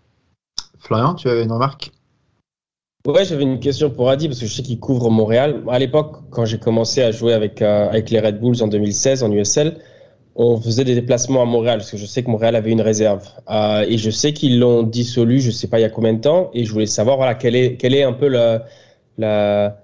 Florian, 0.81 1.15
tu 1.15 1.29
avais 1.29 1.45
une 1.45 1.53
remarque? 1.53 1.93
Ouais, 3.09 3.25
j'avais 3.25 3.45
une 3.45 3.59
question 3.59 3.89
pour 3.89 4.11
Adi 4.11 4.29
parce 4.29 4.39
que 4.39 4.45
je 4.45 4.53
sais 4.53 4.63
qu'il 4.63 4.79
couvre 4.79 5.09
Montréal. 5.09 5.63
À 5.71 5.79
l'époque, 5.79 6.17
quand 6.29 6.45
j'ai 6.45 6.59
commencé 6.59 7.03
à 7.03 7.11
jouer 7.11 7.33
avec, 7.33 7.63
euh, 7.63 7.89
avec 7.89 8.11
les 8.11 8.21
Red 8.21 8.39
Bulls 8.39 8.63
en 8.63 8.69
2016 8.69 9.23
en 9.23 9.33
USL, 9.33 9.79
on 10.37 10.61
faisait 10.61 10.85
des 10.85 10.95
déplacements 10.95 11.41
à 11.41 11.47
Montréal 11.47 11.79
parce 11.79 11.91
que 11.91 11.97
je 11.97 12.05
sais 12.05 12.23
que 12.23 12.29
Montréal 12.31 12.55
avait 12.55 12.71
une 12.71 12.83
réserve. 12.83 13.27
Euh, 13.49 13.87
et 13.89 13.97
je 13.97 14.11
sais 14.11 14.35
qu'ils 14.35 14.61
l'ont 14.61 14.83
dissolu, 14.83 15.41
je 15.41 15.51
sais 15.51 15.69
pas 15.69 15.79
il 15.79 15.83
y 15.83 15.87
a 15.87 15.89
combien 15.89 16.13
de 16.13 16.21
temps. 16.21 16.51
Et 16.53 16.67
je 16.67 16.73
voulais 16.73 16.85
savoir 16.85 17.17
voilà, 17.17 17.35
quelle, 17.35 17.57
est, 17.57 17.77
quelle 17.77 17.95
est 17.95 18.03
un 18.03 18.13
peu 18.13 18.29
la, 18.29 18.67
la, 19.17 19.77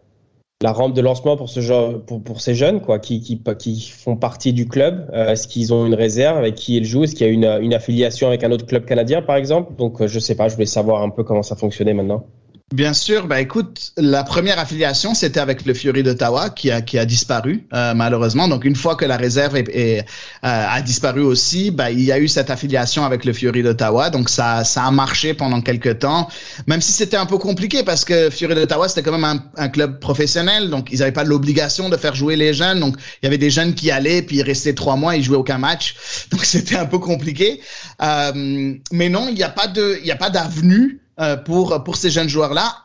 rampe 0.62 0.92
de 0.92 1.00
lancement 1.00 1.38
pour, 1.38 1.48
ce 1.48 1.60
genre, 1.60 2.02
pour, 2.02 2.22
pour 2.22 2.42
ces 2.42 2.54
jeunes 2.54 2.82
quoi, 2.82 2.98
qui, 2.98 3.22
qui, 3.22 3.40
qui 3.58 3.80
font 3.88 4.16
partie 4.16 4.52
du 4.52 4.68
club. 4.68 5.08
Euh, 5.14 5.30
Est-ce 5.32 5.48
qu'ils 5.48 5.72
ont 5.72 5.86
une 5.86 5.94
réserve? 5.94 6.36
Avec 6.36 6.56
qui 6.56 6.76
ils 6.76 6.84
jouent? 6.84 7.04
Est-ce 7.04 7.14
qu'il 7.14 7.26
y 7.26 7.30
a 7.46 7.58
une, 7.58 7.72
affiliation 7.72 8.28
avec 8.28 8.44
un 8.44 8.52
autre 8.52 8.66
club 8.66 8.84
canadien 8.84 9.22
par 9.22 9.36
exemple? 9.36 9.74
Donc 9.76 10.04
je 10.04 10.18
sais 10.18 10.34
pas, 10.34 10.48
je 10.48 10.56
voulais 10.56 10.66
savoir 10.66 11.02
un 11.02 11.08
peu 11.08 11.24
comment 11.24 11.42
ça 11.42 11.56
fonctionnait 11.56 11.94
maintenant. 11.94 12.26
Bien 12.72 12.94
sûr, 12.94 13.26
bah 13.28 13.40
écoute, 13.40 13.92
la 13.98 14.24
première 14.24 14.58
affiliation 14.58 15.14
c'était 15.14 15.38
avec 15.38 15.64
le 15.66 15.74
Fury 15.74 16.02
d'Ottawa 16.02 16.48
qui 16.48 16.70
a 16.70 16.80
qui 16.80 16.98
a 16.98 17.04
disparu 17.04 17.68
euh, 17.74 17.92
malheureusement. 17.94 18.48
Donc 18.48 18.64
une 18.64 18.74
fois 18.74 18.96
que 18.96 19.04
la 19.04 19.18
réserve 19.18 19.56
est, 19.56 19.68
est, 19.68 20.00
euh, 20.00 20.04
a 20.42 20.80
disparu 20.80 21.20
aussi, 21.20 21.70
bah 21.70 21.90
il 21.90 22.00
y 22.00 22.10
a 22.10 22.18
eu 22.18 22.26
cette 22.26 22.50
affiliation 22.50 23.04
avec 23.04 23.26
le 23.26 23.32
Fury 23.34 23.62
d'Ottawa. 23.62 24.08
Donc 24.08 24.30
ça 24.30 24.64
ça 24.64 24.84
a 24.84 24.90
marché 24.90 25.34
pendant 25.34 25.60
quelques 25.60 26.00
temps, 26.00 26.28
même 26.66 26.80
si 26.80 26.90
c'était 26.90 27.18
un 27.18 27.26
peu 27.26 27.36
compliqué 27.38 27.84
parce 27.84 28.04
que 28.04 28.30
Fury 28.30 28.54
d'Ottawa 28.54 28.88
c'était 28.88 29.02
quand 29.02 29.16
même 29.16 29.24
un, 29.24 29.44
un, 29.56 29.68
club 29.68 30.00
professionnel, 30.00 30.70
donc 30.70 30.88
ils 30.90 31.00
n'avaient 31.00 31.12
pas 31.12 31.24
l'obligation 31.24 31.90
de 31.90 31.96
faire 31.98 32.14
jouer 32.14 32.34
les 32.34 32.54
jeunes. 32.54 32.80
Donc 32.80 32.96
il 33.22 33.26
y 33.26 33.28
avait 33.28 33.38
des 33.38 33.50
jeunes 33.50 33.74
qui 33.74 33.90
allaient 33.90 34.22
puis 34.22 34.38
ils 34.38 34.42
restaient 34.42 34.74
trois 34.74 34.96
mois, 34.96 35.14
ils 35.14 35.22
jouaient 35.22 35.36
aucun 35.36 35.58
match. 35.58 35.94
Donc 36.30 36.44
c'était 36.44 36.76
un 36.76 36.86
peu 36.86 36.98
compliqué. 36.98 37.60
Euh, 38.02 38.74
mais 38.90 39.10
non, 39.10 39.28
il 39.28 39.34
n'y 39.34 39.44
a 39.44 39.50
pas 39.50 39.68
de 39.68 39.98
il 40.00 40.06
y 40.06 40.12
a 40.12 40.16
pas 40.16 40.30
d'avenue 40.30 41.03
euh, 41.20 41.36
pour, 41.36 41.82
pour 41.84 41.96
ces 41.96 42.10
jeunes 42.10 42.28
joueurs-là 42.28 42.76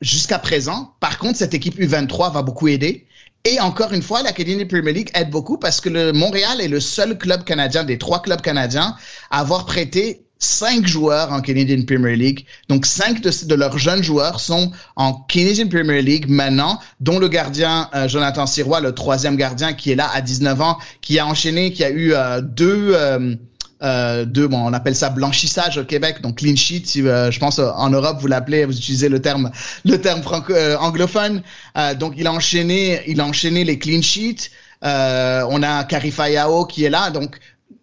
jusqu'à 0.00 0.38
présent. 0.38 0.94
Par 1.00 1.18
contre, 1.18 1.38
cette 1.38 1.54
équipe 1.54 1.78
U23 1.78 2.32
va 2.32 2.42
beaucoup 2.42 2.68
aider. 2.68 3.06
Et 3.44 3.60
encore 3.60 3.92
une 3.92 4.02
fois, 4.02 4.22
la 4.22 4.32
Canadian 4.32 4.66
Premier 4.66 4.92
League 4.92 5.10
aide 5.14 5.30
beaucoup 5.30 5.56
parce 5.56 5.80
que 5.80 5.88
le 5.88 6.12
Montréal 6.12 6.60
est 6.60 6.68
le 6.68 6.80
seul 6.80 7.16
club 7.16 7.44
canadien, 7.44 7.84
des 7.84 7.96
trois 7.96 8.20
clubs 8.20 8.40
canadiens, 8.40 8.96
à 9.30 9.40
avoir 9.40 9.66
prêté 9.66 10.26
cinq 10.38 10.86
joueurs 10.86 11.32
en 11.32 11.40
Canadian 11.40 11.82
Premier 11.86 12.16
League. 12.16 12.44
Donc, 12.68 12.86
cinq 12.86 13.20
de, 13.20 13.30
de, 13.46 13.54
leurs 13.54 13.78
jeunes 13.78 14.02
joueurs 14.02 14.40
sont 14.40 14.72
en 14.96 15.14
Canadian 15.14 15.68
Premier 15.68 16.02
League 16.02 16.28
maintenant, 16.28 16.80
dont 17.00 17.18
le 17.18 17.28
gardien 17.28 17.88
euh, 17.94 18.08
Jonathan 18.08 18.46
Sirois, 18.46 18.80
le 18.80 18.92
troisième 18.92 19.36
gardien 19.36 19.72
qui 19.72 19.92
est 19.92 19.94
là 19.94 20.10
à 20.12 20.20
19 20.20 20.60
ans, 20.60 20.78
qui 21.00 21.18
a 21.18 21.26
enchaîné, 21.26 21.72
qui 21.72 21.84
a 21.84 21.90
eu 21.90 22.12
euh, 22.12 22.40
deux... 22.40 22.90
Euh, 22.94 23.36
de, 23.80 24.46
bon, 24.46 24.58
on 24.58 24.72
appelle 24.72 24.96
ça 24.96 25.10
blanchissage 25.10 25.78
au 25.78 25.84
Québec, 25.84 26.22
donc 26.22 26.38
clean 26.38 26.56
sheet. 26.56 26.86
Si, 26.86 27.02
euh, 27.02 27.30
je 27.30 27.38
pense 27.38 27.58
en 27.58 27.90
Europe 27.90 28.18
vous 28.20 28.26
l'appelez, 28.26 28.64
vous 28.64 28.76
utilisez 28.76 29.08
le 29.08 29.20
terme, 29.20 29.50
le 29.84 30.00
terme 30.00 30.22
franco 30.22 30.52
euh, 30.52 30.76
anglophone. 30.78 31.42
Euh, 31.76 31.94
donc 31.94 32.14
il 32.16 32.26
a 32.26 32.32
enchaîné, 32.32 33.02
il 33.06 33.20
a 33.20 33.26
enchaîné 33.26 33.64
les 33.64 33.78
clean 33.78 34.02
sheets. 34.02 34.50
Euh, 34.84 35.46
on 35.50 35.62
a 35.62 35.84
Karifayao 35.84 36.66
qui 36.66 36.84
est 36.84 36.90
là, 36.90 37.10
donc. 37.10 37.38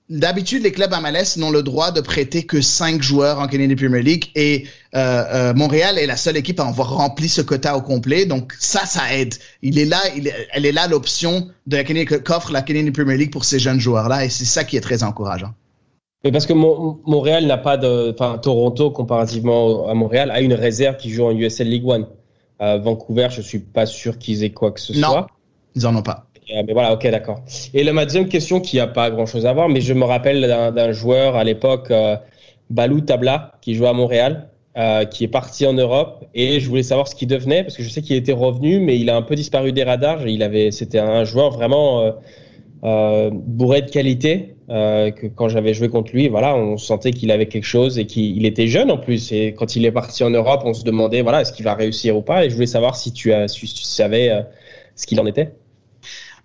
D'habitude, 0.10 0.64
les 0.64 0.74
clubs 0.74 0.92
MLS 0.92 1.38
n'ont 1.38 1.50
le 1.50 1.64
droit 1.64 1.90
de 1.90 2.02
prêter 2.02 2.46
que 2.46 2.62
cinq 2.62 3.02
joueurs 3.02 3.40
en 3.40 3.48
Canadian 3.48 3.76
Premier 3.76 4.04
League 4.04 4.30
et 4.36 4.68
Montréal 4.94 5.98
est 5.98 6.06
la 6.06 6.18
seule 6.18 6.38
équipe 6.38 6.60
à 6.60 6.68
avoir 6.68 6.90
rempli 6.90 7.30
ce 7.30 7.42
quota 7.42 7.76
au 7.76 7.82
complet. 7.82 8.26
Donc 8.26 8.54
ça, 8.60 8.86
ça 8.86 9.16
aide. 9.16 9.34
Il 9.62 9.80
est 9.80 9.86
là, 9.86 10.00
il 10.16 10.28
est, 10.28 10.50
elle 10.52 10.66
est 10.66 10.74
là 10.74 10.88
l'option 10.88 11.50
de 11.68 11.78
la 11.78 11.84
qu'offre 12.20 12.52
la 12.52 12.62
Canadian 12.62 12.92
Premier 12.92 13.18
League 13.18 13.32
pour 13.32 13.46
ces 13.46 13.60
jeunes 13.60 13.80
joueurs-là 13.80 14.26
et 14.26 14.30
c'est 14.30 14.46
ça 14.46 14.66
qui 14.66 14.76
est 14.78 14.82
très 14.82 15.04
encourageant. 15.04 15.54
Mais 16.24 16.32
parce 16.32 16.46
que 16.46 16.54
Montréal 16.54 17.46
n'a 17.46 17.58
pas 17.58 17.78
de, 17.78 18.14
enfin 18.18 18.38
Toronto 18.38 18.92
comparativement 18.92 19.88
à 19.88 19.94
Montréal 19.94 20.32
a 20.32 20.42
une 20.42 20.54
réserve 20.54 20.98
qui 20.98 21.10
joue 21.10 21.26
en 21.26 21.32
USL 21.32 21.68
League 21.68 21.88
One. 21.88 22.08
Vancouver, 22.60 23.28
je 23.30 23.42
suis 23.42 23.60
pas 23.60 23.86
sûr 23.86 24.18
qu'ils 24.18 24.46
aient 24.46 24.52
quoi 24.52 24.72
que 24.72 24.80
ce 24.80 24.94
non, 24.94 25.10
soit. 25.10 25.28
ils 25.76 25.86
en 25.86 25.94
ont 25.98 26.02
pas. 26.02 26.28
Euh, 26.52 26.64
mais 26.66 26.74
voilà, 26.74 26.94
ok, 26.94 27.08
d'accord. 27.10 27.42
Et 27.74 27.84
la 27.84 27.94
ma 27.94 28.06
deuxième 28.06 28.28
question 28.28 28.60
qui 28.60 28.80
a 28.80 28.88
pas 28.88 29.10
grand 29.10 29.26
chose 29.26 29.46
à 29.46 29.54
voir, 29.54 29.70
mais 29.70 29.82
je 29.82 29.94
me 29.94 30.04
rappelle 30.04 30.42
d'un 30.48 30.92
joueur 30.92 31.36
à 31.36 31.44
l'époque, 31.44 31.92
euh, 31.92 32.16
Balou 32.70 33.02
Tabla, 33.02 33.54
qui 33.62 33.76
jouait 33.76 33.88
à 33.88 33.94
Montréal, 33.94 34.50
euh, 34.78 35.06
qui 35.06 35.24
est 35.24 35.30
parti 35.30 35.66
en 35.66 35.74
Europe, 35.74 36.26
et 36.34 36.60
je 36.60 36.68
voulais 36.68 36.84
savoir 36.84 37.08
ce 37.08 37.16
qu'il 37.16 37.28
devenait 37.28 37.64
parce 37.64 37.78
que 37.78 37.84
je 37.84 37.90
sais 37.90 38.02
qu'il 38.02 38.16
était 38.16 38.34
revenu, 38.34 38.80
mais 38.80 39.00
il 39.00 39.10
a 39.10 39.16
un 39.16 39.22
peu 39.22 39.36
disparu 39.36 39.72
des 39.72 39.84
radars. 39.84 40.28
Il 40.28 40.44
avait, 40.44 40.72
c'était 40.72 41.00
un 41.00 41.24
joueur 41.24 41.52
vraiment 41.52 42.02
euh, 42.02 42.12
bourré 42.84 43.82
de 43.82 43.90
qualité. 43.90 44.54
Euh, 44.70 45.12
que 45.12 45.28
quand 45.28 45.50
j'avais 45.50 45.74
joué 45.74 45.90
contre 45.90 46.14
lui, 46.14 46.30
voilà, 46.30 46.56
on 46.56 46.78
sentait 46.78 47.12
qu'il 47.12 47.32
avait 47.32 47.48
quelque 47.48 47.66
chose 47.66 48.00
et 48.00 48.06
qu'il 48.06 48.46
était 48.46 48.68
jeune 48.68 48.90
en 48.92 48.98
plus. 48.98 49.32
Et 49.34 49.54
quand 49.54 49.76
il 49.76 49.86
est 49.86 49.92
parti 49.92 50.24
en 50.24 50.30
Europe, 50.30 50.62
on 50.64 50.74
se 50.74 50.86
demandait, 50.86 51.22
voilà, 51.22 51.42
est-ce 51.42 51.52
qu'il 51.52 51.66
va 51.66 51.74
réussir 51.74 52.16
ou 52.16 52.22
pas? 52.22 52.46
Et 52.46 52.50
je 52.50 52.56
voulais 52.56 52.66
savoir 52.66 52.96
si 52.96 53.12
tu, 53.12 53.34
as, 53.34 53.50
si 53.50 53.68
tu 53.68 53.84
savais 53.84 54.30
euh, 54.30 54.42
ce 54.96 55.06
qu'il 55.06 55.20
en 55.20 55.26
était. 55.26 55.54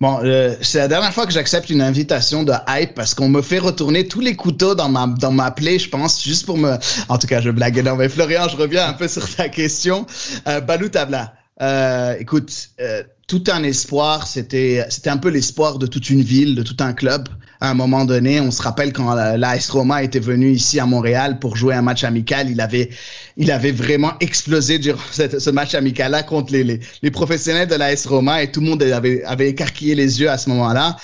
Bon, 0.01 0.18
euh, 0.22 0.55
c'est 0.61 0.78
la 0.78 0.89
dernière 0.89 1.12
fois 1.12 1.26
que 1.26 1.32
j'accepte 1.32 1.70
une 1.70 1.80
invitation 1.80 2.43
de 2.43 2.53
hype 2.68 2.95
parce 2.95 3.14
qu'on 3.14 3.28
me 3.28 3.43
fait 3.43 3.59
retourner 3.59 4.07
tous 4.07 4.20
les 4.20 4.34
couteaux 4.34 4.74
dans 4.74 4.89
ma 4.89 5.07
dans 5.07 5.32
ma 5.32 5.51
plaie, 5.51 5.78
je 5.78 5.89
pense, 5.89 6.22
juste 6.22 6.45
pour 6.45 6.59
me. 6.59 6.76
En 7.09 7.18
tout 7.18 7.26
cas, 7.26 7.41
je 7.41 7.51
blague. 7.51 7.78
Non, 7.84 7.97
mais 7.97 8.09
Florian, 8.09 8.49
je 8.49 8.57
reviens 8.57 8.86
un 8.89 8.93
peu 8.93 9.09
sur 9.09 9.28
ta 9.36 9.49
question. 9.49 10.07
Euh, 10.47 10.61
Tabla. 10.93 11.34
Euh, 11.61 12.14
écoute, 12.20 12.53
euh, 12.80 13.03
tout 13.29 13.45
un 13.53 13.62
espoir, 13.62 14.26
c'était 14.26 14.85
c'était 14.89 15.11
un 15.11 15.18
peu 15.18 15.29
l'espoir 15.29 15.79
de 15.79 15.87
toute 15.87 16.11
une 16.11 16.22
ville, 16.22 16.57
de 16.57 16.62
tout 16.62 16.76
un 16.81 16.95
club. 16.95 17.29
À 17.61 17.70
un 17.70 17.74
moment 17.74 18.05
donné, 18.05 18.41
on 18.41 18.51
se 18.51 18.62
rappelle 18.62 18.93
quand 18.93 19.12
l'AS 19.14 19.68
Roma 19.68 20.03
était 20.03 20.18
venu 20.18 20.51
ici 20.51 20.81
à 20.81 20.87
Montréal 20.87 21.39
pour 21.39 21.55
jouer 21.55 21.74
un 21.74 21.83
match 21.83 22.05
amical, 22.05 22.51
il 22.51 22.61
avait 22.61 22.89
il 23.37 23.51
avait 23.51 23.72
vraiment 23.72 24.12
explosé 24.20 24.79
durant 24.79 25.01
ce 25.12 25.51
match 25.51 25.74
amical-là 25.74 26.22
contre 26.22 26.53
les, 26.53 26.64
les, 26.64 26.81
les, 27.03 27.11
professionnels 27.11 27.68
de 27.68 27.74
l'AS 27.74 28.07
Roma 28.07 28.43
et 28.43 28.51
tout 28.51 28.61
le 28.61 28.66
monde 28.66 28.83
avait 28.83 29.22
avait 29.24 29.51
écarquillé 29.51 29.95
les 29.95 30.20
yeux 30.20 30.31
à 30.31 30.39
ce 30.39 30.49
moment-là. 30.49 30.97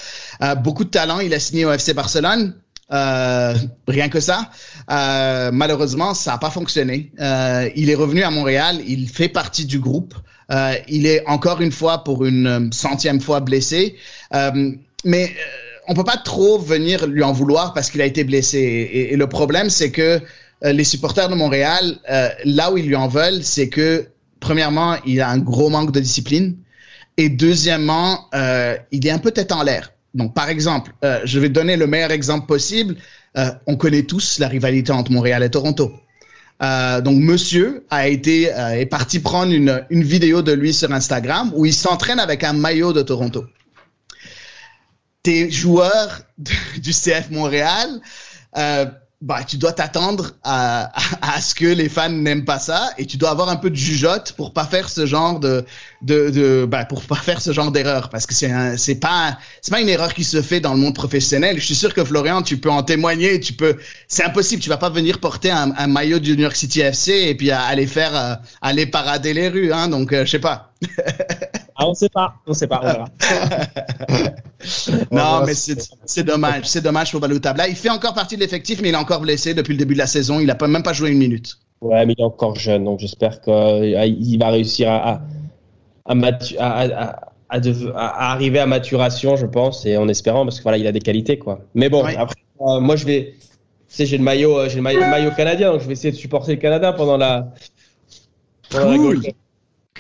Euh, 0.43 0.55
beaucoup 0.55 0.85
de 0.85 0.91
talent, 0.91 1.21
il 1.21 1.35
a 1.35 1.39
signé 1.39 1.67
au 1.67 1.73
FC 1.73 1.93
Barcelone. 1.93 2.55
Euh, 2.93 3.55
rien 3.89 4.09
que 4.09 4.21
ça. 4.21 4.51
Euh, 4.91 5.51
malheureusement, 5.53 6.15
ça 6.15 6.33
n'a 6.33 6.39
pas 6.39 6.51
fonctionné. 6.51 7.13
Euh, 7.21 7.69
il 7.77 7.91
est 7.91 7.95
revenu 7.95 8.23
à 8.23 8.31
Montréal. 8.31 8.81
Il 8.87 9.09
fait 9.09 9.29
partie 9.29 9.65
du 9.65 9.79
groupe. 9.79 10.15
Euh, 10.51 10.75
il 10.89 11.07
est 11.07 11.27
encore 11.27 11.61
une 11.61 11.73
fois 11.73 12.05
pour 12.05 12.25
une 12.25 12.71
centième 12.73 13.21
fois 13.21 13.41
blessé. 13.41 13.97
Euh, 14.35 14.73
mais 15.05 15.33
on 15.89 15.95
peut 15.95 16.05
pas 16.05 16.17
trop 16.17 16.59
venir 16.59 17.07
lui 17.07 17.23
en 17.23 17.33
vouloir 17.33 17.75
parce 17.75 17.91
qu'il 17.91 18.01
a 18.01 18.07
été 18.07 18.25
blessé. 18.25 18.59
Et, 18.59 19.13
et 19.13 19.17
le 19.17 19.29
problème, 19.29 19.71
c'est 19.71 19.91
que 19.91 20.21
les 20.63 20.85
supporters 20.85 21.29
de 21.29 21.35
Montréal, 21.35 21.99
là 22.45 22.73
où 22.73 22.79
ils 22.79 22.87
lui 22.87 22.97
en 22.97 23.07
veulent, 23.07 23.43
c'est 23.43 23.69
que 23.69 24.07
premièrement, 24.41 24.97
il 25.05 25.21
a 25.21 25.29
un 25.29 25.37
gros 25.37 25.69
manque 25.69 25.93
de 25.93 26.01
discipline. 26.01 26.57
Et 27.19 27.29
deuxièmement, 27.29 28.31
il 28.33 29.07
est 29.07 29.11
un 29.11 29.19
peu 29.19 29.31
tête 29.31 29.53
en 29.53 29.63
l'air. 29.63 29.91
Donc, 30.15 30.33
par 30.33 30.49
exemple, 30.49 30.93
euh, 31.05 31.21
je 31.25 31.39
vais 31.41 31.49
donner 31.49 31.77
le 31.77 31.87
meilleur 31.87 32.13
exemple 32.13 32.47
possible. 32.47 32.97
Euh, 33.37 33.51
on 33.67 33.77
connaît 33.77 34.05
tous 34.05 34.39
la 34.39 34.49
rivalité 34.49 34.93
entre 34.93 35.11
Montréal 35.11 35.43
et 35.43 35.51
Toronto. 35.51 35.93
Euh, 36.65 37.01
donc, 37.01 37.19
monsieur 37.19 37.85
a 37.91 38.09
été 38.09 38.45
est 38.45 38.87
parti 38.87 39.21
prendre 39.21 39.53
une, 39.53 39.85
vidéo 39.91 40.43
de 40.43 40.53
lui 40.53 40.73
sur 40.73 40.91
Instagram 40.93 41.53
où 41.55 41.67
il 41.67 41.75
s'entraîne 41.75 42.19
avec 42.19 42.43
un 42.43 42.55
maillot 42.55 42.93
de 42.93 43.03
Toronto. 43.03 43.45
Tes 45.23 45.51
joueurs 45.51 46.23
du 46.39 46.93
CF 46.93 47.31
Montréal 47.31 48.01
bah, 49.25 49.43
tu 49.43 49.57
dois 49.57 49.73
t'attendre 49.73 50.33
à, 50.43 50.93
à, 51.23 51.41
ce 51.41 51.55
que 51.55 51.65
les 51.65 51.89
fans 51.89 52.11
n'aiment 52.11 52.45
pas 52.45 52.59
ça 52.59 52.91
et 52.99 53.07
tu 53.07 53.17
dois 53.17 53.31
avoir 53.31 53.49
un 53.49 53.57
peu 53.57 53.71
de 53.71 53.75
jugeote 53.75 54.33
pour 54.37 54.53
pas 54.53 54.67
faire 54.67 54.91
ce 54.91 55.07
genre 55.07 55.41
de, 55.41 55.65
de, 56.03 56.29
de 56.29 56.67
bah, 56.67 56.85
pour 56.85 57.03
pas 57.03 57.17
faire 57.17 57.41
ce 57.41 57.51
genre 57.51 57.73
d'erreur 57.73 58.11
parce 58.11 58.27
que 58.27 58.35
c'est 58.35 58.77
c'est 58.77 58.97
pas, 58.97 59.39
c'est 59.63 59.71
pas 59.71 59.81
une 59.81 59.89
erreur 59.89 60.13
qui 60.13 60.25
se 60.25 60.43
fait 60.43 60.61
dans 60.61 60.75
le 60.75 60.79
monde 60.79 60.95
professionnel. 60.95 61.59
Je 61.59 61.65
suis 61.65 61.75
sûr 61.75 61.95
que 61.95 62.05
Florian, 62.05 62.43
tu 62.43 62.59
peux 62.59 62.71
en 62.71 62.83
témoigner, 62.83 63.41
tu 63.41 63.55
peux, 63.55 63.77
c'est 64.09 64.25
impossible, 64.25 64.61
tu 64.61 64.69
vas 64.69 64.77
pas 64.77 64.91
venir 64.91 65.19
porter 65.21 65.51
un, 65.51 65.73
un, 65.75 65.87
maillot 65.87 66.19
du 66.19 66.37
New 66.37 66.43
York 66.43 66.57
City 66.57 66.83
FC 66.83 67.13
et 67.13 67.35
puis 67.35 67.51
aller 67.51 67.87
faire, 67.87 68.15
euh, 68.15 68.35
aller 68.61 68.85
parader 68.85 69.33
les 69.33 69.49
rues, 69.49 69.73
hein, 69.73 69.89
donc 69.89 70.13
euh, 70.13 70.27
je 70.27 70.33
sais 70.33 70.39
pas. 70.39 70.75
ah, 71.77 71.89
on 71.89 71.95
sait 71.95 72.09
pas, 72.09 72.37
on 72.47 72.55
sait 72.55 72.69
pas, 72.69 72.81
on 72.83 72.87
verra. 72.87 73.09
non, 75.11 75.45
mais 75.45 75.55
c'est 75.55 76.23
dommage. 76.23 76.67
C'est 76.67 76.83
dommage 76.83 77.11
pour 77.11 77.21
Balou 77.21 77.41
Tabla. 77.41 77.67
Il 77.69 77.75
fait 77.75 77.91
encore 77.91 78.15
partie 78.15 78.37
de 78.37 78.41
l'effectif, 78.41 78.81
mais 78.81 78.91
il 78.91 78.95
est 78.95 78.99
encore 78.99 79.21
blessé 79.21 79.55
depuis 79.55 79.73
le 79.73 79.79
début 79.79 79.95
de 79.95 79.99
la 79.99 80.07
saison. 80.07 80.39
Il 80.39 80.47
n'a 80.47 80.57
même 80.67 80.85
pas 80.85 80.93
joué 80.93 81.11
une 81.11 81.19
minute. 81.19 81.59
Ouais, 81.81 82.07
mais 82.07 82.15
il 82.17 82.23
est 82.23 82.25
encore 82.25 82.55
jeune, 82.57 82.85
donc 82.85 83.01
j'espère 83.01 83.41
qu'il 83.41 83.53
euh, 83.53 84.37
va 84.39 84.51
réussir 84.51 84.89
à, 84.91 85.21
à, 86.07 86.15
à, 87.49 88.33
arriver 88.33 88.59
à 88.59 88.67
maturation, 88.67 89.37
je 89.37 89.47
pense, 89.47 89.85
et 89.85 89.97
en 89.97 90.09
espérant, 90.09 90.45
parce 90.45 90.59
que 90.59 90.63
voilà, 90.63 90.79
il 90.79 90.87
a 90.87 90.93
des 90.93 91.01
qualités, 91.01 91.39
quoi. 91.39 91.61
Mais 91.75 91.89
bon, 91.89 92.05
après, 92.05 92.41
euh, 92.61 92.81
moi, 92.81 92.97
je 92.97 93.05
vais. 93.05 93.35
Tu 93.89 93.97
sais, 93.97 94.07
j'ai 94.07 94.19
le 94.19 94.25
maillot, 94.25 94.59
euh, 94.59 94.69
j'ai 94.69 94.77
le 94.77 94.83
maillot, 94.83 95.31
canadien, 95.37 95.73
donc 95.73 95.83
je 95.83 95.87
vais 95.87 95.93
essayer 95.93 96.11
de 96.11 96.17
supporter 96.17 96.55
le 96.55 96.61
Canada 96.61 96.93
pendant 96.93 97.17
la. 97.17 97.53
cool. 98.71 99.23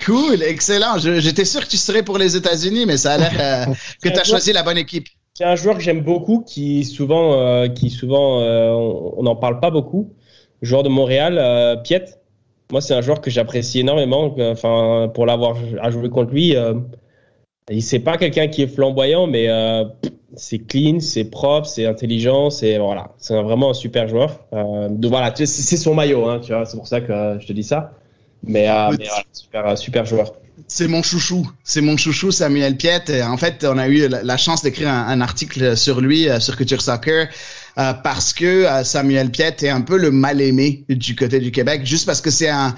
Cool, 0.04 0.42
excellent. 0.42 0.98
J'étais 0.98 1.44
sûr 1.44 1.62
que 1.62 1.68
tu 1.68 1.78
serais 1.78 2.02
pour 2.02 2.18
les 2.18 2.36
États-Unis, 2.36 2.84
mais 2.86 2.96
ça 2.98 3.14
a 3.14 3.18
l'air 3.18 3.68
euh, 3.68 3.74
que 4.02 4.08
tu 4.08 4.18
as 4.18 4.24
choisi 4.24 4.52
la 4.52 4.62
bonne 4.62 4.76
équipe. 4.76 5.08
C'est 5.32 5.44
un 5.44 5.56
joueur 5.56 5.76
que 5.76 5.82
j'aime 5.82 6.02
beaucoup, 6.02 6.42
qui 6.46 6.84
souvent, 6.84 7.40
euh, 7.40 7.68
qui 7.68 7.90
souvent 7.90 8.40
euh, 8.40 8.70
on 9.16 9.22
n'en 9.22 9.34
parle 9.34 9.60
pas 9.60 9.70
beaucoup. 9.70 10.10
joueur 10.62 10.82
de 10.82 10.88
Montréal, 10.88 11.80
Piet. 11.84 12.04
Moi, 12.70 12.80
c'est 12.80 12.94
un 12.94 13.00
joueur 13.00 13.20
que 13.20 13.30
j'apprécie 13.30 13.80
énormément. 13.80 14.34
Enfin, 14.38 15.10
pour 15.12 15.26
l'avoir 15.26 15.56
à 15.80 15.90
jouer 15.90 16.10
contre 16.10 16.32
lui, 16.32 16.54
il 17.70 17.82
c'est 17.82 17.98
pas 17.98 18.18
quelqu'un 18.18 18.48
qui 18.48 18.62
est 18.62 18.66
flamboyant, 18.66 19.26
mais 19.26 19.48
c'est 20.36 20.58
clean, 20.58 21.00
c'est 21.00 21.24
propre, 21.24 21.66
c'est 21.66 21.86
intelligent, 21.86 22.50
c'est 22.50 22.78
voilà, 22.78 23.12
c'est 23.18 23.40
vraiment 23.40 23.70
un 23.70 23.74
super 23.74 24.06
joueur. 24.06 24.38
donc 24.52 25.10
voilà, 25.10 25.32
c'est 25.34 25.46
son 25.46 25.94
maillot, 25.94 26.28
hein, 26.28 26.40
tu 26.40 26.52
vois, 26.52 26.66
c'est 26.66 26.76
pour 26.76 26.86
ça 26.86 27.00
que 27.00 27.38
je 27.40 27.46
te 27.46 27.52
dis 27.52 27.64
ça. 27.64 27.92
Mais, 28.46 28.68
euh, 28.68 28.96
super, 29.32 29.66
euh, 29.66 29.76
super 29.76 30.04
joueur. 30.04 30.32
C'est 30.66 30.88
mon 30.88 31.02
chouchou, 31.02 31.50
c'est 31.62 31.80
mon 31.80 31.96
chouchou 31.96 32.30
Samuel 32.30 32.76
Piet. 32.76 33.22
En 33.22 33.36
fait, 33.36 33.64
on 33.68 33.76
a 33.76 33.88
eu 33.88 34.08
la 34.08 34.36
chance 34.36 34.62
d'écrire 34.62 34.88
un, 34.88 35.20
article 35.20 35.76
sur 35.76 36.00
lui 36.00 36.28
euh, 36.28 36.40
sur 36.40 36.56
Culture 36.56 36.80
Soccer 36.80 37.28
parce 37.74 38.32
que 38.32 38.66
Samuel 38.84 39.30
Piet 39.30 39.56
est 39.62 39.68
un 39.68 39.80
peu 39.80 39.96
le 39.98 40.12
mal 40.12 40.40
aimé 40.40 40.84
du 40.88 41.16
côté 41.16 41.40
du 41.40 41.50
Québec, 41.50 41.84
juste 41.84 42.06
parce 42.06 42.20
que 42.20 42.30
c'est 42.30 42.48
un 42.48 42.74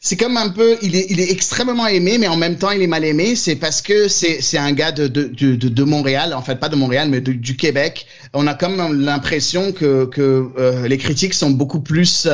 c'est 0.00 0.16
comme 0.16 0.36
un 0.36 0.50
peu, 0.50 0.76
il 0.82 0.94
est, 0.94 1.06
il 1.10 1.20
est 1.20 1.30
extrêmement 1.32 1.86
aimé, 1.86 2.18
mais 2.18 2.28
en 2.28 2.36
même 2.36 2.56
temps, 2.56 2.70
il 2.70 2.82
est 2.82 2.86
mal 2.86 3.04
aimé. 3.04 3.34
C'est 3.34 3.56
parce 3.56 3.80
que 3.80 4.08
c'est, 4.08 4.40
c'est 4.40 4.58
un 4.58 4.72
gars 4.72 4.92
de, 4.92 5.08
de, 5.08 5.24
de, 5.24 5.56
de, 5.56 5.84
Montréal, 5.84 6.34
en 6.34 6.42
fait, 6.42 6.56
pas 6.56 6.68
de 6.68 6.76
Montréal, 6.76 7.08
mais 7.10 7.20
du 7.20 7.56
Québec. 7.56 8.06
On 8.32 8.46
a 8.46 8.54
comme 8.54 9.00
l'impression 9.00 9.72
que, 9.72 10.04
que 10.04 10.86
les 10.86 10.98
critiques 10.98 11.34
sont 11.34 11.50
beaucoup 11.50 11.80
plus 11.80 12.28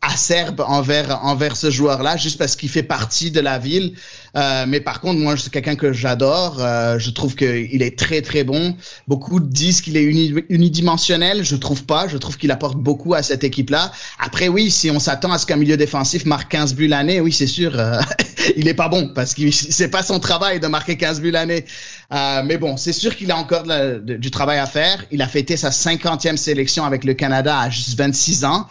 acerbe 0.00 0.60
envers 0.60 1.24
envers 1.24 1.56
ce 1.56 1.70
joueur-là 1.70 2.16
juste 2.16 2.38
parce 2.38 2.56
qu'il 2.56 2.68
fait 2.68 2.82
partie 2.82 3.30
de 3.30 3.40
la 3.40 3.58
ville. 3.58 3.94
Euh, 4.36 4.64
mais 4.68 4.80
par 4.80 5.00
contre, 5.00 5.18
moi, 5.18 5.36
c'est 5.36 5.50
quelqu'un 5.50 5.74
que 5.74 5.92
j'adore. 5.92 6.58
Euh, 6.60 6.98
je 6.98 7.10
trouve 7.10 7.34
qu'il 7.34 7.82
est 7.82 7.98
très 7.98 8.22
très 8.22 8.44
bon. 8.44 8.76
Beaucoup 9.08 9.40
disent 9.40 9.80
qu'il 9.80 9.96
est 9.96 10.04
unidimensionnel. 10.48 11.42
Je 11.42 11.56
trouve 11.56 11.84
pas. 11.84 12.06
Je 12.08 12.16
trouve 12.16 12.36
qu'il 12.36 12.50
apporte 12.50 12.76
beaucoup 12.76 13.14
à 13.14 13.22
cette 13.22 13.42
équipe-là. 13.42 13.90
Après, 14.18 14.48
oui, 14.48 14.70
si 14.70 14.90
on 14.90 15.00
s'attend 15.00 15.32
à 15.32 15.38
ce 15.38 15.46
qu'un 15.46 15.56
milieu 15.56 15.76
défensif 15.76 16.24
marque 16.26 16.50
15 16.50 16.74
buts 16.74 16.88
l'année, 16.88 17.20
oui, 17.20 17.32
c'est 17.32 17.46
sûr, 17.46 17.72
euh, 17.78 18.00
il 18.56 18.68
est 18.68 18.74
pas 18.74 18.88
bon 18.88 19.10
parce 19.14 19.34
que 19.34 19.50
c'est 19.50 19.88
pas 19.88 20.02
son 20.02 20.20
travail 20.20 20.60
de 20.60 20.66
marquer 20.66 20.96
15 20.96 21.20
buts 21.20 21.30
l'année. 21.30 21.64
Euh, 22.12 22.42
mais 22.44 22.56
bon, 22.56 22.76
c'est 22.76 22.92
sûr 22.92 23.16
qu'il 23.16 23.30
a 23.30 23.36
encore 23.36 23.64
du 24.02 24.30
travail 24.30 24.58
à 24.58 24.66
faire. 24.66 25.04
Il 25.10 25.22
a 25.22 25.28
fêté 25.28 25.56
sa 25.56 25.70
50e 25.70 26.36
sélection 26.36 26.84
avec 26.84 27.04
le 27.04 27.14
Canada 27.14 27.58
à 27.58 27.70
juste 27.70 27.98
26 27.98 28.44
ans. 28.44 28.66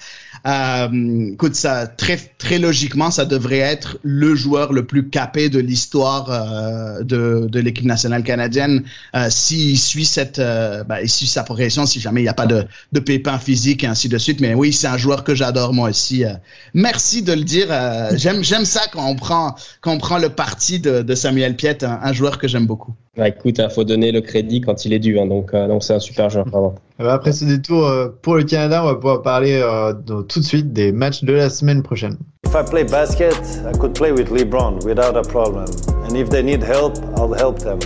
Euh, 0.45 1.31
écoute, 1.33 1.55
ça, 1.55 1.87
très, 1.87 2.17
très 2.37 2.59
logiquement, 2.59 3.11
ça 3.11 3.25
devrait 3.25 3.57
être 3.59 3.97
le 4.03 4.35
joueur 4.35 4.73
le 4.73 4.85
plus 4.85 5.09
capé 5.09 5.49
de 5.49 5.59
l'histoire 5.59 6.29
euh, 6.29 7.03
de, 7.03 7.47
de 7.49 7.59
l'équipe 7.59 7.85
nationale 7.85 8.23
canadienne 8.23 8.83
euh, 9.15 9.29
s'il 9.29 9.77
suit 9.77 10.05
cette, 10.05 10.39
euh, 10.39 10.83
ben, 10.83 10.99
il 11.01 11.09
suit 11.09 11.27
sa 11.27 11.43
progression, 11.43 11.85
si 11.85 11.99
jamais 11.99 12.21
il 12.21 12.25
n'y 12.25 12.29
a 12.29 12.33
pas 12.33 12.45
de, 12.45 12.65
de 12.91 12.99
pépins 12.99 13.39
physiques 13.39 13.83
et 13.83 13.87
ainsi 13.87 14.09
de 14.09 14.17
suite. 14.17 14.39
Mais 14.39 14.53
oui, 14.53 14.73
c'est 14.73 14.87
un 14.87 14.97
joueur 14.97 15.23
que 15.23 15.35
j'adore 15.35 15.73
moi 15.73 15.89
aussi. 15.89 16.23
Euh. 16.23 16.33
merci 16.73 17.23
de 17.23 17.33
le 17.33 17.43
dire. 17.43 17.67
j'aime, 18.15 18.43
j'aime 18.43 18.65
ça 18.65 18.81
quand 18.91 19.05
on 19.05 19.15
prend, 19.15 19.55
quand 19.81 19.93
on 19.93 19.97
prend 19.97 20.17
le 20.17 20.29
parti 20.29 20.79
de, 20.79 21.01
de 21.01 21.15
Samuel 21.15 21.55
Piet, 21.55 21.83
un, 21.83 21.99
un 22.01 22.13
joueur 22.13 22.37
que 22.37 22.47
j'aime 22.47 22.65
beaucoup. 22.65 22.93
Bah, 23.17 23.29
écoute, 23.29 23.57
il 23.57 23.69
faut 23.73 23.83
donner 23.83 24.11
le 24.11 24.21
crédit 24.21 24.61
quand 24.61 24.85
il 24.85 24.93
est 24.93 24.99
dû, 24.99 25.19
hein, 25.19 25.25
donc 25.25 25.51
donc 25.51 25.83
c'est 25.83 25.95
un 25.95 25.99
super 25.99 26.29
joueur. 26.29 26.45
Pardon. 26.45 26.75
Après 26.99 27.31
ce 27.31 27.45
détour 27.45 27.91
pour 28.21 28.35
le 28.35 28.43
Canada, 28.43 28.83
on 28.83 28.85
va 28.85 28.95
pouvoir 28.95 29.21
parler 29.21 29.59
tout 30.05 30.39
de 30.39 30.45
suite 30.45 30.71
des 30.71 30.91
matchs 30.91 31.23
de 31.23 31.33
la 31.33 31.49
semaine 31.49 31.81
prochaine. 31.81 32.17
If 32.45 32.53
I 32.53 32.63
play 32.63 32.83
basket, 32.83 33.33
I 33.65 33.77
could 33.77 33.93
play 33.93 34.11
with 34.11 34.29
LeBron 34.29 34.85
without 34.85 35.17
a 35.17 35.21
problem. 35.21 35.65
And 36.07 36.15
if 36.15 36.29
they 36.29 36.43
need 36.43 36.63
help, 36.63 36.97
I'll 37.17 37.33
help 37.33 37.59
them. 37.59 37.79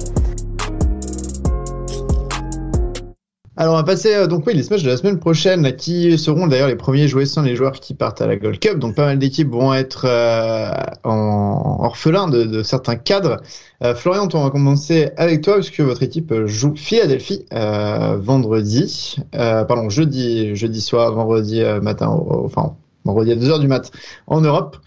Alors 3.62 3.76
on 3.76 3.78
va 3.78 3.84
passer 3.84 4.16
euh, 4.16 4.26
donc 4.26 4.47
oui 4.47 4.55
les 4.55 4.68
matchs 4.72 4.82
de 4.82 4.89
la 4.89 4.97
semaine 4.97 5.20
prochaine 5.20 5.76
qui 5.76 6.18
seront 6.18 6.47
d'ailleurs 6.47 6.68
les 6.68 6.76
premiers 6.76 7.07
joués 7.07 7.28
sans 7.28 7.43
les 7.43 7.55
joueurs 7.55 7.74
qui 7.74 7.93
partent 7.93 8.20
à 8.20 8.26
la 8.26 8.36
Gold 8.36 8.57
Cup 8.57 8.80
donc 8.80 8.95
pas 8.95 9.05
mal 9.05 9.20
d'équipes 9.20 9.51
vont 9.51 9.72
être 9.72 10.05
euh, 10.09 10.72
en 11.03 11.78
orphelin 11.84 12.28
de, 12.28 12.64
certains 12.64 12.95
cadres. 12.95 13.38
Euh, 13.84 13.93
Florian 13.93 14.28
on 14.34 14.43
va 14.43 14.49
commencer 14.49 15.12
avec 15.16 15.43
toi 15.43 15.57
puisque 15.57 15.80
votre 15.80 16.01
équipe 16.01 16.34
joue 16.47 16.74
Philadelphie 16.76 17.45
vendredi 17.51 19.18
pardon 19.32 19.89
jeudi 19.91 20.55
jeudi 20.55 20.82
soir 20.82 21.14
vendredi 21.14 21.62
matin 21.84 22.07
enfin 22.07 22.76
vendredi 23.05 23.32
à 23.32 23.36
2h 23.36 23.59
du 23.59 23.68
mat 23.68 23.91
en 24.26 24.41
Europe. 24.41 24.78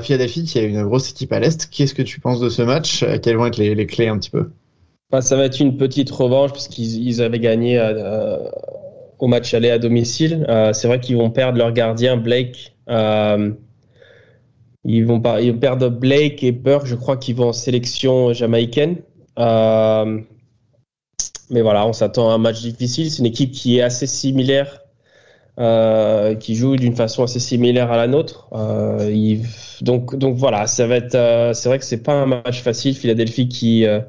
Philadelphie 0.00 0.44
qui 0.44 0.58
a 0.58 0.62
une 0.62 0.82
grosse 0.82 1.10
équipe 1.10 1.30
à 1.34 1.40
l'Est. 1.40 1.68
Qu'est-ce 1.70 1.92
que 1.92 2.00
tu 2.00 2.20
penses 2.20 2.40
de 2.40 2.48
ce 2.48 2.62
match? 2.62 3.04
Quelles 3.22 3.36
vont 3.36 3.44
être 3.44 3.58
les, 3.58 3.86
clés 3.86 4.08
un 4.08 4.16
petit 4.16 4.30
peu? 4.30 4.48
Ça 5.20 5.36
va 5.36 5.44
être 5.44 5.60
une 5.60 5.76
petite 5.76 6.10
revanche 6.10 6.50
parce 6.50 6.66
qu'ils 6.66 7.22
avaient 7.22 7.38
gagné 7.38 7.78
euh, 7.78 8.50
au 9.20 9.28
match 9.28 9.54
aller 9.54 9.70
à 9.70 9.78
domicile. 9.78 10.44
C'est 10.72 10.88
vrai 10.88 10.98
qu'ils 10.98 11.16
vont 11.16 11.30
perdre 11.30 11.56
leur 11.58 11.72
gardien 11.72 12.16
Blake. 12.16 12.74
ils, 12.88 13.54
vont 15.06 15.20
perdre 15.20 15.88
Blake 15.88 16.42
et 16.42 16.50
Burke, 16.50 16.86
je 16.86 16.96
crois 16.96 17.16
qu'ils 17.16 17.36
vont 17.36 17.50
en 17.50 17.52
sélection 17.52 18.32
jamaïcaine. 18.32 18.96
mais 19.36 20.24
voilà, 21.50 21.86
on 21.86 21.92
s'attend 21.92 22.30
à 22.30 22.34
un 22.34 22.38
match 22.38 22.60
difficile. 22.62 23.08
C'est 23.08 23.20
une 23.20 23.26
équipe 23.26 23.52
qui 23.52 23.78
est 23.78 23.82
assez 23.82 24.08
similaire 24.08 24.84
euh, 25.60 26.34
qui 26.34 26.56
joue 26.56 26.74
d'une 26.76 26.96
façon 26.96 27.22
assez 27.22 27.38
similaire 27.38 27.92
à 27.92 27.96
la 27.96 28.08
nôtre. 28.08 28.48
Euh, 28.52 29.36
donc, 29.82 30.16
donc 30.16 30.36
voilà, 30.36 30.66
ça 30.66 30.86
va 30.86 30.96
être. 30.96 31.14
Euh, 31.14 31.52
c'est 31.52 31.68
vrai 31.68 31.78
que 31.78 31.84
c'est 31.84 32.02
pas 32.02 32.14
un 32.14 32.26
match 32.26 32.62
facile. 32.62 32.96
Philadelphie 32.96 33.48
qui, 33.48 33.86
euh, 33.86 34.00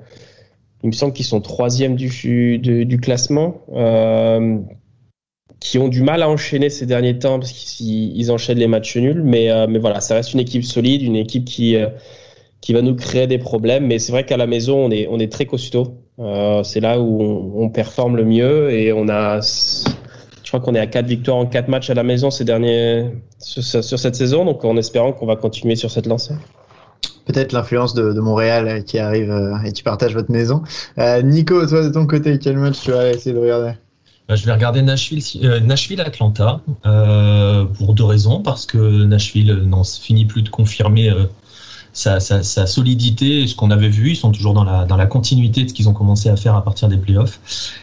il 0.85 0.89
me 0.89 0.93
semble 0.93 1.13
qu'ils 1.13 1.25
sont 1.25 1.41
troisième 1.41 1.95
du, 1.95 2.99
classement, 3.01 3.65
qui 5.59 5.79
ont 5.79 5.87
du 5.87 6.03
mal 6.03 6.21
à 6.21 6.29
enchaîner 6.29 6.69
ces 6.69 6.85
derniers 6.85 7.17
temps 7.17 7.39
parce 7.39 7.51
qu'ils 7.51 8.31
enchaînent 8.31 8.59
les 8.59 8.67
matchs 8.67 8.95
nuls. 8.97 9.23
Mais, 9.23 9.49
mais 9.67 9.79
voilà, 9.79 9.99
ça 9.99 10.13
reste 10.13 10.33
une 10.33 10.41
équipe 10.41 10.63
solide, 10.63 11.01
une 11.01 11.15
équipe 11.15 11.45
qui 11.45 11.75
qui 12.61 12.73
va 12.73 12.83
nous 12.83 12.95
créer 12.95 13.25
des 13.25 13.39
problèmes. 13.39 13.87
Mais 13.87 13.97
c'est 13.97 14.11
vrai 14.11 14.27
qu'à 14.27 14.37
la 14.37 14.45
maison, 14.45 14.87
on 15.09 15.19
est 15.19 15.31
très 15.31 15.47
costaud. 15.47 15.97
c'est 16.63 16.81
là 16.81 16.99
où 16.99 17.51
on, 17.55 17.69
performe 17.69 18.15
le 18.15 18.25
mieux 18.25 18.71
et 18.71 18.93
on 18.93 19.09
a 19.09 19.41
je 19.41 20.51
crois 20.51 20.59
qu'on 20.59 20.75
est 20.75 20.79
à 20.79 20.85
4 20.85 21.07
victoires 21.07 21.37
en 21.37 21.47
4 21.47 21.67
matchs 21.67 21.89
à 21.89 21.95
la 21.95 22.03
maison 22.03 22.29
ces 22.29 22.45
derniers, 22.45 23.05
sur, 23.39 23.63
cette 23.63 24.15
saison, 24.15 24.45
donc 24.45 24.63
en 24.63 24.77
espérant 24.77 25.11
qu'on 25.11 25.25
va 25.25 25.35
continuer 25.35 25.75
sur 25.75 25.89
cette 25.89 26.05
lancée. 26.05 26.35
Peut-être 27.25 27.53
l'influence 27.53 27.93
de, 27.93 28.19
Montréal 28.19 28.67
euh, 28.67 28.81
qui 28.81 28.99
arrive 28.99 29.31
euh, 29.31 29.57
et 29.65 29.71
tu 29.71 29.83
partages 29.83 30.13
votre 30.13 30.31
maison. 30.31 30.63
Euh, 30.97 31.21
Nico, 31.21 31.65
toi 31.65 31.83
de 31.83 31.89
ton 31.89 32.05
côté, 32.05 32.39
quel 32.39 32.57
match 32.57 32.81
tu 32.81 32.91
vas 32.91 33.09
essayer 33.09 33.35
de 33.35 33.39
regarder? 33.39 33.73
Bah, 34.27 34.35
je 34.35 34.45
vais 34.45 34.53
regarder 34.53 34.81
Nashville, 34.81 35.23
Nashville 35.63 36.01
Atlanta 36.01 36.61
pour 37.77 37.93
deux 37.93 38.03
raisons 38.03 38.41
parce 38.41 38.65
que 38.65 39.03
Nashville 39.03 39.53
n'en 39.67 39.83
finit 39.83 40.25
plus 40.25 40.41
de 40.41 40.49
confirmer 40.49 41.11
sa, 41.95 42.19
sa, 42.19 42.67
solidité, 42.67 43.47
ce 43.47 43.55
qu'on 43.55 43.71
avait 43.71 43.89
vu, 43.89 44.11
ils 44.11 44.15
sont 44.15 44.31
toujours 44.31 44.53
dans 44.53 44.63
la, 44.63 44.85
dans 44.85 44.97
la 44.97 45.07
continuité 45.07 45.63
de 45.63 45.69
ce 45.69 45.73
qu'ils 45.73 45.89
ont 45.89 45.93
commencé 45.93 46.29
à 46.29 46.35
faire 46.35 46.55
à 46.55 46.63
partir 46.63 46.87
des 46.87 46.97
playoffs. 46.97 47.39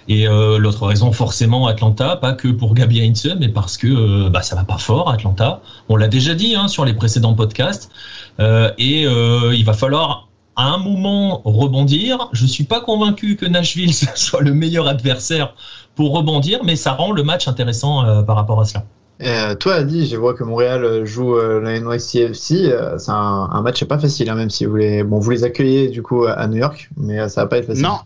Et 0.07 0.29
euh, 0.29 0.59
l'autre 0.59 0.87
raison, 0.87 1.11
forcément, 1.11 1.67
Atlanta, 1.67 2.17
pas 2.17 2.33
que 2.33 2.49
pour 2.49 2.75
Gabi 2.75 3.01
Heinze, 3.01 3.35
mais 3.41 3.49
parce 3.49 3.77
que 3.77 3.89
euh, 3.89 4.31
bah, 4.31 4.43
ça 4.43 4.55
va 4.55 4.63
pas 4.63 4.79
fort, 4.79 5.11
Atlanta. 5.11 5.63
On 5.89 5.97
l'a 5.97 6.09
déjà 6.09 6.35
dit 6.35 6.55
hein, 6.55 6.69
sur 6.69 6.85
les 6.85 6.95
précédents 6.95 7.35
podcasts. 7.35 7.91
Euh, 8.39 8.71
et 8.79 9.03
il 9.03 9.65
va 9.65 9.73
falloir 9.73 10.29
à 10.57 10.65
un 10.65 10.79
moment 10.79 11.41
rebondir. 11.45 12.29
Je 12.33 12.47
suis 12.47 12.65
pas 12.65 12.81
convaincu 12.81 13.37
que 13.37 13.47
Nashville 13.47 13.95
soit 14.15 14.43
le 14.43 14.53
meilleur 14.53 14.87
adversaire 14.89 15.55
pour 15.95 16.15
rebondir, 16.15 16.61
mais 16.65 16.77
ça 16.77 16.93
rend 16.93 17.13
le 17.13 17.23
match 17.23 17.49
intéressant 17.49 18.05
euh, 18.05 18.23
par 18.23 18.37
rapport 18.37 18.61
à 18.61 18.65
cela. 18.65 18.85
Euh, 19.21 19.55
toi, 19.55 19.75
Adi, 19.75 20.07
je 20.07 20.17
vois 20.17 20.35
que 20.35 20.43
Montréal 20.43 21.05
joue 21.05 21.37
euh, 21.37 21.61
la 21.61 21.79
NYCFC. 21.79 22.67
Euh, 22.67 22.99
c'est 22.99 23.11
un, 23.11 23.49
un, 23.53 23.63
match 23.63 23.85
pas 23.85 23.99
facile, 23.99 24.29
hein, 24.31 24.35
même 24.35 24.51
si 24.51 24.65
vous 24.65 24.77
les, 24.77 25.05
bon, 25.05 25.19
vous 25.19 25.31
les 25.31 25.45
accueillez 25.45 25.89
du 25.89 26.03
coup 26.03 26.25
à 26.25 26.47
New 26.49 26.57
York, 26.57 26.91
mais 26.97 27.29
ça 27.29 27.43
va 27.43 27.47
pas 27.47 27.59
être 27.59 27.67
facile. 27.67 27.83
Non, 27.83 27.99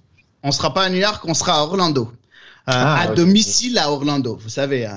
on 0.42 0.52
sera 0.52 0.74
pas 0.74 0.82
à 0.82 0.90
New 0.90 0.98
York, 0.98 1.22
on 1.26 1.34
sera 1.34 1.54
à 1.54 1.62
Orlando. 1.62 2.10
Ah, 2.68 3.02
à 3.02 3.06
domicile 3.14 3.78
à 3.78 3.92
Orlando. 3.92 4.36
Vous 4.42 4.48
savez, 4.48 4.88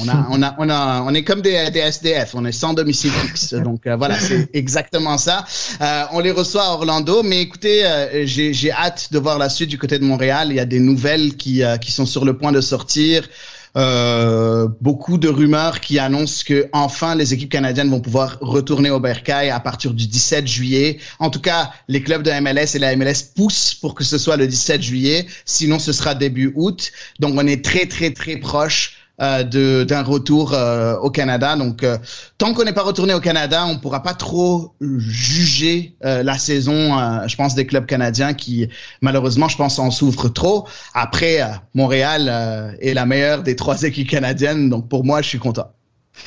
on 0.00 0.08
a, 0.08 0.26
on 0.30 0.42
a, 0.42 0.54
on 0.58 0.70
a, 0.70 1.02
on 1.02 1.12
est 1.12 1.24
comme 1.24 1.42
des, 1.42 1.70
des 1.70 1.80
SDF, 1.80 2.34
on 2.34 2.46
est 2.46 2.52
sans 2.52 2.72
domicile 2.72 3.10
fixe. 3.10 3.52
Donc 3.52 3.86
voilà, 3.86 4.18
c'est 4.18 4.48
exactement 4.54 5.18
ça. 5.18 5.44
Euh, 5.82 6.04
on 6.12 6.20
les 6.20 6.30
reçoit 6.30 6.62
à 6.62 6.70
Orlando, 6.70 7.22
mais 7.22 7.42
écoutez, 7.42 7.84
euh, 7.84 8.24
j'ai 8.24 8.72
hâte 8.72 9.12
de 9.12 9.18
voir 9.18 9.36
la 9.36 9.50
suite 9.50 9.68
du 9.68 9.76
côté 9.76 9.98
de 9.98 10.04
Montréal. 10.04 10.48
Il 10.48 10.56
y 10.56 10.60
a 10.60 10.64
des 10.64 10.80
nouvelles 10.80 11.36
qui, 11.36 11.62
qui 11.82 11.92
sont 11.92 12.06
sur 12.06 12.24
le 12.24 12.38
point 12.38 12.50
de 12.50 12.62
sortir. 12.62 13.28
Euh, 13.76 14.68
beaucoup 14.80 15.18
de 15.18 15.28
rumeurs 15.28 15.80
qui 15.80 15.98
annoncent 15.98 16.42
que 16.46 16.68
enfin 16.72 17.14
les 17.14 17.34
équipes 17.34 17.50
canadiennes 17.50 17.90
vont 17.90 18.00
pouvoir 18.00 18.38
retourner 18.40 18.90
au 18.90 19.00
Bercail 19.00 19.50
à 19.50 19.60
partir 19.60 19.94
du 19.94 20.06
17 20.06 20.46
juillet. 20.46 20.98
En 21.18 21.30
tout 21.30 21.40
cas, 21.40 21.70
les 21.88 22.02
clubs 22.02 22.22
de 22.22 22.30
MLS 22.40 22.74
et 22.74 22.78
la 22.78 22.96
MLS 22.96 23.24
poussent 23.34 23.74
pour 23.74 23.94
que 23.94 24.04
ce 24.04 24.18
soit 24.18 24.36
le 24.36 24.46
17 24.46 24.82
juillet. 24.82 25.26
Sinon, 25.44 25.78
ce 25.78 25.92
sera 25.92 26.14
début 26.14 26.52
août. 26.56 26.92
Donc, 27.18 27.34
on 27.36 27.46
est 27.46 27.64
très, 27.64 27.86
très, 27.86 28.10
très 28.10 28.36
proche 28.36 28.97
euh, 29.20 29.84
d'un 29.84 30.02
retour 30.02 30.52
euh, 30.52 30.96
au 30.98 31.10
Canada. 31.10 31.56
Donc, 31.56 31.82
euh, 31.82 31.98
tant 32.38 32.54
qu'on 32.54 32.64
n'est 32.64 32.72
pas 32.72 32.82
retourné 32.82 33.14
au 33.14 33.20
Canada, 33.20 33.66
on 33.66 33.78
pourra 33.78 34.02
pas 34.02 34.14
trop 34.14 34.74
juger 34.80 35.96
euh, 36.04 36.22
la 36.22 36.38
saison, 36.38 37.26
je 37.26 37.36
pense, 37.36 37.54
des 37.54 37.66
clubs 37.66 37.86
canadiens 37.86 38.34
qui, 38.34 38.68
malheureusement, 39.00 39.48
je 39.48 39.56
pense, 39.56 39.78
en 39.78 39.90
souffrent 39.90 40.32
trop. 40.32 40.66
Après, 40.94 41.40
Montréal 41.74 42.76
est 42.80 42.94
la 42.94 43.06
meilleure 43.06 43.42
des 43.42 43.56
trois 43.56 43.82
équipes 43.82 44.10
canadiennes. 44.10 44.70
Donc, 44.70 44.88
pour 44.88 45.04
moi, 45.04 45.22
je 45.22 45.28
suis 45.28 45.38
content. 45.38 45.72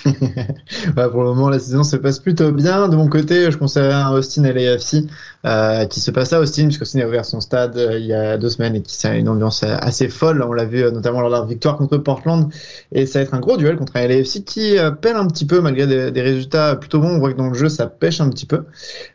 Pour 0.03 1.23
le 1.23 1.29
moment, 1.29 1.49
la 1.49 1.59
saison 1.59 1.83
se 1.83 1.95
passe 1.95 2.19
plutôt 2.19 2.51
bien. 2.51 2.87
De 2.87 2.95
mon 2.95 3.07
côté, 3.07 3.51
je 3.51 3.57
conseillerais 3.57 3.93
un 3.93 4.11
Austin 4.11 4.43
LAFC 4.43 5.05
euh, 5.45 5.85
qui 5.85 5.99
se 5.99 6.11
passe 6.11 6.33
à 6.33 6.39
Austin, 6.39 6.65
puisqu'Austin 6.65 7.01
a 7.01 7.07
ouvert 7.07 7.25
son 7.25 7.41
stade 7.41 7.77
euh, 7.77 7.97
il 7.97 8.05
y 8.05 8.13
a 8.13 8.37
deux 8.37 8.49
semaines 8.49 8.75
et 8.75 8.81
qui 8.81 9.07
a 9.07 9.15
une 9.15 9.29
ambiance 9.29 9.63
assez 9.63 10.09
folle. 10.09 10.43
On 10.47 10.53
l'a 10.53 10.65
vu 10.65 10.83
euh, 10.83 10.91
notamment 10.91 11.21
lors 11.21 11.29
de 11.29 11.35
la 11.35 11.45
victoire 11.45 11.77
contre 11.77 11.97
Portland. 11.97 12.51
Et 12.91 13.05
ça 13.05 13.19
va 13.19 13.23
être 13.23 13.33
un 13.33 13.39
gros 13.39 13.57
duel 13.57 13.77
contre 13.77 13.95
un 13.95 14.07
LAFC 14.07 14.43
qui 14.43 14.77
euh, 14.77 14.91
peine 14.91 15.15
un 15.15 15.27
petit 15.27 15.45
peu 15.45 15.61
malgré 15.61 15.87
des, 15.87 16.11
des, 16.11 16.21
résultats 16.21 16.75
plutôt 16.75 16.99
bons. 16.99 17.15
On 17.15 17.19
voit 17.19 17.31
que 17.33 17.37
dans 17.37 17.49
le 17.49 17.53
jeu, 17.53 17.69
ça 17.69 17.87
pêche 17.87 18.21
un 18.21 18.29
petit 18.29 18.45
peu. 18.45 18.63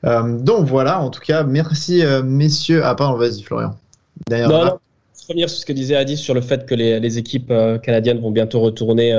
Euh, 0.04 0.38
donc 0.38 0.66
voilà, 0.66 1.00
en 1.00 1.10
tout 1.10 1.20
cas, 1.20 1.44
merci 1.44 2.02
messieurs. 2.24 2.82
Ah, 2.84 2.94
pardon, 2.94 3.16
vas-y 3.16 3.42
Florian. 3.42 3.76
D'ailleurs, 4.28 4.78
revenir 5.28 5.50
sur 5.50 5.58
ce 5.58 5.66
que 5.66 5.72
disait 5.72 5.96
Adi 5.96 6.16
sur 6.16 6.34
le 6.34 6.40
fait 6.40 6.66
que 6.66 6.74
les, 6.74 7.00
les 7.00 7.18
équipes 7.18 7.52
canadiennes 7.82 8.20
vont 8.20 8.30
bientôt 8.30 8.60
retourner 8.60 9.12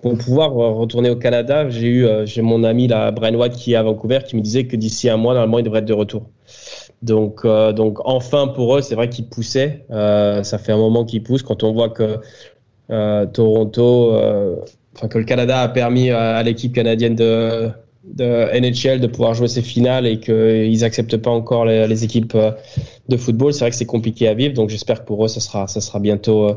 pour 0.00 0.16
pouvoir 0.16 0.52
retourner 0.52 1.10
au 1.10 1.16
Canada, 1.16 1.68
j'ai 1.68 1.88
eu 1.88 2.06
euh, 2.06 2.24
j'ai 2.24 2.42
mon 2.42 2.62
ami 2.62 2.86
là, 2.86 3.10
Brian 3.10 3.34
White 3.34 3.54
qui 3.54 3.72
est 3.72 3.76
à 3.76 3.82
Vancouver 3.82 4.20
qui 4.26 4.36
me 4.36 4.40
disait 4.42 4.66
que 4.66 4.76
d'ici 4.76 5.08
un 5.08 5.16
mois 5.16 5.34
normalement 5.34 5.58
il 5.58 5.64
devrait 5.64 5.80
être 5.80 5.86
de 5.86 5.92
retour. 5.92 6.30
Donc 7.02 7.40
euh, 7.44 7.72
donc 7.72 7.98
enfin 8.04 8.48
pour 8.48 8.76
eux 8.76 8.80
c'est 8.80 8.94
vrai 8.94 9.08
qu'ils 9.08 9.28
poussaient. 9.28 9.86
Euh, 9.90 10.44
ça 10.44 10.58
fait 10.58 10.72
un 10.72 10.76
moment 10.76 11.04
qu'ils 11.04 11.22
poussent 11.22 11.42
quand 11.42 11.64
on 11.64 11.72
voit 11.72 11.88
que 11.88 12.18
Toronto, 13.32 14.14
enfin 14.94 15.08
que 15.08 15.18
le 15.18 15.24
Canada 15.24 15.60
a 15.60 15.68
permis 15.68 16.10
à, 16.10 16.42
l'équipe 16.44 16.72
canadienne 16.72 17.16
de 17.16 17.70
NHL 18.14 19.00
de 19.00 19.06
pouvoir 19.08 19.34
jouer 19.34 19.48
ses 19.48 19.62
finales 19.62 20.06
et 20.06 20.20
qu'ils 20.20 20.84
acceptent 20.84 21.18
pas 21.18 21.30
encore 21.30 21.66
les, 21.66 21.86
les 21.88 22.04
équipes 22.04 22.36
de 23.08 23.16
football. 23.16 23.52
C'est 23.52 23.60
vrai 23.60 23.70
que 23.70 23.76
c'est 23.76 23.84
compliqué 23.84 24.28
à 24.28 24.34
vivre. 24.34 24.54
Donc 24.54 24.70
j'espère 24.70 25.00
que 25.00 25.06
pour 25.06 25.24
eux 25.24 25.28
ça 25.28 25.40
sera 25.40 25.66
ça 25.66 25.80
sera 25.80 25.98
bientôt 25.98 26.56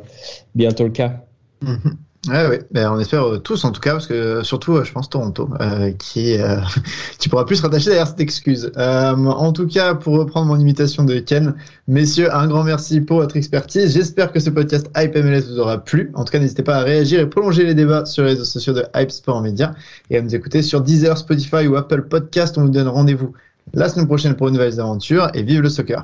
bientôt 0.54 0.84
le 0.84 0.92
cas. 0.92 1.26
Mm-hmm. 1.64 1.96
Ouais, 2.28 2.48
ouais. 2.48 2.62
Ben, 2.70 2.92
on 2.92 3.00
espère 3.00 3.26
euh, 3.26 3.38
tous 3.40 3.66
en 3.66 3.72
tout 3.72 3.82
cas, 3.82 3.94
parce 3.94 4.06
que 4.06 4.44
surtout, 4.44 4.76
euh, 4.76 4.84
je 4.84 4.92
pense 4.92 5.10
Toronto, 5.10 5.50
euh, 5.60 5.92
qui, 5.92 6.40
euh, 6.40 6.58
qui 7.18 7.30
pourra 7.30 7.48
plus 7.48 7.56
se 7.56 7.64
rattacher 7.64 7.86
derrière 7.86 8.06
cette 8.06 8.20
excuse. 8.20 8.72
en 8.78 9.52
tout 9.54 9.68
cas, 9.68 9.96
pour 9.96 10.20
reprendre 10.20 10.46
mon 10.46 10.60
imitation 10.60 11.04
de 11.04 11.18
Ken, 11.18 11.56
messieurs, 11.88 12.34
un 12.34 12.48
grand 12.48 12.64
merci 12.64 13.02
pour 13.02 13.18
votre 13.18 13.38
expertise. 13.38 13.94
J'espère 13.94 14.32
que 14.32 14.40
ce 14.40 14.52
podcast 14.52 14.88
Hype 14.96 15.16
MLS 15.16 15.52
vous 15.52 15.60
aura 15.60 15.80
plu. 15.80 16.12
En 16.14 16.24
tout 16.24 16.32
cas, 16.32 16.38
n'hésitez 16.38 16.62
pas 16.62 16.76
à 16.76 16.84
réagir 16.84 17.20
et 17.20 17.28
prolonger 17.28 17.64
les 17.64 17.74
débats 17.74 18.06
sur 18.06 18.24
les 18.24 18.30
réseaux 18.32 18.46
sociaux 18.46 18.74
de 18.74 18.86
Hype 18.96 19.12
Sport 19.12 19.42
Media 19.42 19.74
et 20.12 20.18
à 20.18 20.22
nous 20.22 20.36
écouter 20.36 20.62
sur 20.62 20.82
Deezer, 20.82 21.18
Spotify 21.18 21.66
ou 21.66 21.76
Apple 21.76 22.04
Podcast. 22.04 22.56
On 22.60 22.62
vous 22.62 22.70
donne 22.70 22.88
rendez-vous 22.88 23.34
la 23.74 23.90
semaine 23.90 24.06
prochaine 24.06 24.36
pour 24.36 24.48
une 24.48 24.54
nouvelle 24.54 24.80
aventure 24.80 25.30
et 25.34 25.42
vive 25.42 25.62
le 25.62 25.70
soccer. 25.70 26.04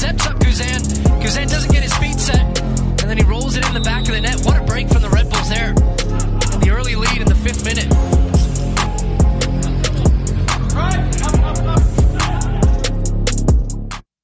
Sets 0.00 0.26
up 0.26 0.36
Guzan. 0.38 0.80
Guzan 1.20 1.50
doesn't 1.50 1.70
get 1.70 1.82
his 1.82 1.94
feet 1.98 2.18
set, 2.18 2.40
and 2.62 3.00
then 3.00 3.18
he 3.18 3.24
rolls 3.24 3.54
it 3.58 3.66
in 3.68 3.74
the 3.74 3.80
back 3.80 4.00
of 4.08 4.14
the 4.14 4.20
net. 4.22 4.40
What 4.46 4.56
a 4.56 4.64
break 4.64 4.88
from 4.88 5.02
the 5.02 5.10
Red 5.10 5.28
Bulls 5.28 5.50
there. 5.50 5.74